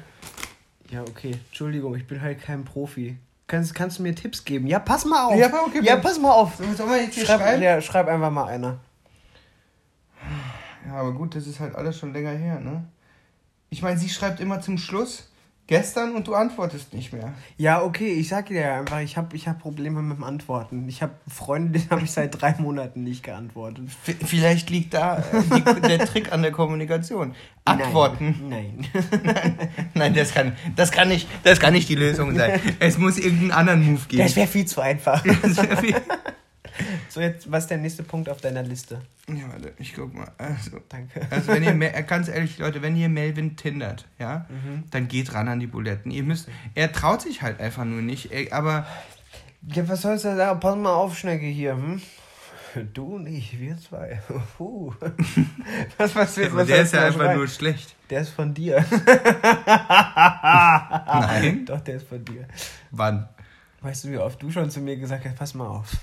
Ja, 0.91 1.03
okay. 1.03 1.37
Entschuldigung, 1.49 1.95
ich 1.95 2.07
bin 2.07 2.21
halt 2.21 2.41
kein 2.43 2.65
Profi. 2.65 3.17
Kannst, 3.47 3.75
kannst 3.75 3.99
du 3.99 4.03
mir 4.03 4.15
Tipps 4.15 4.45
geben? 4.45 4.67
Ja, 4.67 4.79
pass 4.79 5.05
mal 5.05 5.27
auf. 5.27 5.37
Ja, 5.37 5.47
okay, 5.65 5.81
ja 5.83 5.97
pass 5.97 6.19
mal 6.19 6.33
auf. 6.33 6.57
Sollen 6.57 6.91
wir 6.91 7.03
jetzt 7.03 7.15
hier 7.15 7.25
Schreib, 7.27 7.41
schreiben? 7.41 7.63
ja, 7.63 7.81
schreib 7.81 8.09
einfach 8.09 8.31
mal 8.31 8.47
einer. 8.47 8.79
Ja, 10.87 10.95
aber 10.95 11.13
gut, 11.13 11.35
das 11.35 11.47
ist 11.47 11.61
halt 11.61 11.75
alles 11.75 11.99
schon 11.99 12.13
länger 12.13 12.31
her, 12.33 12.61
ne? 12.61 12.85
Ich 13.71 13.83
meine, 13.83 13.99
sie 13.99 14.09
schreibt 14.09 14.41
immer 14.41 14.61
zum 14.61 14.79
Schluss 14.79 15.29
gestern 15.67 16.15
und 16.15 16.27
du 16.27 16.35
antwortest 16.35 16.95
nicht 16.95 17.13
mehr. 17.13 17.35
Ja, 17.59 17.83
okay, 17.83 18.09
ich 18.15 18.29
sag 18.29 18.47
dir 18.47 18.61
ja 18.63 18.79
einfach, 18.79 19.01
ich 19.01 19.19
habe 19.19 19.37
ich 19.37 19.47
hab 19.47 19.59
Probleme 19.61 20.01
mit 20.01 20.17
dem 20.17 20.25
Antworten. 20.25 20.89
Ich 20.89 21.03
habe 21.03 21.13
Freunde, 21.29 21.79
denen 21.79 21.91
habe 21.91 22.03
ich 22.03 22.11
seit 22.11 22.41
drei 22.41 22.55
Monaten 22.59 23.05
nicht 23.05 23.23
geantwortet. 23.23 23.91
V 23.91 24.13
vielleicht 24.25 24.71
liegt 24.71 24.95
da 24.95 25.19
äh, 25.19 25.23
die, 25.55 25.81
der 25.83 25.99
Trick 26.07 26.33
an 26.33 26.41
der 26.41 26.53
Kommunikation. 26.53 27.35
Antworten. 27.67 28.37
Nein. 28.49 28.87
Nein, 29.93 30.15
das 30.15 30.33
kann, 30.33 30.57
das 30.75 30.91
kann 30.91 31.09
nicht, 31.09 31.29
das 31.45 31.61
kann 31.61 31.75
nicht 31.75 31.91
die 31.91 31.95
Lösung 31.97 32.35
sein. 32.35 32.59
Es 32.81 32.97
muss 32.97 33.19
irgendeinen 33.19 33.53
anderen 33.53 33.85
Move 33.93 34.01
geben. 34.09 34.23
Das 34.23 34.35
wäre 34.37 34.47
viel 34.47 34.65
zu 34.65 34.81
einfach. 34.81 35.23
Das 35.43 35.57
wär 35.59 35.77
viel- 35.77 35.97
So, 37.09 37.21
jetzt, 37.21 37.51
was 37.51 37.65
ist 37.65 37.71
der 37.71 37.79
nächste 37.79 38.03
Punkt 38.03 38.29
auf 38.29 38.41
deiner 38.41 38.63
Liste? 38.63 39.01
ja, 39.29 39.45
warte, 39.51 39.73
ich 39.79 39.95
guck 39.95 40.15
mal. 40.15 40.31
Also, 40.39 40.81
Danke. 40.89 41.21
Also 41.31 41.49
wenn 41.49 41.63
ihr, 41.63 41.75
Me- 41.75 41.91
ganz 42.07 42.29
ehrlich, 42.29 42.59
Leute, 42.59 42.81
wenn 42.83 42.97
ihr 42.97 43.09
Melvin 43.09 43.57
tindert, 43.57 44.07
ja, 44.19 44.47
Mhm. 44.49 44.85
dann 44.91 45.09
geht 45.09 45.35
ran 45.35 45.49
an 45.49 45.61
die 45.61 45.67
Buletten. 45.67 46.11
Ihr 46.11 46.23
müsst, 46.23 46.49
er 46.75 46.93
traut 46.93 47.23
sich 47.23 47.43
halt 47.43 47.61
einfach 47.61 47.85
nur 47.85 48.03
nicht, 48.03 48.31
aber 48.53 48.87
Ja, 49.75 49.89
was 49.89 50.03
sollst 50.03 50.25
du 50.25 50.29
da 50.29 50.37
sagen? 50.37 50.61
Pass 50.61 50.77
mal 50.77 50.93
auf, 50.95 51.17
Schnecke 51.19 51.47
hier, 51.47 51.73
hm? 51.77 52.01
Du 52.95 53.17
und 53.17 53.27
ich, 53.27 53.59
wir 53.59 53.77
zwei. 53.79 54.21
Puh. 54.57 54.93
Was, 55.99 56.15
was, 56.15 56.37
was, 56.39 56.55
was 56.55 56.67
der 56.67 56.83
ist 56.83 56.93
ja 56.95 57.07
einfach 57.07 57.35
nur 57.35 57.49
schlecht. 57.49 57.97
Der 58.11 58.21
ist 58.21 58.29
von 58.29 58.53
dir. 58.55 58.85
Nein. 60.45 61.65
Doch, 61.67 61.81
der 61.81 61.97
ist 61.97 62.07
von 62.09 62.25
dir. 62.25 62.47
Wann? 62.91 63.29
Weißt 63.81 64.05
du, 64.05 64.11
wie 64.11 64.19
oft 64.19 64.41
du 64.43 64.51
schon 64.51 64.71
zu 64.71 64.81
mir 64.81 64.97
gesagt 64.97 65.25
hast, 65.25 65.37
pass 65.37 65.55
mal 65.55 65.67
auf. 65.67 65.97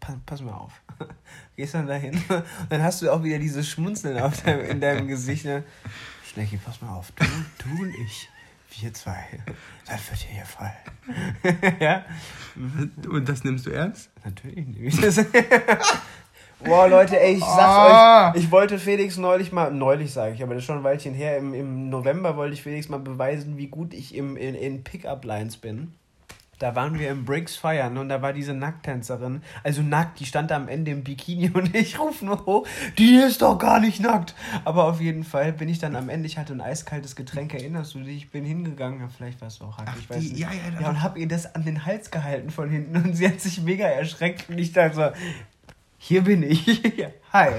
Pass, 0.00 0.40
mal 0.40 0.52
auf. 0.52 0.80
Gehst 1.56 1.74
dann 1.74 1.86
dahin 1.86 2.14
und 2.28 2.44
dann 2.68 2.82
hast 2.82 3.02
du 3.02 3.10
auch 3.10 3.22
wieder 3.22 3.38
dieses 3.38 3.68
Schmunzeln 3.68 4.18
auf 4.18 4.42
deinem, 4.42 4.64
in 4.64 4.80
deinem 4.80 5.08
Gesicht. 5.08 5.44
Ne? 5.44 5.64
Schnecki, 6.32 6.58
pass 6.58 6.80
mal 6.80 6.94
auf. 6.94 7.12
Du, 7.12 7.24
du 7.24 7.82
und 7.82 7.94
ich, 7.94 8.28
wir 8.78 8.92
zwei. 8.94 9.24
Das 9.86 10.10
wird 10.10 10.22
dir 10.22 10.34
hier 10.34 10.44
fallen. 10.44 11.76
ja? 11.80 12.04
Und 13.08 13.28
das 13.28 13.42
nimmst 13.44 13.66
du 13.66 13.70
ernst? 13.70 14.10
Natürlich 14.24 14.66
nehme 14.66 14.86
ich 14.86 15.00
das. 15.00 15.24
Boah, 16.64 16.88
Leute, 16.88 17.20
ey, 17.20 17.34
ich 17.34 17.40
sag's 17.44 17.58
Ah. 17.60 18.30
euch, 18.32 18.42
ich 18.42 18.50
wollte 18.50 18.78
Felix 18.78 19.18
neulich 19.18 19.52
mal, 19.52 19.70
neulich 19.70 20.12
sage 20.12 20.34
ich, 20.34 20.42
aber 20.42 20.54
das 20.54 20.62
ist 20.62 20.66
schon 20.66 20.78
ein 20.78 20.84
Weilchen 20.84 21.12
her, 21.14 21.36
im, 21.36 21.52
im 21.52 21.90
November 21.90 22.36
wollte 22.36 22.54
ich 22.54 22.62
Felix 22.62 22.88
mal 22.88 22.98
beweisen, 22.98 23.58
wie 23.58 23.66
gut 23.66 23.92
ich 23.92 24.14
im, 24.14 24.36
in, 24.36 24.54
in 24.54 24.82
Pickup-Lines 24.82 25.58
bin. 25.58 25.94
Da 26.58 26.74
waren 26.74 26.98
wir 26.98 27.10
im 27.10 27.26
Briggs 27.26 27.54
feiern 27.56 27.98
und 27.98 28.08
da 28.08 28.22
war 28.22 28.32
diese 28.32 28.54
Nackttänzerin, 28.54 29.42
also 29.62 29.82
nackt, 29.82 30.20
die 30.20 30.24
stand 30.24 30.50
da 30.50 30.56
am 30.56 30.68
Ende 30.68 30.90
im 30.90 31.04
Bikini 31.04 31.50
und 31.54 31.74
ich 31.74 31.98
rufe 31.98 32.24
nur 32.24 32.46
hoch, 32.46 32.66
die 32.96 33.16
ist 33.16 33.42
doch 33.42 33.58
gar 33.58 33.78
nicht 33.78 34.00
nackt. 34.00 34.34
Aber 34.64 34.84
auf 34.84 35.00
jeden 35.00 35.22
Fall 35.24 35.52
bin 35.52 35.68
ich 35.68 35.78
dann 35.78 35.94
am 35.96 36.08
Ende, 36.08 36.26
ich 36.26 36.38
hatte 36.38 36.54
ein 36.54 36.62
eiskaltes 36.62 37.14
Getränk, 37.14 37.52
erinnerst 37.52 37.94
du 37.94 38.00
dich? 38.00 38.16
Ich 38.16 38.30
bin 38.30 38.44
hingegangen, 38.44 39.00
ja, 39.00 39.08
vielleicht 39.08 39.40
war 39.42 39.48
es 39.48 39.60
auch 39.60 39.76
Ach, 39.84 39.94
ich 39.98 40.08
weiß 40.08 40.20
die- 40.20 40.28
nicht. 40.30 40.38
ja, 40.38 40.48
ja, 40.50 40.80
ja, 40.80 40.88
und 40.88 41.02
hab 41.02 41.18
ihr 41.18 41.28
das 41.28 41.54
an 41.54 41.64
den 41.64 41.84
Hals 41.84 42.10
gehalten 42.10 42.48
von 42.50 42.70
hinten 42.70 42.96
und 42.96 43.14
sie 43.16 43.28
hat 43.28 43.40
sich 43.40 43.60
mega 43.60 43.86
erschreckt 43.86 44.48
und 44.48 44.56
ich 44.58 44.72
dachte 44.72 44.94
so, 44.94 45.02
hier 45.98 46.22
bin 46.22 46.42
ich. 46.42 46.66
Ja, 46.96 47.08
Hi. 47.32 47.50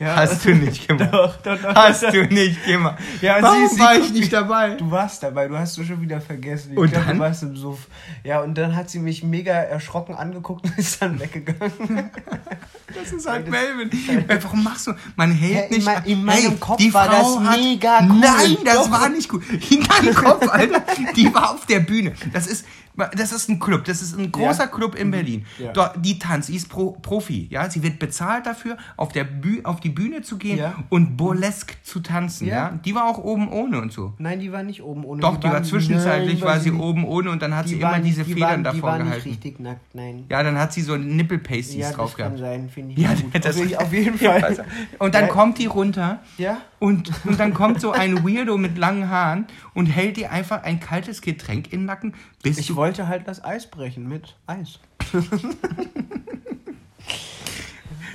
Ja, 0.00 0.16
Hast 0.16 0.44
du 0.44 0.54
nicht 0.56 0.88
gemacht. 0.88 1.08
Doch, 1.12 1.36
doch, 1.36 1.56
doch. 1.62 1.74
Hast 1.76 2.02
du 2.02 2.24
nicht 2.24 2.64
gemacht. 2.64 2.98
Ja, 3.20 3.36
Warum 3.40 3.68
sie- 3.68 3.74
sie 3.76 3.80
war 3.80 3.94
ich 3.94 4.12
nicht 4.12 4.32
dabei? 4.32 4.70
Du 4.74 4.90
warst 4.90 5.22
dabei, 5.22 5.46
du 5.46 5.56
hast 5.56 5.76
du 5.76 5.84
schon 5.84 6.00
wieder 6.00 6.20
vergessen. 6.20 6.72
Ich 6.72 6.78
Und 6.78 6.90
glaub, 6.90 7.06
dann? 7.06 7.16
Du 7.18 7.22
warst 7.22 7.42
im 7.44 7.54
Suff. 7.56 7.86
Ja, 8.24 8.40
und 8.40 8.56
dann 8.58 8.74
hat 8.74 8.90
sie 8.90 8.98
mich 8.98 9.22
mega 9.22 9.52
erschrocken 9.52 10.16
angeguckt 10.16 10.64
und 10.64 10.76
ist 10.78 11.00
dann 11.00 11.20
weggegangen. 11.20 12.10
Das 12.92 13.12
ist 13.12 13.28
halt 13.28 13.48
Melvin. 13.48 13.90
Warum 14.42 14.64
machst 14.64 14.88
du? 14.88 14.92
Man 15.14 15.30
hält 15.30 15.54
Hä, 15.54 15.64
in 15.68 15.74
nicht. 15.76 15.84
mein- 15.86 16.04
in 16.06 16.24
meinem 16.24 16.58
Kopf 16.58 16.78
die 16.78 16.92
war 16.92 17.04
Frau 17.06 17.38
das 17.38 17.48
hat, 17.50 17.58
mega 17.60 17.98
cool. 18.00 18.18
Nein, 18.20 18.56
das 18.64 18.74
Doch. 18.76 18.90
war 18.90 19.08
nicht 19.10 19.28
gut. 19.28 19.44
In 19.70 19.82
deinem 19.84 20.14
Kopf, 20.14 20.48
Alter. 20.48 20.82
Die 21.14 21.32
war 21.32 21.50
auf 21.54 21.66
der 21.66 21.80
Bühne. 21.80 22.14
Das 22.32 22.48
ist, 22.48 22.64
das 23.08 23.32
ist 23.32 23.48
ein 23.48 23.58
Club. 23.58 23.84
Das 23.84 24.02
ist 24.02 24.18
ein 24.18 24.30
großer 24.32 24.64
Ja. 24.64 24.66
Mhm. 24.66 24.70
Club 24.74 24.94
in 24.94 25.10
Berlin. 25.10 25.46
Ja. 25.58 25.72
Dort, 25.72 25.96
die 26.04 26.18
tanzt, 26.18 26.48
sie 26.48 26.56
ist 26.56 26.68
Pro, 26.68 26.92
Profi. 26.92 27.48
Ja, 27.50 27.68
sie 27.70 27.82
wird 27.82 27.98
bezahlt 27.98 28.46
dafür, 28.46 28.76
auf, 28.96 29.12
der 29.12 29.24
Büh 29.24 29.60
auf 29.64 29.80
die 29.80 29.88
Bühne 29.90 30.22
zu 30.22 30.36
gehen 30.38 30.58
Ja. 30.58 30.74
und 30.88 31.16
burlesque 31.16 31.74
zu 31.82 32.00
tanzen. 32.00 32.46
Ja. 32.46 32.54
Ja. 32.54 32.78
Die 32.84 32.94
war 32.94 33.04
auch 33.06 33.18
oben 33.18 33.48
ohne 33.50 33.80
und 33.80 33.92
so. 33.92 34.14
Nein, 34.18 34.40
die 34.40 34.52
war 34.52 34.62
nicht 34.62 34.82
oben 34.82 35.04
ohne. 35.04 35.20
Doch, 35.22 35.36
die, 35.36 35.44
war 35.44 35.54
waren- 35.54 35.64
zwischenzeitlich, 35.64 36.40
Nein, 36.40 36.48
war 36.48 36.60
sie 36.60 36.70
nicht- 36.70 36.80
oben 36.80 37.04
ohne 37.04 37.30
und 37.30 37.40
dann 37.42 37.54
hat 37.56 37.66
die 37.66 37.70
sie 37.76 37.82
war 37.82 37.94
immer 37.94 37.98
nicht- 38.04 38.16
diese 38.18 38.24
die 38.24 38.34
Federn 38.34 38.48
war, 38.64 38.72
die 38.72 38.78
davor 38.80 38.82
war 38.90 38.98
nicht 38.98 39.06
gehalten. 39.06 39.28
richtig 39.28 39.60
nackt, 39.60 39.94
nein. 39.94 40.24
Ja, 40.28 40.42
dann 40.42 40.58
hat 40.58 40.72
sie 40.72 40.82
so 40.82 40.96
Nippelpasties 40.96 41.74
Ja, 41.76 41.92
drauf 41.92 42.10
das 42.10 42.16
kann 42.18 42.36
gehabt. 42.36 42.38
sein, 42.40 42.68
finde 42.68 42.92
ich 42.92 42.98
Ja, 42.98 43.10
nicht 43.10 43.32
gut. 43.32 43.44
das 43.44 43.56
auf, 43.56 43.62
jeden- 43.64 43.76
auf 43.76 43.92
jeden 43.92 44.18
Fall. 44.18 44.64
Und 44.98 45.14
dann 45.14 45.24
Ja. 45.26 45.28
kommt 45.32 45.58
die 45.58 45.66
runter 45.66 46.18
Ja? 46.38 46.58
Und, 46.80 47.12
und 47.24 47.38
dann 47.38 47.54
kommt 47.54 47.80
so 47.80 47.92
ein 47.92 48.24
Weirdo 48.24 48.58
mit 48.58 48.76
langen 48.76 49.08
Haaren 49.08 49.46
und 49.74 49.86
hält 49.86 50.16
dir 50.16 50.32
einfach 50.32 50.64
ein 50.64 50.80
kaltes 50.80 51.20
Getränk 51.22 51.72
in 51.72 51.80
den 51.80 51.86
Nacken, 51.86 52.14
bis 52.42 52.58
Ich 52.58 52.74
wollte 52.74 53.06
halt 53.06 53.28
das 53.28 53.44
Eis 53.44 53.70
brechen 53.70 54.08
mit 54.08 54.36
Eis. 54.48 54.80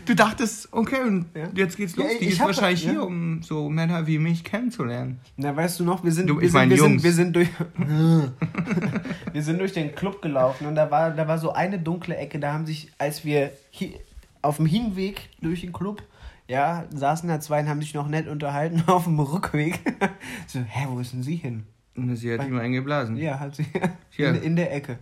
Du 0.05 0.13
dachtest, 0.13 0.69
okay, 0.71 1.01
und 1.01 1.25
Ja. 1.35 1.47
jetzt 1.55 1.77
geht's 1.77 1.95
Ja, 1.95 2.03
los. 2.03 2.11
Die 2.19 2.25
ich 2.25 2.33
ist 2.33 2.39
wahrscheinlich 2.39 2.83
ja. 2.85 2.91
hier, 2.91 3.03
um 3.03 3.41
so 3.41 3.69
Männer 3.69 4.05
wie 4.05 4.19
mich 4.19 4.43
kennenzulernen. 4.43 5.19
Na, 5.35 5.55
weißt 5.55 5.79
du 5.79 5.83
noch, 5.83 6.03
wir 6.03 6.11
sind, 6.11 6.27
Du, 6.29 6.39
wir, 6.39 6.47
sind, 6.49 6.69
wir, 6.69 6.77
sind, 6.77 7.03
wir 7.03 7.11
sind 7.11 7.35
durch 7.35 7.47
wir 9.33 9.41
sind 9.41 9.57
durch 9.59 9.73
den 9.73 9.95
Club 9.95 10.21
gelaufen 10.21 10.67
und 10.67 10.75
da 10.75 10.91
war, 10.91 11.09
da 11.09 11.27
war 11.27 11.39
so 11.39 11.53
eine 11.53 11.79
dunkle 11.79 12.15
Ecke, 12.17 12.37
da 12.39 12.53
haben 12.53 12.67
sich, 12.67 12.91
als 12.99 13.25
wir 13.25 13.51
hi, 13.79 13.95
auf 14.43 14.57
dem 14.57 14.67
Hinweg 14.67 15.29
durch 15.41 15.61
den 15.61 15.73
Club, 15.73 16.03
ja, 16.47 16.85
saßen 16.93 17.27
da 17.29 17.39
zwei 17.39 17.61
und 17.61 17.69
haben 17.69 17.81
sich 17.81 17.93
noch 17.93 18.07
nett 18.07 18.27
unterhalten 18.27 18.83
auf 18.87 19.05
dem 19.05 19.19
Rückweg. 19.19 19.79
so, 20.47 20.59
hä, 20.59 20.85
wo 20.89 20.99
ist 20.99 21.13
denn 21.13 21.23
sie 21.23 21.35
hin? 21.37 21.63
Und 21.95 22.15
sie 22.15 22.33
hat 22.37 22.45
ihm 22.45 22.59
eingeblasen. 22.59 23.15
Ja, 23.17 23.39
hat 23.39 23.55
sie 23.55 23.65
Hier. 24.09 24.29
in, 24.29 24.35
in 24.43 24.55
der 24.55 24.73
Ecke. 24.73 24.99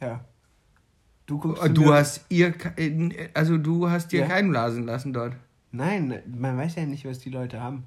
Ja. 0.00 0.20
Du 1.26 1.38
guckst 1.38 1.62
Du 1.76 1.82
mir- 1.82 1.94
hast 1.94 2.24
ihr, 2.28 2.54
äh, 2.76 3.28
also 3.34 3.56
du 3.58 3.88
hast 3.90 4.12
dir 4.12 4.20
Ja. 4.20 4.26
keinen 4.26 4.50
blasen 4.50 4.84
lassen 4.84 5.12
dort. 5.12 5.34
Nein, 5.72 6.20
man 6.26 6.56
weiß 6.58 6.76
ja 6.76 6.84
nicht, 6.86 7.04
was 7.06 7.18
die 7.20 7.30
Leute 7.30 7.60
haben. 7.60 7.84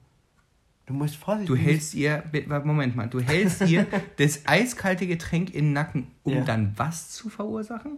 Du 0.86 0.93
musst 0.93 1.15
vorsichtig 1.15 1.47
Du 1.47 1.55
hältst 1.55 1.93
ihr, 1.95 2.23
Moment 2.63 2.95
mal, 2.95 3.07
du 3.07 3.19
hältst 3.19 3.61
ihr 3.67 3.88
das 4.17 4.41
eiskalte 4.45 5.07
Getränk 5.07 5.49
in 5.53 5.65
den 5.65 5.73
Nacken, 5.73 6.07
um 6.23 6.33
Ja. 6.33 6.41
dann 6.41 6.73
was 6.75 7.09
zu 7.11 7.29
verursachen? 7.29 7.97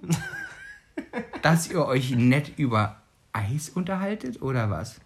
Dass 1.42 1.70
ihr 1.70 1.86
euch 1.86 2.12
nett 2.12 2.54
über 2.58 3.02
Eis 3.38 3.70
unterhaltet 3.70 4.42
oder 4.42 4.70
was? 4.70 5.00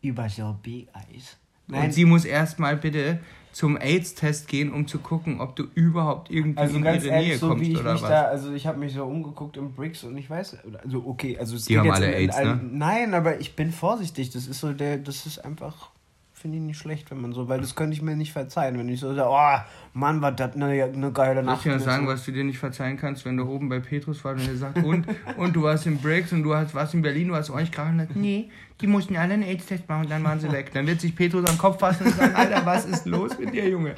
über 0.00 0.28
Sorbet-Eis. 0.28 1.36
Und 1.70 1.92
sie 1.92 2.04
muss 2.04 2.24
erstmal 2.24 2.76
bitte 2.76 3.20
zum 3.52 3.76
AIDS-Test 3.76 4.48
gehen, 4.48 4.72
um 4.72 4.86
zu 4.86 5.00
gucken, 5.00 5.40
ob 5.40 5.56
du 5.56 5.64
überhaupt 5.74 6.30
irgendwie 6.30 6.58
Also 6.58 6.76
in 6.76 6.82
ganz 6.82 7.04
ihre 7.04 7.14
ehrlich, 7.14 7.28
Nähe 7.28 7.38
so 7.38 7.48
kommst 7.48 7.64
wie 7.64 7.72
ich 7.72 7.78
oder 7.78 7.94
was. 7.94 8.02
da, 8.02 8.22
also 8.22 8.52
ich 8.52 8.66
habe 8.66 8.78
mich 8.78 8.94
so 8.94 9.04
umgeguckt 9.04 9.56
im 9.56 9.72
Bricks 9.72 10.04
und 10.04 10.16
ich 10.16 10.30
weiß, 10.30 10.58
also 10.82 11.04
okay, 11.06 11.36
also 11.38 11.56
es 11.56 11.64
Die 11.64 11.74
geht 11.74 11.78
haben 11.78 11.86
jetzt 11.86 11.96
alle 11.96 12.06
in, 12.06 12.12
in, 12.12 12.30
AIDS, 12.30 12.38
ne? 12.38 12.60
Nein, 12.72 13.14
aber 13.14 13.40
ich 13.40 13.54
bin 13.56 13.72
vorsichtig. 13.72 14.30
Das 14.30 14.46
ist 14.46 14.60
so 14.60 14.72
der, 14.72 14.98
das 14.98 15.26
ist 15.26 15.44
einfach, 15.44 15.90
finde 16.38 16.58
ich 16.58 16.62
nicht 16.62 16.78
schlecht, 16.78 17.10
wenn 17.10 17.20
man 17.20 17.32
so, 17.32 17.48
weil 17.48 17.60
das 17.60 17.74
könnte 17.74 17.94
ich 17.94 18.02
mir 18.02 18.16
nicht 18.16 18.32
verzeihen, 18.32 18.78
wenn 18.78 18.88
ich 18.88 19.00
so 19.00 19.14
sage, 19.14 19.28
oh 19.30 19.98
Mann, 19.98 20.22
war 20.22 20.32
das 20.32 20.54
eine, 20.54 20.84
eine 20.84 21.12
geile 21.12 21.40
ich 21.40 21.46
Nacht. 21.46 21.64
dir 21.64 21.74
Und 21.74 21.80
sagen, 21.80 22.06
was 22.06 22.24
du 22.24 22.32
dir 22.32 22.44
nicht 22.44 22.58
verzeihen 22.58 22.96
kannst, 22.96 23.24
wenn 23.24 23.36
du 23.36 23.44
oben 23.44 23.68
bei 23.68 23.80
Petrus 23.80 24.24
warst 24.24 24.42
und 24.42 24.48
er 24.48 24.56
sagt, 24.56 24.78
und, 24.84 25.06
und 25.36 25.54
du 25.54 25.62
warst 25.62 25.86
in 25.86 25.98
Breaks 25.98 26.32
und 26.32 26.42
du 26.42 26.54
hast, 26.54 26.74
warst 26.74 26.94
in 26.94 27.02
Berlin, 27.02 27.28
du 27.28 27.34
hast 27.34 27.50
euch 27.50 27.70
gerade 27.70 27.92
gesagt, 27.92 28.16
nee, 28.16 28.50
die 28.80 28.86
mussten 28.86 29.16
alle 29.16 29.34
einen 29.34 29.42
AIDS-Test 29.42 29.88
machen 29.88 30.04
und 30.04 30.10
dann 30.10 30.24
waren 30.24 30.40
sie 30.40 30.50
weg. 30.52 30.70
Dann 30.72 30.86
wird 30.86 31.00
sich 31.00 31.14
Petrus 31.14 31.48
am 31.48 31.58
Kopf 31.58 31.80
fassen 31.80 32.06
und 32.06 32.14
sagen, 32.14 32.34
Alter, 32.34 32.64
was 32.64 32.84
ist 32.84 33.06
los 33.06 33.38
mit 33.38 33.52
dir, 33.52 33.68
Junge? 33.68 33.94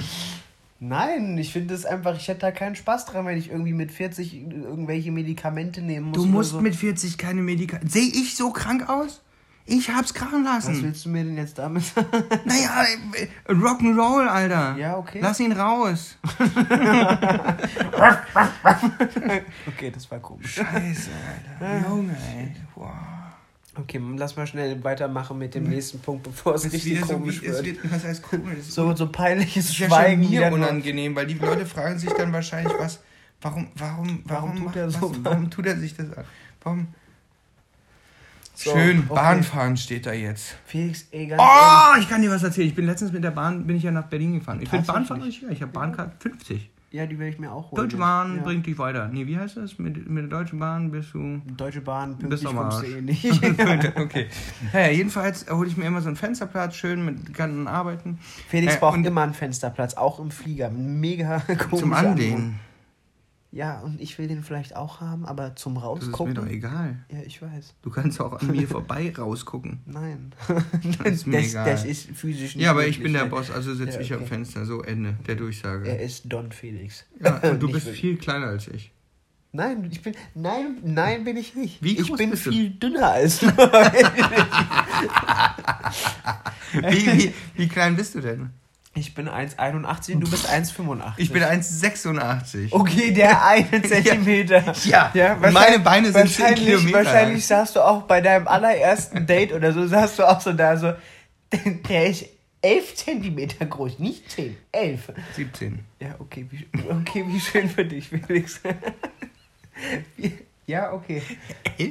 Nein, 0.83 1.37
ich 1.37 1.53
finde 1.53 1.75
es 1.75 1.85
einfach, 1.85 2.17
ich 2.17 2.27
hätte 2.27 2.41
da 2.41 2.51
keinen 2.53 2.75
Spaß 2.75 3.05
dran, 3.05 3.27
wenn 3.27 3.37
ich 3.37 3.51
irgendwie 3.51 3.75
mit 3.75 3.93
40 3.93 4.35
irgendwelche 4.35 5.13
Medikamente 5.13 5.83
nehmen 5.83 6.07
muss. 6.07 6.17
Du 6.17 6.25
musst 6.25 6.53
so. 6.53 6.61
mit 6.63 6.75
40 6.75 7.19
keine 7.19 7.43
Medikamente. 7.43 7.93
Sehe 7.93 8.09
ich 8.09 8.35
so 8.35 8.51
krank 8.51 8.89
aus? 8.89 9.21
Ich 9.73 9.89
hab's 9.89 10.13
krachen 10.13 10.45
Was 10.45 10.67
lassen. 10.67 10.83
willst 10.83 11.05
du 11.05 11.11
mir 11.11 11.23
denn 11.23 11.37
jetzt 11.37 11.57
damit 11.57 11.85
sagen? 11.85 12.09
Naja, 12.45 12.85
Rock'n'Roll, 13.49 14.27
Alter. 14.27 14.77
Ja, 14.77 14.97
okay. 14.99 15.21
Lass 15.23 15.39
ihn 15.39 15.53
raus. 15.53 16.17
okay, 19.69 19.91
das 19.93 20.11
war 20.11 20.19
komisch. 20.19 20.55
Scheiße, 20.55 21.11
Alter. 21.61 21.89
Junge, 21.89 22.17
ey. 22.37 22.53
Wow. 22.75 22.89
Okay, 23.77 24.01
lass 24.17 24.37
mal 24.37 24.47
schnell 24.47 24.83
weitermachen 24.83 25.39
mit 25.39 25.55
dem 25.55 25.65
nächsten 25.69 26.01
Punkt, 26.01 26.25
bevor 26.25 26.55
es 26.57 26.65
Es 26.65 26.73
richtig 26.73 27.01
so, 27.05 27.15
komisch 27.15 27.37
es 27.43 27.65
wird. 27.65 27.83
wird. 27.83 27.93
Was 27.93 28.05
heißt 28.05 28.23
komisch? 28.23 28.65
So, 28.69 28.95
so 28.97 29.07
peinliches 29.11 29.67
Das 29.67 29.73
ist 29.75 29.79
ja 29.79 29.87
Schweigen. 29.87 30.29
mir 30.29 30.51
unangenehm, 30.53 31.15
weil 31.15 31.27
die 31.27 31.35
Leute 31.35 31.65
fragen 31.65 31.99
sich 31.99 32.11
dann 32.11 32.33
wahrscheinlich, 32.33 32.73
was, 32.79 32.99
warum, 33.41 33.69
warum, 33.77 34.23
warum, 34.25 34.25
Warum 34.25 34.57
tut 34.57 34.65
macht- 34.67 34.77
er 34.77 34.91
so? 34.91 35.11
was, 35.11 35.19
warum 35.25 35.49
tut 35.51 35.67
er 35.67 35.77
sich 35.79 35.97
das 35.97 36.13
an? 36.13 36.25
Warum? 36.63 36.89
So, 38.63 38.73
Schön, 38.73 38.99
okay. 39.09 39.15
Bahnfahren 39.15 39.79
steht 39.79 40.05
da 40.05 40.13
jetzt. 40.13 40.55
Felix, 40.67 41.07
ey, 41.13 41.29
ganz 41.29 41.41
ehrlich. 41.41 41.97
Oh, 41.97 41.99
ich 41.99 42.09
kann 42.11 42.21
dir 42.21 42.31
was 42.31 42.43
erzählen. 42.43 42.69
Ich 42.69 42.75
bin 42.75 42.85
letztens 42.85 43.11
mit 43.11 43.25
der 43.25 43.31
Bahn, 43.31 43.67
bin 43.67 43.75
ich 43.75 43.85
ja 43.85 43.91
nach 43.91 44.05
Berlin 44.05 44.35
gefahren. 44.35 44.61
Ich 44.61 44.69
finde? 44.69 44.87
Bahnfahren 44.87 45.23
richtig 45.23 45.45
geil. 45.45 45.53
Ich 45.55 45.63
habe 45.63 45.73
Bahncard 45.73 46.13
50. 46.23 46.69
Ja, 46.91 47.07
die 47.07 47.19
werde 47.19 47.33
ich 47.33 47.39
mir 47.39 47.51
auch 47.51 47.71
holen. 47.71 47.81
Deutsche 47.81 47.97
Bahn 47.97 48.37
ja. 48.37 48.43
bringt 48.43 48.67
dich 48.67 48.77
weiter. 48.77 49.09
Nee, 49.09 49.27
wie 49.27 49.39
heißt 49.39 49.57
das? 49.57 49.79
Mit, 49.79 50.11
mit 50.11 50.25
der 50.25 50.39
Deutschen 50.41 50.59
Bahn 50.59 50.91
bist 50.91 51.15
du... 51.15 51.41
Deutsche 51.57 51.81
Bahn, 51.81 52.19
pünktlich 52.19 52.45
kommst 52.45 52.83
du 52.83 52.87
eh 52.87 53.01
nicht. 53.01 53.25
okay. 53.97 54.27
Ja, 54.75 54.89
jedenfalls 54.89 55.47
hole 55.51 55.67
ich 55.67 55.79
mir 55.79 55.87
immer 55.87 56.03
so 56.03 56.09
einen 56.09 56.17
Fensterplatz, 56.17 56.75
schön 56.75 57.03
mit 57.03 57.33
ganzen 57.33 57.67
Arbeiten. 57.67 58.19
Felix 58.49 58.75
Äh, 58.75 58.79
braucht 58.79 59.07
immer 59.07 59.23
einen 59.23 59.33
Fensterplatz, 59.33 59.95
auch 59.95 60.19
im 60.19 60.31
Flieger. 60.31 60.69
Mega 60.69 61.39
komisch. 61.47 61.81
Zum 61.81 61.95
Anlehnen. 61.95 62.61
Ja, 63.53 63.81
und 63.81 64.01
ich 64.01 64.17
will 64.17 64.29
den 64.29 64.45
vielleicht 64.45 64.77
auch 64.77 65.01
haben, 65.01 65.25
aber 65.27 65.57
zum 65.57 65.75
Das 65.75 65.83
ist 65.83 65.85
mir 65.85 65.89
Rausgucken. 65.89 66.35
doch 66.37 66.47
egal. 66.47 67.05
Ja, 67.11 67.19
ich 67.27 67.43
weiß. 67.43 67.75
Du 67.83 67.91
kannst 67.91 68.21
auch 68.21 68.41
an 68.41 68.53
mir 68.53 68.69
vorbei 68.69 69.13
rausgucken. 69.17 69.81
Nein. 69.87 70.33
Das 71.03 71.13
ist 71.15 71.27
mir 71.27 71.39
das, 71.39 71.51
egal. 71.51 71.65
das 71.69 71.85
ist 71.85 72.11
physisch 72.15 72.55
nicht 72.55 72.65
Ja, 72.65 72.71
aber 72.71 72.87
ich 72.87 73.03
bin 73.03 73.13
der 73.13 73.23
nein. 73.23 73.31
Boss, 73.31 73.51
also 73.51 73.75
sitze 73.75 73.97
Ja, 73.97 74.01
ich 74.03 74.13
am. 74.15 74.25
Fenster. 74.25 74.65
So, 74.67 74.83
Ende 74.83 75.15
der 75.27 75.35
Durchsage. 75.35 75.89
Er 75.89 76.01
ist 76.01 76.33
Don 76.33 76.53
Felix. 76.53 77.05
Ja, 77.19 77.39
und 77.39 77.61
du 77.61 77.67
bist 77.73 77.87
wirklich. 77.87 78.01
viel 78.01 78.17
kleiner 78.19 78.47
als 78.47 78.69
ich. 78.69 78.93
Nein, 79.53 79.89
ich 79.91 80.01
bin. 80.01 80.15
Nein, 80.37 80.77
nein, 80.85 81.25
bin 81.25 81.37
ich 81.37 81.57
nicht. 81.57 81.83
Wie 81.83 81.99
ich 81.99 82.07
groß 82.07 82.19
bin 82.19 82.31
bist 82.31 82.47
du? 82.47 82.51
viel 82.53 82.71
dünner 82.71 83.11
als 83.11 83.41
du. 83.41 83.49
Wie, 86.73 87.07
wie, 87.19 87.35
wie 87.57 87.69
klein 87.69 87.97
bist 87.97 88.15
du 88.15 88.21
denn? 88.21 88.51
Ich 89.01 89.15
bin 89.15 89.31
1,81 89.31 90.15
und 90.15 90.21
du 90.21 90.31
bist 90.31 90.47
1,85. 90.47 91.13
Ich 91.17 91.33
bin 91.33 91.43
1,86. 91.43 92.69
Okay, 92.71 93.13
der 93.13 93.43
eine 93.47 93.81
Zentimeter. 93.83 94.75
Ja, 94.85 95.11
ja 95.15 95.37
und 95.37 95.55
meine 95.55 95.79
Beine 95.79 96.13
sind 96.13 96.29
10 96.29 96.45
wahrscheinlich, 96.45 96.67
Kilometer 96.67 96.99
Wahrscheinlich 96.99 97.47
saßt 97.47 97.77
du 97.77 97.81
auch 97.81 98.03
bei 98.03 98.21
deinem 98.21 98.47
allerersten 98.47 99.27
Date 99.27 99.55
oder 99.55 99.73
so, 99.73 99.87
saßt 99.87 100.19
du 100.19 100.29
auch 100.29 100.43
so 100.43 100.53
da 100.53 100.77
so, 100.77 100.93
der 101.89 102.07
ist 102.09 102.27
11 102.61 102.95
Zentimeter 102.95 103.65
groß, 103.65 104.01
nicht 104.01 104.31
10, 104.33 104.55
11. 104.71 105.13
17. 105.35 105.79
Ja, 105.99 106.17
okay, 106.19 106.47
wie, 106.51 106.67
okay, 106.91 107.25
wie 107.27 107.41
schön 107.41 107.71
für 107.71 107.87
dich, 107.87 108.11
Felix. 108.11 108.61
Ja, 110.71 110.93
okay. 110.93 111.21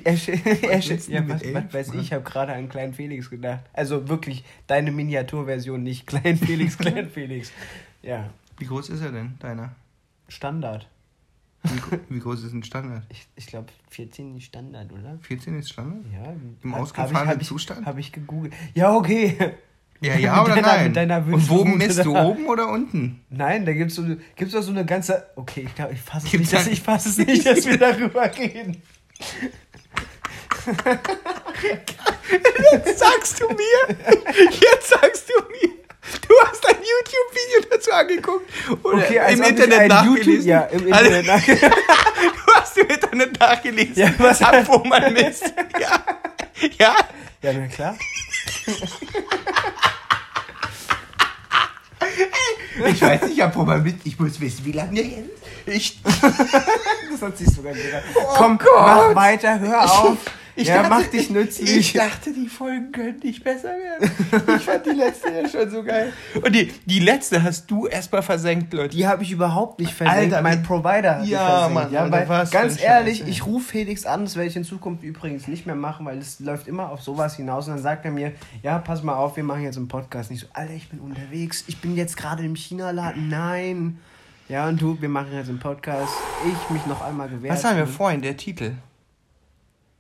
Er, 0.04 0.16
sch- 0.18 0.32
er, 0.64 0.78
Was 0.80 1.08
ja, 1.08 1.28
was, 1.28 1.42
elf, 1.42 1.56
was 1.56 1.74
weiß 1.74 1.88
ich, 1.90 1.94
Mann? 1.94 2.04
ich 2.04 2.14
habe 2.14 2.24
gerade 2.24 2.54
an 2.54 2.70
Klein 2.70 2.94
Felix 2.94 3.30
gedacht. 3.30 3.66
Also 3.74 4.08
wirklich 4.08 4.44
deine 4.68 4.92
Miniaturversion, 4.92 5.84
nicht 5.84 6.08
Klein 6.08 6.38
Felix, 6.38 6.78
Klein 6.78 7.10
Felix. 7.10 7.52
Ja, 8.02 8.30
Wie 8.58 8.66
groß 8.66 8.90
ist 8.90 9.02
er 9.02 9.12
denn, 9.12 9.36
deiner? 9.40 9.76
Standard. 10.30 10.88
Wie, 11.64 12.16
wie 12.16 12.20
groß 12.20 12.44
ist 12.46 12.54
ein 12.54 12.64
Standard? 12.64 13.04
Ich, 13.10 13.28
ich 13.36 13.48
glaube 13.48 13.68
14 13.90 14.38
ist 14.38 14.46
Standard, 14.46 14.92
oder? 14.94 15.20
14 15.24 15.60
ist 15.60 15.70
Standard? 15.72 16.06
Ja. 16.14 16.34
Im 16.64 16.74
hab- 16.74 16.82
ausgefahrenen 16.82 17.18
hab 17.28 17.36
ich, 17.36 17.42
hab 17.42 17.44
Zustand? 17.48 17.86
Habe 17.86 18.00
ich 18.00 18.12
gegoogelt. 18.14 18.54
Ja, 18.76 18.96
okay. 18.96 19.36
Ja, 20.02 20.16
ja 20.18 20.43
oder 20.43 20.56
deiner- 20.56 20.68
nein? 20.68 20.84
mit 20.86 20.95
deiner 20.95 21.18
Und 21.18 21.50
wo 21.50 21.64
misst 21.66 22.04
du 22.06 22.16
oben 22.16 22.45
oder 22.47 22.68
unten? 22.70 23.24
Nein, 23.30 23.66
da 23.66 23.74
gibt's 23.74 23.95
so, 23.95 24.04
gibt's 24.36 24.54
doch 24.54 24.62
so 24.64 24.72
eine 24.72 24.86
ganze. 24.86 25.26
Okay, 25.36 25.64
ich 25.68 25.76
glaube, 25.76 25.93
ich 25.93 26.02
fasse 26.02 26.26
es 26.26 26.32
Gibt's 26.32 26.52
nicht, 26.52 26.62
dass, 26.66 26.68
ich 26.74 26.82
fasse 26.82 27.10
es 27.10 27.18
nicht, 27.18 27.45
dass 27.45 27.66
wir 27.66 27.78
darüber 27.78 28.32
reden. 28.38 28.82
Jetzt 32.72 33.00
sagst 33.00 33.39
du 33.41 33.47
mir, 33.47 33.97
jetzt 34.52 34.89
sagst 34.89 35.30
du 35.30 35.41
mir, 35.52 35.74
du 36.28 36.34
hast 36.45 36.68
ein 36.70 36.76
YouTube-Video 36.76 37.70
dazu 37.72 37.91
angeguckt 37.91 38.50
oder 38.84 38.97
Okay, 39.04 39.20
als 39.20 39.39
im 39.39 39.43
Internet 39.45 39.88
nachgelesen. 39.89 40.32
YouTube, 40.32 40.45
ja, 40.45 40.62
im 40.62 40.93
Also, 40.93 41.06
Internet 41.12 41.26
nachgelesen. 41.28 41.70
du 41.70 42.54
hast 42.54 42.78
im 42.78 42.88
Internet 42.88 43.39
nachgelesen, 43.39 43.95
Ja, 43.95 44.14
was- 44.18 44.41
ab 44.41 44.64
wo 44.68 44.78
man 44.86 45.14
misst. 45.14 45.54
Ja, 45.80 46.04
ja. 46.78 46.95
Ja, 47.41 47.54
na 47.54 47.68
klar. 47.68 47.97
Ich 52.88 53.02
weiß 53.02 53.24
nicht, 53.24 53.56
wo 53.56 53.64
man 53.64 53.84
misst. 53.84 53.97
Ich 54.06 54.20
muss 54.20 54.39
wissen, 54.39 54.66
wie 54.66 54.72
lange 54.72 55.02
jetzt. 55.02 55.30
Ich, 55.66 56.02
Das 57.12 57.22
hat 57.22 57.38
sich 57.38 57.50
sogar 57.50 57.74
wieder. 57.76 58.02
Komm, 58.38 58.58
Gott. 58.58 58.68
mach 58.76 59.16
weiter, 59.16 59.60
hör 59.60 59.84
auf. 59.84 60.18
Ich 60.60 60.68
ja, 60.68 60.84
dachte, 60.84 60.89
mach 60.89 61.07
dich 61.07 61.30
nützlich. 61.30 61.78
Ich 61.78 61.93
dachte, 61.93 62.34
die 62.34 62.47
Folgen 62.47 62.91
könnten 62.91 63.26
nicht 63.26 63.43
besser 63.43 63.70
werden. 63.70 64.12
Ich 64.57 64.64
fand 64.64 64.86
die 64.86 64.89
letzte 64.91 65.30
ja 65.30 65.47
schon 65.47 65.70
so 65.70 65.84
geil. 65.84 66.12
Und 66.36 66.53
die, 66.53 66.72
die 66.86 66.99
letzte 66.99 67.41
hast 67.41 67.72
du 67.72 67.88
erstmal 67.88 68.22
versenkt, 68.22 68.74
Leute. 68.74 68.95
Die 68.95 69.07
habe 69.07 69.24
ich 69.24 69.32
überhaupt 69.32 69.80
nicht 69.80 69.93
versenkt. 69.93 70.34
Alter, 70.34 70.41
mein 70.41 70.62
Provider 70.64 71.20
hat 71.20 71.26
die 71.26 71.30
Ja, 71.30 71.70
versenkt. 71.70 71.74
Mann, 71.74 71.91
ja, 71.93 72.28
weil, 72.28 72.47
ganz 72.47 72.82
ehrlich, 72.82 73.26
ich 73.26 73.45
rufe 73.45 73.70
Felix 73.70 74.05
an, 74.05 74.26
das 74.26 74.36
werde 74.36 74.49
ich 74.49 74.55
in 74.55 74.66
Zukunft 74.66 75.03
übrigens 75.03 75.47
nicht 75.47 75.66
mehr 75.66 75.76
machen, 75.76 76.05
weil 76.05 76.18
es 76.18 76.39
läuft 76.41 76.68
immer 76.68 76.91
auf 76.91 77.01
sowas 77.01 77.38
hinaus. 77.38 77.68
Und 77.68 77.76
dann 77.76 77.84
sagt 77.84 78.03
er 78.03 78.12
mir, 78.12 78.34
ja, 78.62 78.80
pass 78.80 79.01
mal 79.01 79.16
auf, 79.16 79.38
wir 79.38 79.43
machen 79.43 79.64
jetzt 79.64 79.78
einen 79.78 79.88
Podcast. 79.88 80.30
Nicht 80.30 80.41
so, 80.41 80.47
Alter, 80.53 80.74
ich 80.74 80.89
bin 80.89 80.99
unterwegs, 80.99 81.64
ich 81.68 81.80
bin 81.80 81.95
jetzt 81.95 82.18
gerade 82.18 82.43
im 82.43 82.55
China-Laden. 82.55 83.30
Nein. 83.30 83.99
Ja, 84.49 84.68
und 84.68 84.82
du, 84.82 84.99
wir 84.99 85.10
machen 85.10 85.32
jetzt 85.34 85.47
einen 85.47 85.60
Podcast. 85.60 86.12
Ich 86.43 86.70
mich 86.72 86.86
noch 86.88 87.01
einmal 87.01 87.30
gewährt. 87.30 87.53
Was 87.53 87.64
haben 87.64 87.78
wir 87.78 87.88
vorhin, 87.88 88.22
der 88.22 88.36
Titel? 88.36 88.74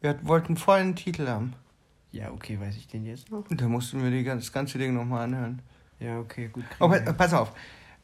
Wir 0.01 0.17
wollten 0.23 0.57
vorhin 0.57 0.87
einen 0.87 0.95
Titel 0.95 1.27
haben. 1.27 1.53
Ja, 2.11 2.31
okay, 2.31 2.59
weiß 2.59 2.75
ich 2.77 2.87
den 2.87 3.05
jetzt 3.05 3.29
noch? 3.31 3.43
Da 3.49 3.67
mussten 3.67 4.01
wir 4.03 4.09
die, 4.09 4.23
das 4.23 4.51
ganze 4.51 4.77
Ding 4.77 4.93
nochmal 4.93 5.25
anhören. 5.25 5.61
Ja, 5.99 6.17
okay, 6.19 6.47
gut. 6.51 6.63
Oh, 6.79 6.89
wir 6.89 6.99
pass 7.01 7.33
auf. 7.33 7.51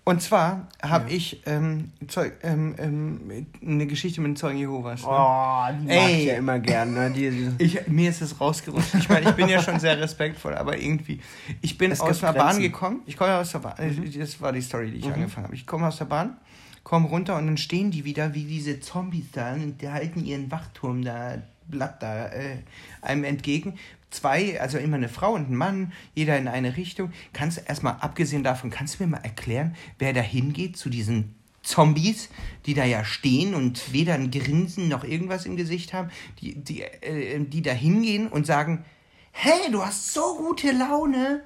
Und 0.07 0.21
zwar 0.21 0.67
habe 0.83 1.09
Ja. 1.09 1.15
ich 1.15 1.41
ähm, 1.47 1.91
Zeug, 2.07 2.33
ähm, 2.43 2.75
ähm, 2.77 3.47
eine 3.65 3.87
Geschichte 3.87 4.21
mit 4.21 4.29
den 4.31 4.35
Zeugen 4.35 4.59
Jehovas. 4.59 5.01
Ne? 5.01 5.07
Oh, 5.09 5.65
die 5.71 5.85
mag 5.87 5.89
Ey. 6.09 6.19
ich 6.19 6.25
ja 6.25 6.35
immer 6.35 6.59
gern, 6.59 6.93
ne? 6.93 7.09
Die, 7.09 7.31
die, 7.31 7.63
Ich, 7.63 7.87
mir 7.87 8.11
ist 8.11 8.21
es 8.21 8.39
rausgerutscht. 8.39 8.93
Ich 8.93 9.09
meine, 9.09 9.29
ich 9.31 9.35
bin 9.35 9.47
ja 9.49 9.59
schon 9.63 9.79
sehr 9.79 9.99
respektvoll, 9.99 10.53
aber 10.53 10.77
irgendwie. 10.77 11.19
Ich 11.61 11.79
bin 11.79 11.89
Es 11.91 12.01
aus 12.01 12.19
der 12.19 12.33
Bahn 12.33 12.59
gekommen. 12.59 13.01
Ich 13.07 13.17
komme 13.17 13.33
aus 13.35 13.51
der 13.53 13.59
Bahn. 13.59 13.73
äh, 13.79 14.19
Das 14.19 14.39
war 14.39 14.51
die 14.51 14.61
Story, 14.61 14.91
die 14.91 14.97
ich 14.97 15.05
angefangen 15.11 15.45
habe. 15.47 15.55
Ich 15.55 15.65
komme 15.65 15.87
aus 15.87 15.97
der 15.97 16.05
Bahn, 16.05 16.37
komme 16.83 17.07
runter 17.07 17.35
und 17.37 17.47
dann 17.47 17.57
stehen 17.57 17.89
die 17.89 18.05
wieder 18.05 18.35
wie 18.35 18.43
diese 18.43 18.79
Zombies 18.81 19.31
da 19.31 19.53
und 19.53 19.81
die 19.81 19.89
halten 19.89 20.23
ihren 20.23 20.51
Wachturm 20.51 21.03
da, 21.03 21.41
Blatt 21.67 22.01
da, 22.01 22.27
äh, 22.27 22.57
einem 23.01 23.23
entgegen. 23.23 23.77
Zwei, 24.11 24.61
also 24.61 24.77
immer 24.77 24.95
eine 24.95 25.09
Frau 25.09 25.33
und 25.33 25.49
ein 25.49 25.55
Mann, 25.55 25.91
jeder 26.13 26.37
in 26.37 26.47
eine 26.47 26.77
Richtung. 26.77 27.11
Kannst 27.33 27.57
du 27.57 27.61
erstmal, 27.65 27.97
abgesehen 27.99 28.43
davon, 28.43 28.69
kannst 28.69 28.99
du 28.99 29.03
mir 29.03 29.09
mal 29.09 29.23
erklären, 29.23 29.75
wer 29.99 30.13
da 30.13 30.21
hingeht 30.21 30.77
zu 30.77 30.89
diesen 30.89 31.35
Zombies, 31.63 32.29
die 32.65 32.75
da 32.75 32.85
ja 32.85 33.03
stehen 33.03 33.55
und 33.55 33.91
weder 33.91 34.13
ein 34.13 34.31
Grinsen 34.31 34.87
noch 34.87 35.03
irgendwas 35.03 35.45
im 35.45 35.57
Gesicht 35.57 35.93
haben, 35.93 36.11
die, 36.39 36.55
die, 36.55 36.81
äh, 36.83 37.39
die 37.43 37.61
da 37.61 37.71
hingehen 37.71 38.27
und 38.27 38.45
sagen, 38.45 38.85
hey, 39.31 39.69
du 39.71 39.83
hast 39.83 40.13
so 40.13 40.37
gute 40.37 40.71
Laune. 40.71 41.41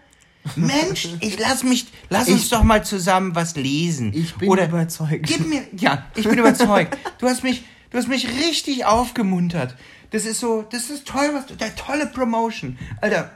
Mensch, 0.56 1.08
ich 1.22 1.40
lass 1.40 1.64
mich, 1.64 1.88
lass 2.10 2.28
uns 2.28 2.44
Ich- 2.44 2.50
doch 2.50 2.64
mal 2.64 2.84
zusammen 2.84 3.34
was 3.34 3.56
lesen. 3.56 4.12
Ich 4.14 4.36
bin 4.36 4.50
Oder 4.50 4.66
überzeugt. 4.68 5.26
Gib 5.26 5.48
mir, 5.48 5.64
ja, 5.78 6.06
ich 6.16 6.28
bin 6.28 6.38
überzeugt. 6.38 6.98
Du 7.18 7.28
hast 7.28 7.44
mich, 7.44 7.64
du 7.90 7.98
hast 7.98 8.10
mich 8.10 8.28
richtig 8.28 8.86
aufgemuntert. 8.86 9.76
Das 10.12 10.26
ist 10.26 10.39
so, 10.39 10.64
das 10.64 10.89
ist 10.89 11.07
toll, 11.07 11.30
was 11.34 11.45
du, 11.45 11.55
der 11.55 11.76
tolle 11.76 12.07
Promotion. 12.07 12.78
Alter, 13.01 13.32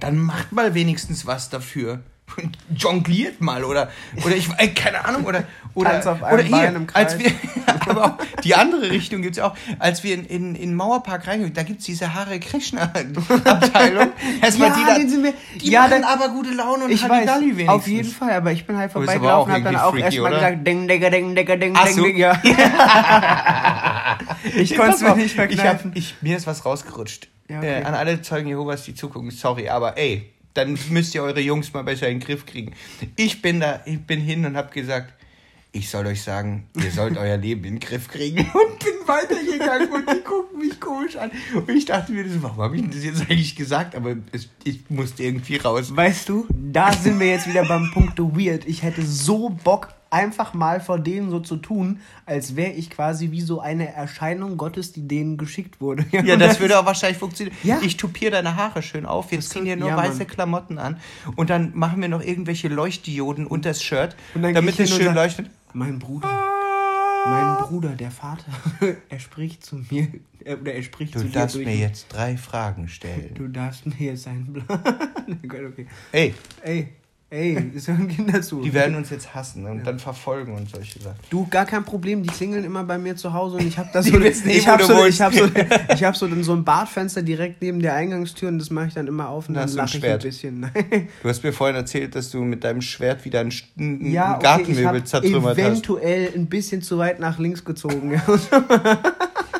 dann 0.00 0.18
macht 0.18 0.52
mal 0.52 0.74
wenigstens 0.74 1.26
was 1.26 1.50
dafür. 1.50 2.02
Jongliert 2.76 3.40
mal 3.40 3.64
oder 3.64 3.90
oder 4.24 4.36
ich 4.36 4.48
äh, 4.58 4.68
keine 4.68 5.04
Ahnung 5.04 5.24
oder 5.24 5.44
oder 5.74 6.00
oder 6.32 6.42
Kreis. 6.86 6.94
als 6.94 7.18
wir 7.18 7.30
aber 7.86 8.04
auch 8.04 8.40
die 8.42 8.54
andere 8.54 8.90
Richtung 8.90 9.22
gibt's 9.22 9.38
auch 9.38 9.54
als 9.78 10.02
wir 10.02 10.14
in 10.14 10.24
in, 10.26 10.54
in 10.54 10.74
Mauerpark 10.74 11.26
reingegangen 11.26 11.54
da 11.54 11.62
gibt's 11.62 11.84
diese 11.84 12.14
Hare 12.14 12.38
Krishna 12.40 12.92
Abteilung 13.44 14.08
erstmal 14.42 14.68
Ja, 14.70 14.74
die 14.76 14.84
da, 14.84 14.94
den 14.98 15.08
sind 15.08 15.24
wir- 15.24 15.34
die 15.60 15.70
ja, 15.70 15.80
machen 15.82 16.02
dann- 16.02 16.04
aber 16.04 16.28
gute 16.30 16.50
Laune 16.50 16.84
und 16.84 16.90
Ich 16.90 17.08
weiß, 17.08 17.40
wenigstens. 17.40 17.68
auf 17.68 17.86
jeden 17.86 18.10
Fall, 18.10 18.32
aber 18.32 18.52
ich 18.52 18.66
bin 18.66 18.76
halt 18.76 18.92
vorbeigelaufen 18.92 19.54
und 19.54 19.64
hab 19.64 19.72
dann 19.72 19.80
auch 19.82 19.96
erstmal 19.96 20.32
gesagt, 20.32 20.66
ding, 20.66 20.88
digga, 20.88 21.10
ding, 21.10 21.34
digga, 21.34 21.56
ding, 21.56 21.74
Ach 21.76 21.84
ding, 21.84 21.94
so. 21.96 22.02
ding, 22.04 22.16
ja. 22.16 22.40
ich 24.56 24.76
konnte 24.76 24.94
es 24.94 25.00
mir 25.02 25.16
nicht 25.16 25.26
ich 25.34 25.38
hab, 25.38 25.48
verkneifen. 25.48 25.92
ich, 25.94 26.14
Mir 26.20 26.36
ist 26.36 26.46
was 26.46 26.64
rausgerutscht. 26.64 27.28
Ja, 27.48 27.58
okay. 27.58 27.80
äh, 27.80 27.84
an 27.84 27.94
alle 27.94 28.22
Zeugen 28.22 28.48
Jehovas, 28.48 28.84
die 28.84 28.94
zugucken, 28.94 29.30
sorry, 29.30 29.68
aber 29.68 29.96
ey, 29.98 30.32
dann 30.54 30.78
müsst 30.90 31.14
ihr 31.14 31.22
eure 31.22 31.40
Jungs 31.40 31.72
mal 31.72 31.82
besser 31.82 32.08
in 32.08 32.18
den 32.18 32.26
Griff 32.26 32.46
kriegen. 32.46 32.72
Ich 33.16 33.42
bin 33.42 33.60
da, 33.60 33.80
ich 33.84 34.00
bin 34.00 34.20
hin 34.20 34.44
und 34.46 34.56
hab 34.56 34.72
gesagt, 34.72 35.14
ich 35.72 35.88
soll 35.88 36.06
euch 36.06 36.22
sagen, 36.22 36.66
ihr 36.82 36.90
sollt 36.90 37.16
euer 37.16 37.36
Leben 37.36 37.64
in 37.64 37.74
den 37.74 37.80
Griff 37.80 38.08
kriegen. 38.08 38.38
Und 38.52 38.78
bin 38.80 39.06
weitergegangen 39.06 39.92
und 39.92 40.10
die 40.10 40.20
gucken 40.20 40.58
mich 40.58 40.80
komisch 40.80 41.16
an. 41.16 41.30
Und 41.54 41.68
ich 41.70 41.84
dachte 41.84 42.12
mir, 42.12 42.24
warum 42.42 42.58
habe 42.58 42.76
ich 42.76 42.90
das 42.90 43.04
jetzt 43.04 43.22
eigentlich 43.22 43.54
gesagt? 43.54 43.94
Aber 43.94 44.16
es, 44.32 44.48
ich 44.64 44.88
musste 44.88 45.22
irgendwie 45.22 45.56
raus. 45.56 45.94
Weißt 45.94 46.28
du, 46.28 46.46
da 46.50 46.92
sind 46.92 47.20
wir 47.20 47.28
jetzt 47.28 47.48
wieder 47.48 47.64
beim 47.64 47.90
Punkt 47.92 48.18
Weird. 48.18 48.66
Ich 48.66 48.82
hätte 48.82 49.02
so 49.02 49.48
Bock, 49.48 49.94
einfach 50.10 50.54
mal 50.54 50.80
vor 50.80 50.98
denen 50.98 51.30
so 51.30 51.40
zu 51.40 51.56
tun, 51.56 52.00
als 52.26 52.56
wäre 52.56 52.72
ich 52.72 52.90
quasi 52.90 53.30
wie 53.30 53.40
so 53.40 53.60
eine 53.60 53.92
Erscheinung 53.94 54.56
Gottes, 54.56 54.92
die 54.92 55.06
denen 55.06 55.38
geschickt 55.38 55.80
wurde. 55.80 56.04
Ja, 56.20 56.36
das 56.36 56.60
würde 56.60 56.78
auch 56.78 56.84
wahrscheinlich 56.84 57.18
funktionieren. 57.18 57.56
Ja. 57.62 57.80
Ich 57.82 57.96
tupiere 57.96 58.32
deine 58.32 58.56
Haare 58.56 58.82
schön 58.82 59.06
auf. 59.06 59.30
Wir 59.30 59.40
ziehen 59.40 59.64
dir 59.64 59.76
nur 59.76 59.88
ja, 59.88 59.96
weiße 59.96 60.18
Mann. 60.18 60.26
Klamotten 60.26 60.78
an. 60.78 60.96
Und 61.36 61.50
dann 61.50 61.72
machen 61.74 62.02
wir 62.02 62.08
noch 62.08 62.22
irgendwelche 62.22 62.68
Leuchtdioden 62.68 63.46
unter 63.46 63.70
das 63.70 63.82
Shirt, 63.82 64.16
Und 64.34 64.42
dann 64.42 64.54
damit 64.54 64.78
es 64.78 64.90
schön 64.90 65.14
leuchtet. 65.14 65.50
Mein 65.72 65.98
Bruder, 65.98 66.28
mein 67.26 67.56
Bruder, 67.58 67.90
der 67.90 68.10
Vater, 68.10 68.44
er 69.08 69.18
spricht 69.20 69.64
zu 69.64 69.76
mir, 69.90 70.08
äh, 70.44 70.56
oder 70.56 70.74
er 70.74 70.82
spricht 70.82 71.14
Du 71.14 71.20
zu 71.20 71.26
mir 71.26 71.32
darfst 71.32 71.56
mir 71.56 71.76
jetzt 71.76 72.08
drei 72.08 72.36
Fragen 72.36 72.88
stellen. 72.88 73.34
Du 73.34 73.48
darfst 73.48 73.86
mir 73.86 73.94
jetzt 73.98 74.26
einen 74.26 74.52
Plan. 74.52 74.82
okay, 75.44 75.66
okay. 75.66 75.86
Ey, 76.12 76.34
Ey, 76.62 76.88
ey, 77.30 77.70
es 77.76 77.86
hören 77.88 78.08
Kinder 78.08 78.42
zu. 78.42 78.60
die 78.62 78.74
werden 78.74 78.96
uns 78.96 79.10
jetzt 79.10 79.34
hassen 79.34 79.64
und 79.66 79.86
dann 79.86 79.98
verfolgen 79.98 80.52
und 80.54 80.68
solche 80.68 80.98
Sachen. 81.00 81.16
Du, 81.30 81.46
gar 81.48 81.64
kein 81.64 81.84
Problem, 81.84 82.22
die 82.24 82.28
klingeln 82.28 82.64
immer 82.64 82.82
bei 82.84 82.98
mir 82.98 83.14
zu 83.16 83.32
Hause 83.32 83.56
und 83.58 83.66
ich 83.66 83.78
habe 83.78 83.88
da 83.92 84.02
so, 84.02 84.18
ich 84.20 84.66
habe 84.68 84.82
du 84.82 84.88
so, 84.88 85.06
ich 85.06 85.20
habe 85.20 85.36
so, 85.36 85.44
ich 85.94 86.04
habe 86.04 86.16
so, 86.16 86.26
dann 86.26 86.42
so 86.42 86.52
ein 86.54 86.64
Badfenster 86.64 87.22
direkt 87.22 87.62
neben 87.62 87.80
der 87.80 87.94
Eingangstür 87.94 88.48
und 88.48 88.58
das 88.58 88.70
mache 88.70 88.88
ich 88.88 88.94
dann 88.94 89.06
immer 89.06 89.28
auf 89.28 89.48
und 89.48 89.54
Da 89.54 89.60
dann 89.60 89.70
ein 89.70 89.76
lache 89.76 89.98
ich 89.98 90.04
ein 90.06 90.18
bisschen. 90.18 90.70
Du 91.22 91.28
hast 91.28 91.42
mir 91.44 91.52
vorhin 91.52 91.76
erzählt, 91.76 92.14
dass 92.14 92.30
du 92.30 92.42
mit 92.42 92.64
deinem 92.64 92.80
Schwert 92.82 93.24
wieder 93.24 93.40
einen, 93.40 93.50
St- 93.50 93.64
einen 93.78 94.10
Ja, 94.12 94.30
okay, 94.36 94.38
ich 94.38 94.42
Gartenmöbel 94.44 95.04
zertrümmert 95.04 95.56
hast. 95.56 95.58
eventuell 95.58 96.32
ein 96.34 96.46
bisschen 96.46 96.82
zu 96.82 96.98
weit 96.98 97.20
nach 97.20 97.38
links 97.38 97.64
gezogen. 97.64 98.12
Ja, 98.12 98.22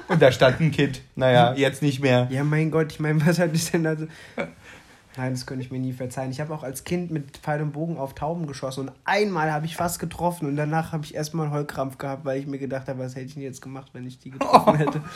Und 0.09 0.21
da 0.21 0.33
stand 0.33 0.61
ein 0.61 0.73
Kind. 0.73 1.03
Naja, 1.15 1.55
jetzt 1.55 1.83
nicht 1.83 2.01
mehr. 2.03 2.27
ja 2.33 2.43
mein 2.43 2.71
Gott, 2.73 2.91
ich 2.91 2.99
meine, 2.99 3.25
was 3.25 3.39
hat 3.39 3.55
das 3.55 3.71
denn 3.71 3.85
da 3.85 3.95
so? 3.97 4.07
Nein, 5.17 5.33
das 5.35 5.45
könnte 5.45 5.65
ich 5.65 5.71
mir 5.73 5.79
nie 5.81 5.93
verzeihen. 5.93 6.31
Ich 6.31 6.41
habe 6.41 6.55
auch 6.55 6.63
als 6.63 6.85
Kind 6.85 7.11
mit 7.11 7.37
Pfeil 7.39 7.61
und 7.63 7.73
Bogen 7.73 7.99
auf 7.99 8.15
Tauben 8.15 8.47
geschossen 8.47 8.89
und 8.89 8.93
einmal 9.05 9.53
habe 9.53 9.67
ich 9.67 9.77
fast 9.77 9.99
getroffen 9.99 10.47
und 10.49 10.57
danach 10.57 10.93
habe 10.93 11.05
ich 11.05 11.15
erstmal 11.15 11.47
einen 11.47 11.55
Heulkrampf 11.55 11.99
gehabt, 11.99 12.25
weil 12.25 12.39
ich 12.39 12.47
mir 12.47 12.59
gedacht 12.59 12.87
habe, 12.89 13.01
was 13.01 13.17
hätte 13.17 13.27
ich 13.27 13.35
denn 13.35 13.43
jetzt 13.43 13.61
gemacht, 13.61 13.91
wenn 13.93 14.07
ich 14.07 14.19
die 14.19 14.31
getroffen 14.31 14.77
hätte. 14.77 15.03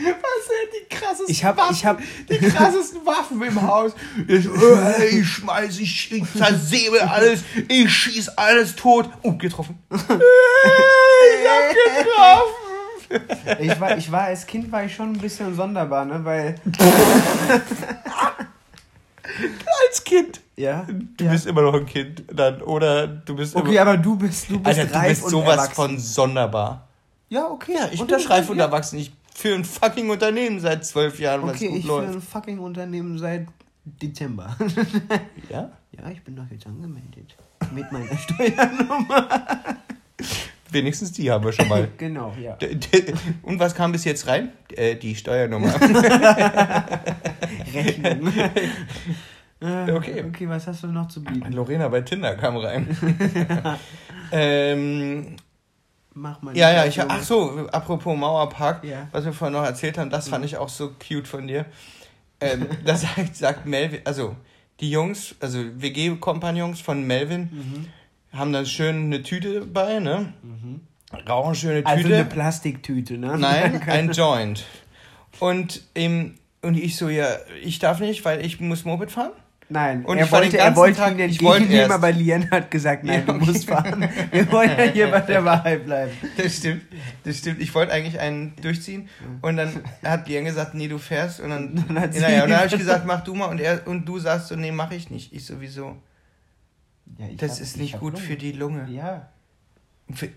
Was 0.00 0.46
hätte 0.48 0.76
die 0.80 0.94
krassesten 0.94 1.26
Ich 1.28 1.44
hab- 1.44 1.56
Waffen, 1.56 1.74
ich 1.74 1.84
hab- 1.84 1.98
die 2.30 2.38
krassesten 2.38 3.04
Waffen 3.04 3.42
im 3.42 3.60
Haus. 3.62 3.92
Ich, 4.28 4.46
äh, 4.46 5.06
ich 5.08 5.28
schmeiß, 5.28 5.78
ich, 5.80 6.12
ich 6.12 6.32
zersäbel 6.32 7.00
alles, 7.00 7.42
ich 7.68 7.92
schieß 7.92 8.28
alles 8.30 8.76
tot. 8.76 9.10
Oh, 9.22 9.32
getroffen. 9.32 9.78
ich 9.90 9.98
hab 10.00 10.08
getroffen. 11.74 12.67
Ich 13.60 13.80
war, 13.80 13.96
ich 13.96 14.12
war 14.12 14.22
als 14.22 14.46
Kind 14.46 14.70
war 14.70 14.84
ich 14.84 14.94
schon 14.94 15.12
ein 15.12 15.18
bisschen 15.18 15.54
sonderbar, 15.54 16.04
ne? 16.04 16.24
Weil. 16.24 16.54
Als 19.88 20.02
Kind. 20.04 20.40
Ja. 20.56 20.86
Du 21.16 21.24
ja. 21.24 21.30
bist 21.30 21.46
immer 21.46 21.62
noch 21.62 21.74
ein 21.74 21.86
Kind 21.86 22.24
dann, 22.32 22.60
oder 22.62 23.06
du 23.06 23.36
bist 23.36 23.54
Okay, 23.54 23.72
immer... 23.72 23.80
aber 23.82 23.96
du 23.96 24.16
bist, 24.16 24.50
du 24.50 24.58
bist 24.58 24.78
Alter, 24.80 25.00
du 25.00 25.08
bist 25.08 25.28
sowas 25.28 25.68
von 25.68 25.98
sonderbar. 25.98 26.88
Ja, 27.28 27.46
okay. 27.46 27.74
Ja, 27.74 27.88
ich 27.92 28.00
unterschreibe 28.00 28.40
das- 28.40 28.50
und 28.50 28.58
ja. 28.58 28.64
erwachsen. 28.64 28.98
Ich 28.98 29.12
für 29.34 29.54
ein 29.54 29.64
fucking 29.64 30.10
Unternehmen 30.10 30.58
seit 30.58 30.84
zwölf 30.84 31.20
Jahren, 31.20 31.42
was 31.42 31.54
Okay, 31.54 31.68
gut 31.68 31.78
ich 31.78 31.84
führe 31.86 32.00
läuft. 32.02 32.14
ein 32.14 32.20
fucking 32.22 32.58
Unternehmen 32.58 33.18
seit 33.18 33.46
Dezember. 33.84 34.56
Ja? 35.48 35.70
Ja, 35.90 36.10
ich 36.10 36.22
bin 36.22 36.36
doch 36.36 36.44
jetzt 36.48 36.64
angemeldet. 36.64 37.34
Mit 37.74 37.90
meiner 37.90 38.16
Steuernummer. 38.18 39.28
Wenigstens 40.70 41.12
die 41.12 41.30
haben 41.30 41.44
wir 41.44 41.52
schon 41.52 41.68
mal. 41.68 41.88
Genau, 41.98 42.34
ja. 42.40 42.56
Und 43.42 43.58
was 43.58 43.74
kam 43.74 43.92
bis 43.92 44.04
jetzt 44.04 44.26
rein? 44.26 44.50
Äh, 44.76 44.96
die 44.96 45.14
Steuernummer. 45.14 45.72
Rechnung. 47.74 48.32
Äh, 49.60 49.90
Okay. 49.90 50.24
Okay, 50.28 50.48
was 50.48 50.66
hast 50.68 50.82
du 50.84 50.86
noch 50.88 51.08
zu 51.08 51.22
bieten? 51.24 51.50
Lorena 51.52 51.88
bei 51.88 52.00
Tinder 52.02 52.36
kam 52.36 52.56
rein. 52.58 52.86
ähm, 54.32 55.36
Mach 56.14 56.40
mal. 56.42 56.56
ja, 56.56 56.70
ja, 56.72 56.84
ich, 56.86 57.00
ach 57.00 57.22
so, 57.22 57.66
apropos 57.72 58.16
Mauerpark, 58.16 58.84
Ja. 58.84 59.08
was 59.12 59.24
wir 59.24 59.32
vorhin 59.32 59.54
noch 59.54 59.64
erzählt 59.64 59.98
haben, 59.98 60.10
das 60.10 60.28
fand 60.28 60.44
ich 60.44 60.56
auch 60.56 60.68
so 60.68 60.90
cute 61.06 61.26
von 61.28 61.46
dir. 61.46 61.66
Ähm, 62.40 62.66
da 62.84 62.96
sagt, 62.96 63.34
sagt 63.36 63.66
Melvin, 63.66 64.00
also 64.04 64.36
die 64.80 64.90
Jungs, 64.90 65.34
also 65.40 65.58
WG-Kompagnons 65.76 66.80
von 66.80 67.04
Melvin, 67.06 67.42
Mhm. 67.52 67.86
Haben 68.32 68.52
dann 68.52 68.66
schön 68.66 69.04
eine 69.06 69.22
Tüte 69.22 69.62
bei, 69.62 69.98
ne? 70.00 70.32
Rauchen 71.28 71.54
schöne 71.54 71.78
Tüte. 71.78 71.88
Also 71.88 72.06
eine 72.08 72.24
Plastiktüte, 72.24 73.18
ne? 73.18 73.36
Nein, 73.38 73.82
ein 73.86 74.12
Joint. 74.12 74.64
Und, 75.40 75.82
ähm, 75.94 76.34
und 76.62 76.76
ich 76.76 76.96
so, 76.96 77.08
ja, 77.08 77.26
ich 77.62 77.78
darf 77.78 78.00
nicht, 78.00 78.24
weil 78.24 78.44
ich 78.44 78.60
muss 78.60 78.84
Moped 78.84 79.10
fahren. 79.10 79.32
Nein, 79.70 80.06
Und 80.06 80.16
er 80.16 80.30
wollte, 80.32 80.56
er 80.56 80.74
wollte 80.76 80.96
Tag- 80.96 81.18
ihn 81.18 81.28
ich 81.28 81.42
wollte 81.42 81.64
entgegennehmen, 81.64 81.92
aber 81.92 82.10
Lien 82.10 82.50
hat 82.50 82.70
gesagt, 82.70 83.04
nein, 83.04 83.20
Ja, 83.20 83.26
du 83.26 83.32
okay. 83.38 83.44
musst 83.44 83.68
fahren. 83.68 84.08
Wir 84.32 84.50
wollen 84.50 84.70
ja 84.70 84.84
hier 84.84 85.10
bei 85.10 85.20
der 85.20 85.44
Wahrheit 85.44 85.84
bleiben. 85.84 86.10
Das 86.38 86.56
stimmt, 86.56 86.82
das 87.24 87.36
stimmt. 87.36 87.60
Ich 87.60 87.74
wollte 87.74 87.92
eigentlich 87.92 88.18
einen 88.18 88.54
durchziehen 88.62 89.10
und 89.42 89.58
dann 89.58 89.82
hat 90.02 90.26
Lian 90.26 90.46
gesagt, 90.46 90.72
nee, 90.74 90.88
du 90.88 90.96
fährst 90.96 91.40
und 91.40 91.50
dann, 91.50 91.84
Dann 91.86 91.94
naja, 92.18 92.44
und 92.44 92.50
dann 92.50 92.60
habe 92.60 92.68
ich 92.68 92.78
gesagt, 92.78 93.04
mach 93.04 93.22
du 93.24 93.34
mal 93.34 93.44
und 93.46 93.60
er 93.60 93.86
und 93.86 94.06
du 94.06 94.18
sagst 94.18 94.48
so, 94.48 94.56
nee, 94.56 94.72
mach 94.72 94.90
ich 94.90 95.10
nicht. 95.10 95.34
Ich 95.34 95.44
sowieso. 95.44 95.96
Ja, 97.18 97.26
ich 97.28 97.36
Das 97.36 97.52
hab- 97.52 97.60
ist 97.60 97.76
ich 97.76 97.82
nicht 97.82 98.00
gut 98.00 98.14
Lunge. 98.14 98.24
für 98.26 98.36
die 98.36 98.52
Lunge. 98.52 98.88
Ja. 98.90 99.28
Für 100.12 100.28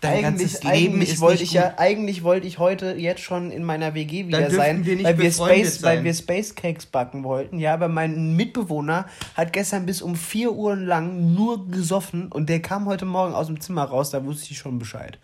dein 0.00 0.24
Eigentlich, 0.24 0.52
ganzes 0.52 0.62
Leben 0.64 0.94
eigentlich 0.94 1.10
ist 1.10 1.20
wollte 1.20 1.42
nicht 1.42 1.54
ich 1.54 1.60
gut. 1.60 1.70
ja, 1.70 1.78
eigentlich 1.78 2.22
wollte 2.22 2.46
ich 2.46 2.58
heute 2.58 2.92
jetzt 2.96 3.20
schon 3.20 3.50
in 3.50 3.64
meiner 3.64 3.92
WG 3.94 4.26
wieder 4.28 4.50
sein, 4.50 4.84
wir 4.86 4.94
nicht 4.96 5.04
weil 5.04 5.18
wir 5.18 5.30
Space, 5.32 5.78
sein. 5.80 5.96
weil 5.98 6.04
wir 6.04 6.14
Space 6.14 6.54
Cakes 6.54 6.86
backen 6.86 7.22
wollten. 7.22 7.58
Ja, 7.58 7.74
aber 7.74 7.88
mein 7.88 8.34
Mitbewohner 8.34 9.06
hat 9.34 9.52
gestern 9.52 9.84
bis 9.86 10.00
um 10.00 10.16
vier 10.16 10.52
Uhr 10.52 10.74
lang 10.76 11.34
nur 11.34 11.68
gesoffen 11.70 12.28
und 12.32 12.48
der 12.48 12.60
kam 12.62 12.86
heute 12.86 13.04
Morgen 13.04 13.34
aus 13.34 13.48
dem 13.48 13.60
Zimmer 13.60 13.84
raus. 13.84 14.10
Da 14.10 14.24
wusste 14.24 14.52
ich 14.52 14.58
schon 14.58 14.78
Bescheid. 14.78 15.18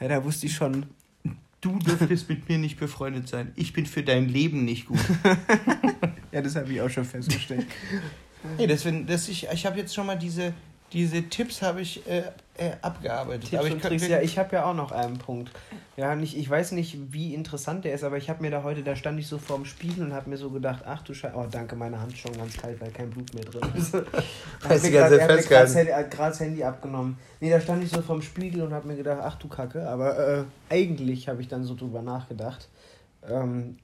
Ja, 0.00 0.08
da 0.08 0.24
wusste 0.24 0.46
ich 0.46 0.54
schon. 0.54 0.86
Du 1.60 1.78
dürftest 1.78 2.28
mit 2.28 2.48
mir 2.48 2.58
nicht 2.58 2.80
befreundet 2.80 3.28
sein. 3.28 3.52
Ich 3.54 3.72
bin 3.72 3.86
für 3.86 4.02
dein 4.02 4.28
Leben 4.28 4.64
nicht 4.64 4.86
gut. 4.86 4.98
Ja, 6.32 6.40
das 6.40 6.56
habe 6.56 6.72
ich 6.72 6.80
auch 6.80 6.88
schon 6.88 7.04
festgestellt. 7.04 7.66
Nee, 8.58 8.66
deswegen, 8.66 9.06
das 9.06 9.28
ich, 9.28 9.48
ich 9.52 9.66
habe 9.66 9.78
jetzt 9.78 9.94
schon 9.94 10.06
mal 10.06 10.16
diese, 10.18 10.52
diese 10.92 11.22
Tipps 11.22 11.62
habe 11.62 11.80
ich 11.80 12.06
äh, 12.06 12.22
äh, 12.58 12.72
abgearbeitet. 12.82 13.44
Tipps 13.48 13.54
aber 13.54 13.68
ich 13.68 13.74
und 13.74 13.82
Tricks. 13.82 14.08
Ja, 14.08 14.20
ich 14.20 14.38
habe 14.38 14.56
ja 14.56 14.64
auch 14.66 14.74
noch 14.74 14.92
einen 14.92 15.18
Punkt. 15.18 15.50
Ja, 15.96 16.14
nicht, 16.14 16.36
ich 16.36 16.48
weiß 16.48 16.72
nicht, 16.72 17.12
wie 17.12 17.34
interessant 17.34 17.84
der 17.84 17.94
ist, 17.94 18.02
aber 18.04 18.16
ich 18.16 18.28
habe 18.28 18.42
mir 18.42 18.50
da 18.50 18.62
heute, 18.62 18.82
da 18.82 18.96
stand 18.96 19.18
ich 19.18 19.26
so 19.26 19.38
vorm 19.38 19.64
Spiegel 19.64 20.04
und 20.04 20.12
habe 20.12 20.28
mir 20.28 20.36
so 20.36 20.50
gedacht, 20.50 20.82
ach 20.86 21.02
du 21.02 21.14
Scheiße, 21.14 21.34
oh 21.36 21.46
danke, 21.50 21.76
meine 21.76 22.00
Hand 22.00 22.12
ist 22.12 22.18
schon 22.18 22.36
ganz 22.36 22.56
kalt, 22.56 22.80
weil 22.80 22.90
kein 22.90 23.10
Blut 23.10 23.32
mehr 23.34 23.44
drin 23.44 23.62
ist. 23.76 23.94
Hast 24.64 24.82
Handy- 24.84 24.90
gerade 24.90 25.18
das 26.10 26.40
Handy 26.40 26.64
abgenommen. 26.64 27.18
Nee, 27.40 27.50
da 27.50 27.60
stand 27.60 27.84
ich 27.84 27.90
so 27.90 28.02
vorm 28.02 28.22
Spiegel 28.22 28.62
und 28.62 28.72
habe 28.72 28.88
mir 28.88 28.96
gedacht, 28.96 29.20
ach 29.22 29.36
du 29.36 29.48
Kacke, 29.48 29.88
aber 29.88 30.18
äh, 30.18 30.44
eigentlich 30.70 31.28
habe 31.28 31.40
ich 31.42 31.48
dann 31.48 31.64
so 31.64 31.74
drüber 31.74 32.02
nachgedacht. 32.02 32.68
Ähm, 33.30 33.78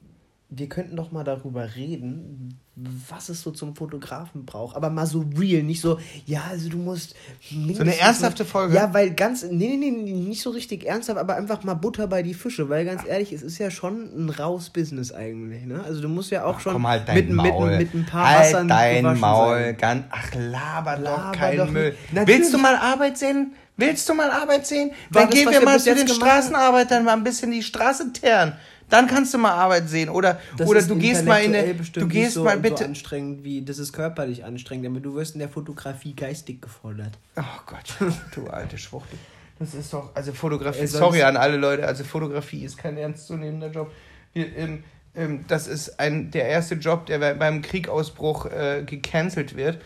wir 0.51 0.69
könnten 0.69 0.97
doch 0.97 1.13
mal 1.13 1.25
darüber 1.25 1.75
reden, 1.77 2.59
was 2.75 3.29
es 3.29 3.43
so 3.43 3.51
zum 3.51 3.77
Fotografen 3.77 4.47
braucht. 4.47 4.77
Aber 4.77 4.89
mal 4.89 5.05
so 5.05 5.25
real, 5.37 5.63
nicht 5.63 5.83
so, 5.83 5.99
ja, 6.25 6.45
also 6.49 6.71
du 6.71 6.79
musst. 6.79 7.15
So 7.51 7.81
eine 7.83 7.99
ernsthafte 7.99 8.47
Folge? 8.47 8.75
Ja, 8.75 8.95
weil 8.95 9.11
ganz, 9.15 9.43
nee, 9.43 9.77
nee, 9.77 9.91
nee, 9.91 10.13
nicht 10.13 10.41
so 10.41 10.51
richtig 10.51 10.87
ernsthaft, 10.87 11.19
aber 11.19 11.37
einfach 11.37 11.65
mal 11.65 11.75
Butter 11.75 12.07
bei 12.07 12.23
die 12.23 12.33
Fische, 12.33 12.71
weil 12.71 12.87
ganz 12.87 13.03
ehrlich, 13.07 13.33
es 13.33 13.43
ist 13.43 13.59
ja 13.59 13.71
schon 13.71 14.09
ein 14.17 14.31
raues 14.31 14.71
Business 14.71 15.13
eigentlich, 15.13 15.67
ne? 15.67 15.83
Also 15.85 16.01
du 16.01 16.09
musst 16.09 16.31
ja 16.31 16.45
auch 16.45 16.61
schon 16.61 16.73
Komm 16.73 16.87
halt 16.87 17.07
dein 17.07 17.17
mit, 17.17 17.31
Maul. 17.31 17.71
mit, 17.71 17.93
mit 17.93 17.95
ein 17.95 18.07
paar 18.07 18.29
halt 18.29 18.55
Wassern 18.55 18.69
dein 18.69 19.19
Maul. 19.19 19.55
sein. 19.59 19.77
Ganz, 19.77 20.05
ach, 20.11 20.35
laber, 20.35 20.99
Laber 20.99 21.57
doch 21.57 21.71
Müll. 21.71 21.95
Natürlich. 22.13 22.39
Willst 22.39 22.55
du 22.55 22.59
mal 22.59 22.77
Arbeit 22.77 23.19
sehen? 23.19 23.53
Willst 23.77 24.09
du 24.09 24.15
mal 24.15 24.31
Arbeit 24.31 24.67
sehen? 24.67 24.91
War 25.11 25.23
Dann 25.23 25.31
das, 25.31 25.39
gehen 25.39 25.51
wir 25.51 25.63
mal 25.63 25.79
zu 25.79 25.95
den? 25.95 26.09
Straßenarbeitern 26.09 27.05
mal 27.05 27.13
ein 27.13 27.23
bisschen 27.23 27.51
die 27.51 27.63
Straße 27.63 28.13
teeren. 28.13 28.55
Dann 28.91 29.07
kannst 29.07 29.35
du 29.35 29.39
mal 29.39 29.53
Arbeit 29.53 29.89
sehen. 29.89 30.09
Oder, 30.09 30.41
Das 30.57 30.69
oder 30.69 30.79
ist 30.81 30.89
du 30.91 30.97
gehst 30.97 31.25
mal 31.25 31.43
in 31.43 31.55
eine, 31.55 31.75
du 31.75 32.09
gehst 32.09 32.35
so, 32.35 32.45
mal 32.45 32.57
so 32.57 32.63
bitte. 32.63 32.85
anstrengend 32.85 33.45
wie, 33.45 33.63
das 33.63 33.79
ist 33.79 33.93
körperlich 33.93 34.45
anstrengend, 34.45 34.87
aber 34.87 35.01
du 35.01 35.15
wirst 35.15 35.35
in 35.35 35.41
der 35.41 35.49
Fotografie 35.49 36.15
geistig 36.15 36.63
gefordert. 36.63 37.19
Oh 37.37 37.43
Gott, 37.67 37.95
du 38.35 38.47
alte 38.49 38.79
Schwuchtel. 38.79 39.19
Das 39.59 39.75
ist 39.75 39.93
doch, 39.93 40.15
also 40.15 40.33
Fotografie, 40.33 40.81
Ey, 40.81 40.87
sonst- 40.87 41.01
sorry 41.01 41.23
an 41.23 41.37
alle 41.37 41.57
Leute, 41.57 41.87
also 41.87 42.05
Fotografie 42.05 42.65
ist 42.65 42.79
kein 42.79 42.97
ernstzunehmender 42.97 43.71
Job. 43.71 43.91
Wir, 44.33 44.57
ähm, 44.57 44.85
ähm, 45.17 45.45
das 45.49 45.67
ist 45.67 45.99
ein, 45.99 46.31
der 46.31 46.47
erste 46.49 46.77
Job, 46.77 47.07
der 47.07 47.19
bei- 47.19 47.35
beim 47.35 47.61
Kriegausbruch 47.63 48.47
äh, 48.47 48.85
gecancelt 48.87 49.57
wird. 49.57 49.83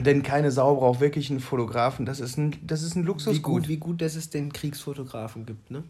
Denn 0.00 0.22
keine 0.22 0.50
Sau 0.52 0.76
braucht 0.76 1.00
wirklich 1.00 1.28
einen 1.30 1.40
Fotografen. 1.40 2.06
Das 2.06 2.20
ist 2.20 2.38
ein, 2.38 2.56
das 2.62 2.82
ist 2.82 2.94
ein 2.94 3.02
Wie 3.02 3.06
Luxusgut. 3.08 3.42
gut, 3.42 3.68
wie 3.68 3.78
gut, 3.78 4.00
dass 4.00 4.14
es 4.14 4.30
den 4.30 4.52
Kriegsfotografen 4.52 5.44
gibt, 5.44 5.70
ne? 5.72 5.82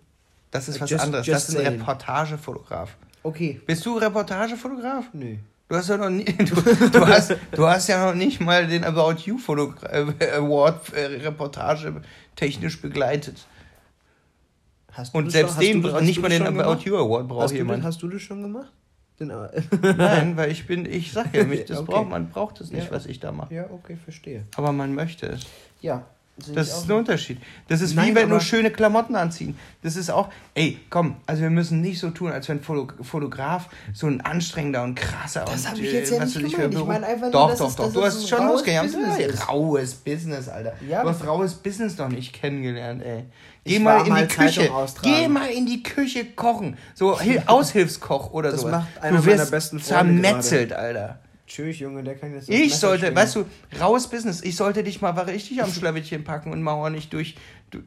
Das 0.51 0.69
ist 0.69 0.81
was 0.81 0.91
Just- 0.91 1.05
anderes. 1.05 1.27
just 1.27 1.37
das 1.37 1.49
ist 1.51 1.57
ein 1.57 1.65
saying. 1.65 1.81
Reportagefotograf. 1.81 2.97
Okay. 3.23 3.61
Bist 3.67 3.85
du 3.85 3.97
Reportagefotograf? 3.99 5.07
Nö. 5.13 5.37
Du 5.69 5.77
hast 5.77 5.89
ja 5.89 5.99
noch 5.99 6.09
nie, 6.09 6.25
du, 6.25 6.55
du, 6.55 7.07
hast, 7.07 7.35
du 7.53 7.67
hast 7.67 7.89
ja 7.89 8.07
noch 8.07 8.15
nicht 8.15 8.41
mal 8.41 8.67
den 8.67 8.85
About 8.85 9.17
You 9.27 9.37
Fotogra 9.37 9.87
äh, 9.91 10.31
Award 10.37 10.95
äh, 10.95 11.05
Reportage 11.27 12.01
technisch 12.37 12.81
begleitet. 12.81 13.47
Hast 14.93 15.13
du 15.15 15.19
Und 15.19 15.31
selbst 15.31 15.57
schon- 15.57 15.61
den, 15.65 15.83
du 15.83 16.01
nicht 16.01 16.17
du 16.19 16.23
mal 16.23 16.31
den 16.31 16.43
About 16.47 16.57
gemacht? 16.63 16.83
You 16.83 16.97
Award 16.97 17.29
braucht 17.29 17.43
Hast 17.43 17.51
du, 17.51 17.55
das, 17.57 17.59
jemand. 17.59 17.85
hast 17.85 18.03
du 18.03 18.09
das 18.09 18.23
schon 18.23 18.43
gemacht? 18.43 18.73
Nein, 19.19 20.37
weil 20.37 20.51
ich 20.53 20.67
bin, 20.67 20.87
ich 20.87 21.13
sag 21.13 21.35
ja, 21.35 21.43
mich, 21.45 21.65
das 21.67 21.79
Okay. 21.79 21.91
braucht, 21.91 22.09
man 22.09 22.31
braucht 22.31 22.61
es 22.61 22.71
nicht, 22.71 22.85
Ja. 22.87 22.91
was 22.93 23.05
ich 23.07 23.19
da 23.21 23.33
mache. 23.33 23.53
ja, 23.53 23.65
okay, 23.71 23.99
verstehe. 24.03 24.45
Aber 24.57 24.73
man 24.73 24.95
möchte 24.95 25.27
es. 25.27 25.43
Ja. 25.83 26.05
Sehe 26.45 26.55
Das 26.55 26.69
ist 26.69 26.91
ein 26.91 26.97
Unterschied. 26.97 27.39
Das 27.69 27.81
ist 27.81 27.95
Nein, 27.95 28.11
wie 28.11 28.15
wenn 28.17 28.29
nur 28.29 28.41
schöne 28.41 28.71
Klamotten 28.71 29.15
anziehen. 29.17 29.57
Das 29.83 29.97
ist 29.97 30.11
auch, 30.11 30.29
ey, 30.55 30.79
komm, 30.91 31.17
also 31.27 31.43
wir 31.43 31.51
müssen 31.51 31.81
nicht 31.81 31.99
so 32.01 32.11
tun, 32.11 32.31
als 32.33 32.49
wenn 32.49 32.61
Foto 32.63 32.89
Fotograf 33.03 33.69
so 33.93 34.07
ein 34.07 34.21
anstrengender 34.21 34.83
und 34.83 34.95
krasser 34.95 35.45
Das 35.45 35.63
und 35.65 35.71
hab 35.71 35.79
ich 35.79 35.93
jetzt 35.93 36.13
ja 36.13 36.21
was 36.21 36.35
nicht 36.35 36.55
gemeint. 36.57 36.75
Ich 36.75 36.85
meine 36.85 37.07
einfach 37.07 37.23
nur, 37.23 37.31
Doch, 37.33 37.57
doch, 37.57 37.69
es- 37.69 37.77
doch. 37.77 37.93
Du 37.93 38.05
hast 38.05 38.29
schon 38.29 38.47
Muskeln. 38.47 38.83
Business 38.83 39.19
ist. 39.19 39.49
Raues 39.49 39.95
Business, 39.95 40.49
Alter. 40.49 40.73
Ja. 40.89 41.03
Du 41.03 41.09
hast 41.11 41.27
raues 41.27 41.55
Business 41.55 41.97
noch 41.99 42.09
nicht 42.09 42.33
kennengelernt, 42.33 43.03
ey. 43.03 43.25
Geh 43.65 43.75
Ich 43.77 43.81
mal 43.81 44.07
in 44.07 44.15
die 44.15 44.27
Küche. 44.29 44.71
Geh 45.03 45.29
mal 45.29 45.47
in 45.51 45.67
die 45.67 45.83
Küche 45.83 46.25
kochen. 46.25 46.77
So 46.95 47.21
Hil- 47.21 47.43
Aushilfskoch 47.47 48.33
oder 48.33 48.51
Das 48.51 48.63
so. 48.63 48.69
macht 48.69 48.89
einer 49.01 49.19
du 49.19 49.25
meiner 49.27 49.39
wirst 49.41 49.51
besten 49.51 49.79
Freunde 49.81 50.23
zermetzelt, 50.23 50.73
Alter. 50.73 51.19
Tschüss, 51.49 51.79
Junge, 51.79 52.03
der 52.05 52.15
kann 52.15 52.35
jetzt 52.35 52.49
Ich 52.51 52.77
sollte, 52.77 53.07
schwingen. 53.07 53.17
weißt 53.17 53.37
du, 53.37 53.45
raues 53.81 54.07
Business. 54.09 54.43
Ich 54.43 54.55
sollte 54.55 54.85
dich 54.85 55.01
mal 55.01 55.11
richtig 55.11 55.63
am 55.63 55.73
Schlawittchen 55.73 56.23
packen 56.23 56.53
und 56.53 56.63
Mauer 56.63 56.91
nicht 56.91 57.13
durch. 57.13 57.37
du- 57.71 57.79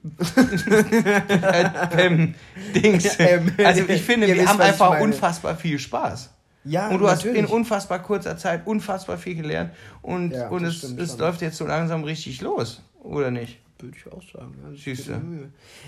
äh, 1.41 1.69
ähm, 1.97 2.35
Dings. 2.75 3.17
Also 3.63 3.83
ich 3.87 4.01
finde, 4.01 4.27
wir 4.27 4.47
haben 4.47 4.59
einfach 4.59 4.99
unfassbar 4.99 5.55
viel 5.55 5.79
Spaß. 5.79 6.31
Ja, 6.63 6.89
Und 6.89 6.99
du 6.99 7.07
hast 7.07 7.23
in 7.25 7.31
natürlich. 7.33 7.51
unfassbar 7.51 7.99
kurzer 8.03 8.37
Zeit 8.37 8.67
unfassbar 8.67 9.17
viel 9.17 9.35
gelernt. 9.35 9.71
Und, 10.03 10.31
Ja, 10.31 10.49
und 10.49 10.63
es, 10.63 10.83
es 10.83 11.17
läuft 11.17 11.41
jetzt 11.41 11.57
so 11.57 11.65
langsam 11.65 12.03
richtig 12.03 12.39
los, 12.41 12.81
oder 13.01 13.31
nicht? 13.31 13.57
Würde 13.79 13.97
ich 13.97 14.11
auch 14.13 14.21
sagen. 14.31 14.53
Ja, 14.63 14.77
Siehst 14.77 15.07
du. 15.07 15.19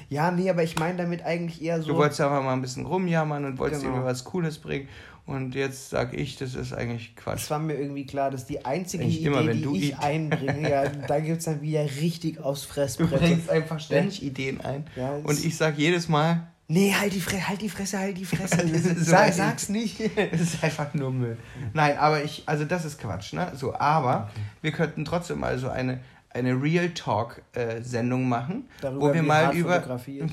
Ja, 0.10 0.32
nee, 0.32 0.50
aber 0.50 0.64
ich 0.64 0.80
meine 0.80 0.98
damit 0.98 1.22
eigentlich 1.24 1.62
eher 1.62 1.80
so. 1.80 1.90
Du 1.90 1.96
wolltest 1.98 2.22
einfach 2.22 2.42
mal 2.42 2.54
ein 2.54 2.62
bisschen 2.64 2.88
rumjammern 2.88 3.46
und 3.46 3.60
wolltest 3.60 3.84
Genau. 3.84 3.94
irgendwie 3.98 4.10
was 4.10 4.24
Cooles 4.24 4.58
bringen. 4.58 4.88
Und 5.26 5.56
jetzt 5.56 5.90
sag 5.90 6.14
ich, 6.14 6.36
das 6.36 6.54
ist 6.54 6.74
eigentlich 6.74 7.16
Quatsch. 7.16 7.44
Es 7.44 7.50
war 7.50 7.60
mir 7.60 7.76
irgendwie 7.76 8.06
klar, 8.06 8.30
dass 8.30 8.46
die 8.46 8.66
einzige 8.66 9.04
Eigentlich 9.04 9.20
Idee, 9.22 9.28
immer, 9.28 9.46
wenn 9.46 9.58
die 9.58 9.64
du 9.64 9.76
ich 9.76 9.94
Id- 9.94 10.00
einbringe, 10.04 10.70
ja, 10.70 10.90
da 10.90 11.20
gibt 11.22 11.38
es 11.40 11.46
dann 11.46 11.62
wieder 11.62 11.86
richtig 12.02 12.40
aufs 12.42 12.68
Du 12.68 12.74
Fressbrett. 12.74 13.10
bringst 13.22 13.50
einfach 13.50 13.80
ständig 13.80 14.22
Ideen 14.22 14.60
ein. 14.62 14.86
Ja, 14.98 15.14
Und 15.24 15.44
ich 15.46 15.56
sag 15.56 15.78
jedes 15.78 16.10
Mal, 16.10 16.48
Nee, 16.70 16.94
halt 16.94 17.14
die, 17.14 17.20
Fre 17.20 17.46
halt 17.48 17.62
die 17.62 17.68
Fresse, 17.70 18.00
halt 18.00 18.18
die 18.18 18.24
Fresse. 18.26 18.58
Sag, 19.04 19.34
sag's 19.34 19.68
nicht. 19.70 20.00
Das 20.32 20.40
ist 20.42 20.64
einfach 20.64 20.94
nur 20.94 21.12
Müll. 21.12 21.38
Nein, 21.74 21.98
aber 21.98 22.24
ich, 22.24 22.44
also 22.46 22.64
das 22.64 22.86
ist 22.86 23.00
Quatsch, 23.00 23.34
ne? 23.34 23.52
So, 23.56 23.76
aber 23.76 24.32
wir 24.62 24.72
könnten 24.72 25.04
trotzdem 25.06 25.40
mal 25.40 25.60
so 25.60 25.68
eine, 25.70 26.00
eine 26.34 26.62
Real 26.62 26.90
Talk-Sendung 26.90 28.28
machen, 28.28 28.68
Darüber, 28.82 29.10
wo 29.10 29.14
wir 29.14 29.24
mal 29.24 29.56
über 29.56 29.84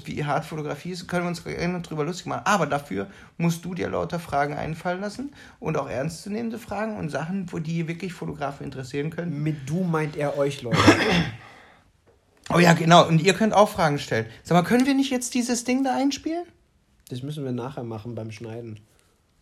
wie 0.05 0.25
hart 0.25 0.45
Fotografie 0.45 0.91
ist, 0.93 1.07
können 1.07 1.25
wir 1.25 1.29
uns 1.29 1.45
gerne 1.45 1.81
drüber 1.81 2.05
lustig 2.05 2.27
machen. 2.27 2.43
Aber 2.45 2.67
dafür 2.67 3.09
musst 3.37 3.65
du 3.65 3.75
dir 3.75 3.89
lauter 3.89 4.19
Fragen 4.19 4.55
einfallen 4.55 5.01
lassen 5.01 5.33
und 5.59 5.77
auch 5.77 5.89
ernstzunehmende 5.89 6.59
Fragen 6.59 6.97
und 6.97 7.11
Sachen, 7.11 7.53
wo 7.53 7.59
die 7.59 7.87
wirklich 7.87 8.13
Fotografen 8.13 8.65
interessieren 8.65 9.11
können. 9.11 9.43
Mit 9.43 9.69
du 9.69 9.85
meint 9.85 10.17
er 10.17 10.39
euch, 10.39 10.63
Leute. 10.63 10.79
Oh 12.53 12.59
ja, 12.59 12.73
genau. 12.73 13.07
Und 13.07 13.23
ihr 13.23 13.35
könnt 13.35 13.55
auch 13.55 13.69
Fragen 13.69 13.99
stellen. 13.99 14.27
Sag 14.43 14.57
mal, 14.57 14.63
können 14.63 14.87
wir 14.87 14.95
nicht 14.95 15.11
jetzt 15.11 15.35
dieses 15.35 15.65
Ding 15.65 15.85
da 15.85 15.95
einspielen? 15.95 16.45
Das 17.09 17.23
müssen 17.23 17.45
wir 17.45 17.53
nachher 17.53 17.85
machen 17.85 18.15
beim 18.15 18.31
Schneiden. 18.31 18.81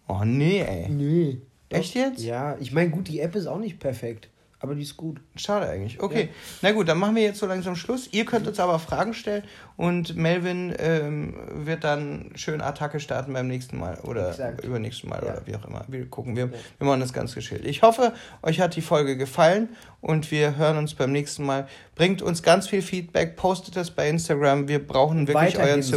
Oh 0.09 0.25
nee, 0.25 0.61
ey. 0.61 0.89
Nee. 0.89 1.41
Echt 1.69 1.95
jetzt? 1.95 2.23
Ja, 2.23 2.57
ich 2.59 2.73
meine, 2.73 2.91
gut, 2.91 3.09
die 3.09 3.21
App 3.21 3.35
ist 3.35 3.47
auch 3.47 3.59
nicht 3.59 3.79
perfekt. 3.79 4.29
Aber 4.61 4.75
die 4.75 4.83
ist 4.83 4.97
gut. 4.97 5.21
Schade 5.37 5.69
eigentlich. 5.69 6.01
Okay, 6.01 6.31
na 6.63 6.73
gut, 6.73 6.89
dann 6.89 6.99
machen 6.99 7.15
wir 7.15 7.23
jetzt 7.23 7.39
so 7.39 7.47
langsam 7.47 7.77
Schluss. 7.77 8.09
Ihr 8.11 8.25
könnt 8.25 8.49
uns 8.49 8.59
aber 8.59 8.79
Fragen 8.81 9.15
stellen 9.15 9.45
und 9.77 10.17
Melvin 10.17 10.75
ähm, 10.79 11.37
wird 11.65 11.85
dann 11.85 12.33
schön 12.35 12.61
Attacke 12.61 12.99
starten 12.99 13.33
beim 13.33 13.47
nächsten 13.47 13.79
Mal 13.79 13.99
oder 14.01 14.31
Exakt. 14.31 14.65
übernächsten 14.65 15.09
Mal 15.09 15.23
Ja. 15.25 15.33
oder 15.35 15.43
wie 15.47 15.55
auch 15.55 15.65
immer. 15.65 15.85
Wir 15.87 16.07
gucken, 16.07 16.35
wir, 16.35 16.51
wir 16.51 16.87
machen 16.87 16.99
das 17.01 17.13
ganz 17.13 17.35
geschillt. 17.37 17.65
Ich 17.65 17.83
hoffe, 17.83 18.13
euch 18.43 18.61
hat 18.61 18.75
die 18.75 18.83
Folge 18.83 19.17
gefallen 19.17 19.69
und 20.01 20.31
wir 20.33 20.57
hören 20.57 20.77
uns 20.77 20.95
beim 20.95 21.13
nächsten 21.13 21.45
Mal. 21.45 21.69
Bringt 21.95 22.21
uns 22.21 22.43
ganz 22.43 22.67
viel 22.67 22.83
Feedback, 22.83 23.37
postet 23.37 23.77
das 23.77 23.93
bei 23.93 24.09
Instagram. 24.09 24.67
Wir 24.67 24.85
brauchen 24.85 25.29
wirklich 25.29 25.55
Weiterhin 25.55 25.69
euren 25.71 25.83
so. 25.83 25.97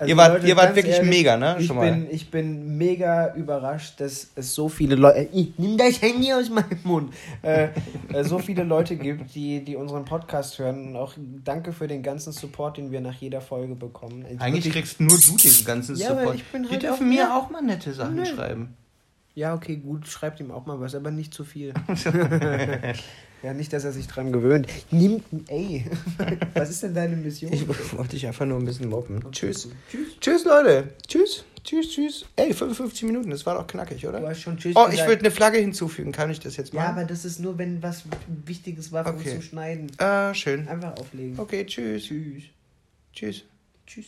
Also 0.00 0.10
ihr 0.10 0.16
wart, 0.16 0.32
Leute, 0.32 0.46
ihr 0.46 0.56
wart 0.56 0.74
wirklich 0.76 0.94
ehrlich, 0.96 1.10
mega, 1.10 1.36
ne? 1.36 1.56
Ich 1.58 1.68
bin, 1.68 2.06
ich 2.10 2.30
bin 2.30 2.78
mega 2.78 3.34
überrascht, 3.34 4.00
dass 4.00 4.28
es 4.34 4.54
so 4.54 4.70
viele 4.70 4.94
Leute. 4.94 5.28
Ich 5.32 5.52
nimm 5.58 5.76
das 5.76 6.00
Handy 6.00 6.32
aus 6.32 6.48
meinem 6.48 6.78
Mund. 6.84 7.12
Äh, 7.42 7.68
äh, 8.12 8.24
so 8.24 8.38
viele 8.38 8.64
Leute 8.64 8.96
gibt, 8.96 9.34
die, 9.34 9.62
die 9.62 9.76
unseren 9.76 10.06
Podcast 10.06 10.58
hören. 10.58 10.88
Und 10.88 10.96
auch 10.96 11.12
danke 11.44 11.72
für 11.72 11.86
den 11.86 12.02
ganzen 12.02 12.32
Support, 12.32 12.78
den 12.78 12.90
wir 12.90 13.02
nach 13.02 13.14
jeder 13.14 13.42
Folge 13.42 13.74
bekommen. 13.74 14.24
Eigentlich 14.38 14.64
wirklich- 14.64 14.72
kriegst 14.72 15.00
nur 15.00 15.18
du 15.18 15.36
diesen 15.36 15.66
ganzen 15.66 15.96
Ja, 15.96 16.08
Support. 16.08 16.34
ich 16.36 16.44
bin 16.46 16.62
Die 16.62 16.68
halt 16.70 16.82
dürfen 16.82 17.06
auch- 17.06 17.08
mir 17.14 17.34
auch 17.36 17.50
mal 17.50 17.60
nette 17.62 17.92
Sachen 17.92 18.14
Nö. 18.16 18.24
schreiben. 18.24 18.74
Ja, 19.34 19.54
okay, 19.54 19.76
gut, 19.76 20.06
schreibt 20.08 20.40
ihm 20.40 20.50
auch 20.50 20.66
mal 20.66 20.80
was, 20.80 20.94
aber 20.94 21.10
nicht 21.10 21.32
zu 21.32 21.44
viel. 21.44 21.72
ja, 23.42 23.54
nicht, 23.54 23.72
dass 23.72 23.84
er 23.84 23.92
sich 23.92 24.06
dran 24.06 24.32
gewöhnt. 24.32 24.66
Nimm, 24.90 25.22
ey, 25.48 25.86
was 26.54 26.70
ist 26.70 26.82
denn 26.82 26.94
deine 26.94 27.16
Mission? 27.16 27.52
Ich 27.52 27.66
wollte 27.96 28.10
dich 28.10 28.26
einfach 28.26 28.44
nur 28.46 28.58
ein 28.58 28.64
bisschen 28.64 28.88
mobben. 28.88 29.20
Tschüss. 29.32 29.68
Tschüss. 29.90 30.08
Tschüss, 30.20 30.44
Leute. 30.44 30.94
Tschüss. 31.06 31.44
Tschüss, 31.62 31.90
tschüss. 31.90 32.24
Ey, 32.36 32.52
55 32.54 33.02
Minuten, 33.04 33.30
das 33.30 33.44
war 33.44 33.54
doch 33.54 33.66
knackig, 33.66 34.00
Du 34.00 34.08
oder? 34.08 34.26
hast 34.26 34.40
schon 34.40 34.56
Tschüss 34.56 34.74
Oh, 34.76 34.84
ich 34.86 34.92
gesagt. 34.92 35.08
würde 35.10 35.20
eine 35.20 35.30
Flagge 35.30 35.58
hinzufügen. 35.58 36.10
Kann 36.10 36.30
ich 36.30 36.40
das 36.40 36.56
jetzt 36.56 36.72
Ja, 36.72 36.80
machen? 36.84 36.98
aber 36.98 37.04
das 37.04 37.24
ist 37.24 37.38
nur, 37.38 37.56
wenn 37.58 37.82
was 37.82 38.04
Wichtiges 38.46 38.90
war 38.92 39.04
für 39.04 39.10
Okay. 39.10 39.20
uns 39.20 39.30
zum 39.32 39.42
Schneiden. 39.42 39.92
Ah, 39.98 40.32
schön. 40.34 40.66
Einfach 40.68 40.94
auflegen. 40.98 41.38
Okay, 41.38 41.64
tschüss. 41.66 42.04
Tschüss. 42.04 42.44
Tschüss. 43.12 43.44
Tschüss. 43.86 44.06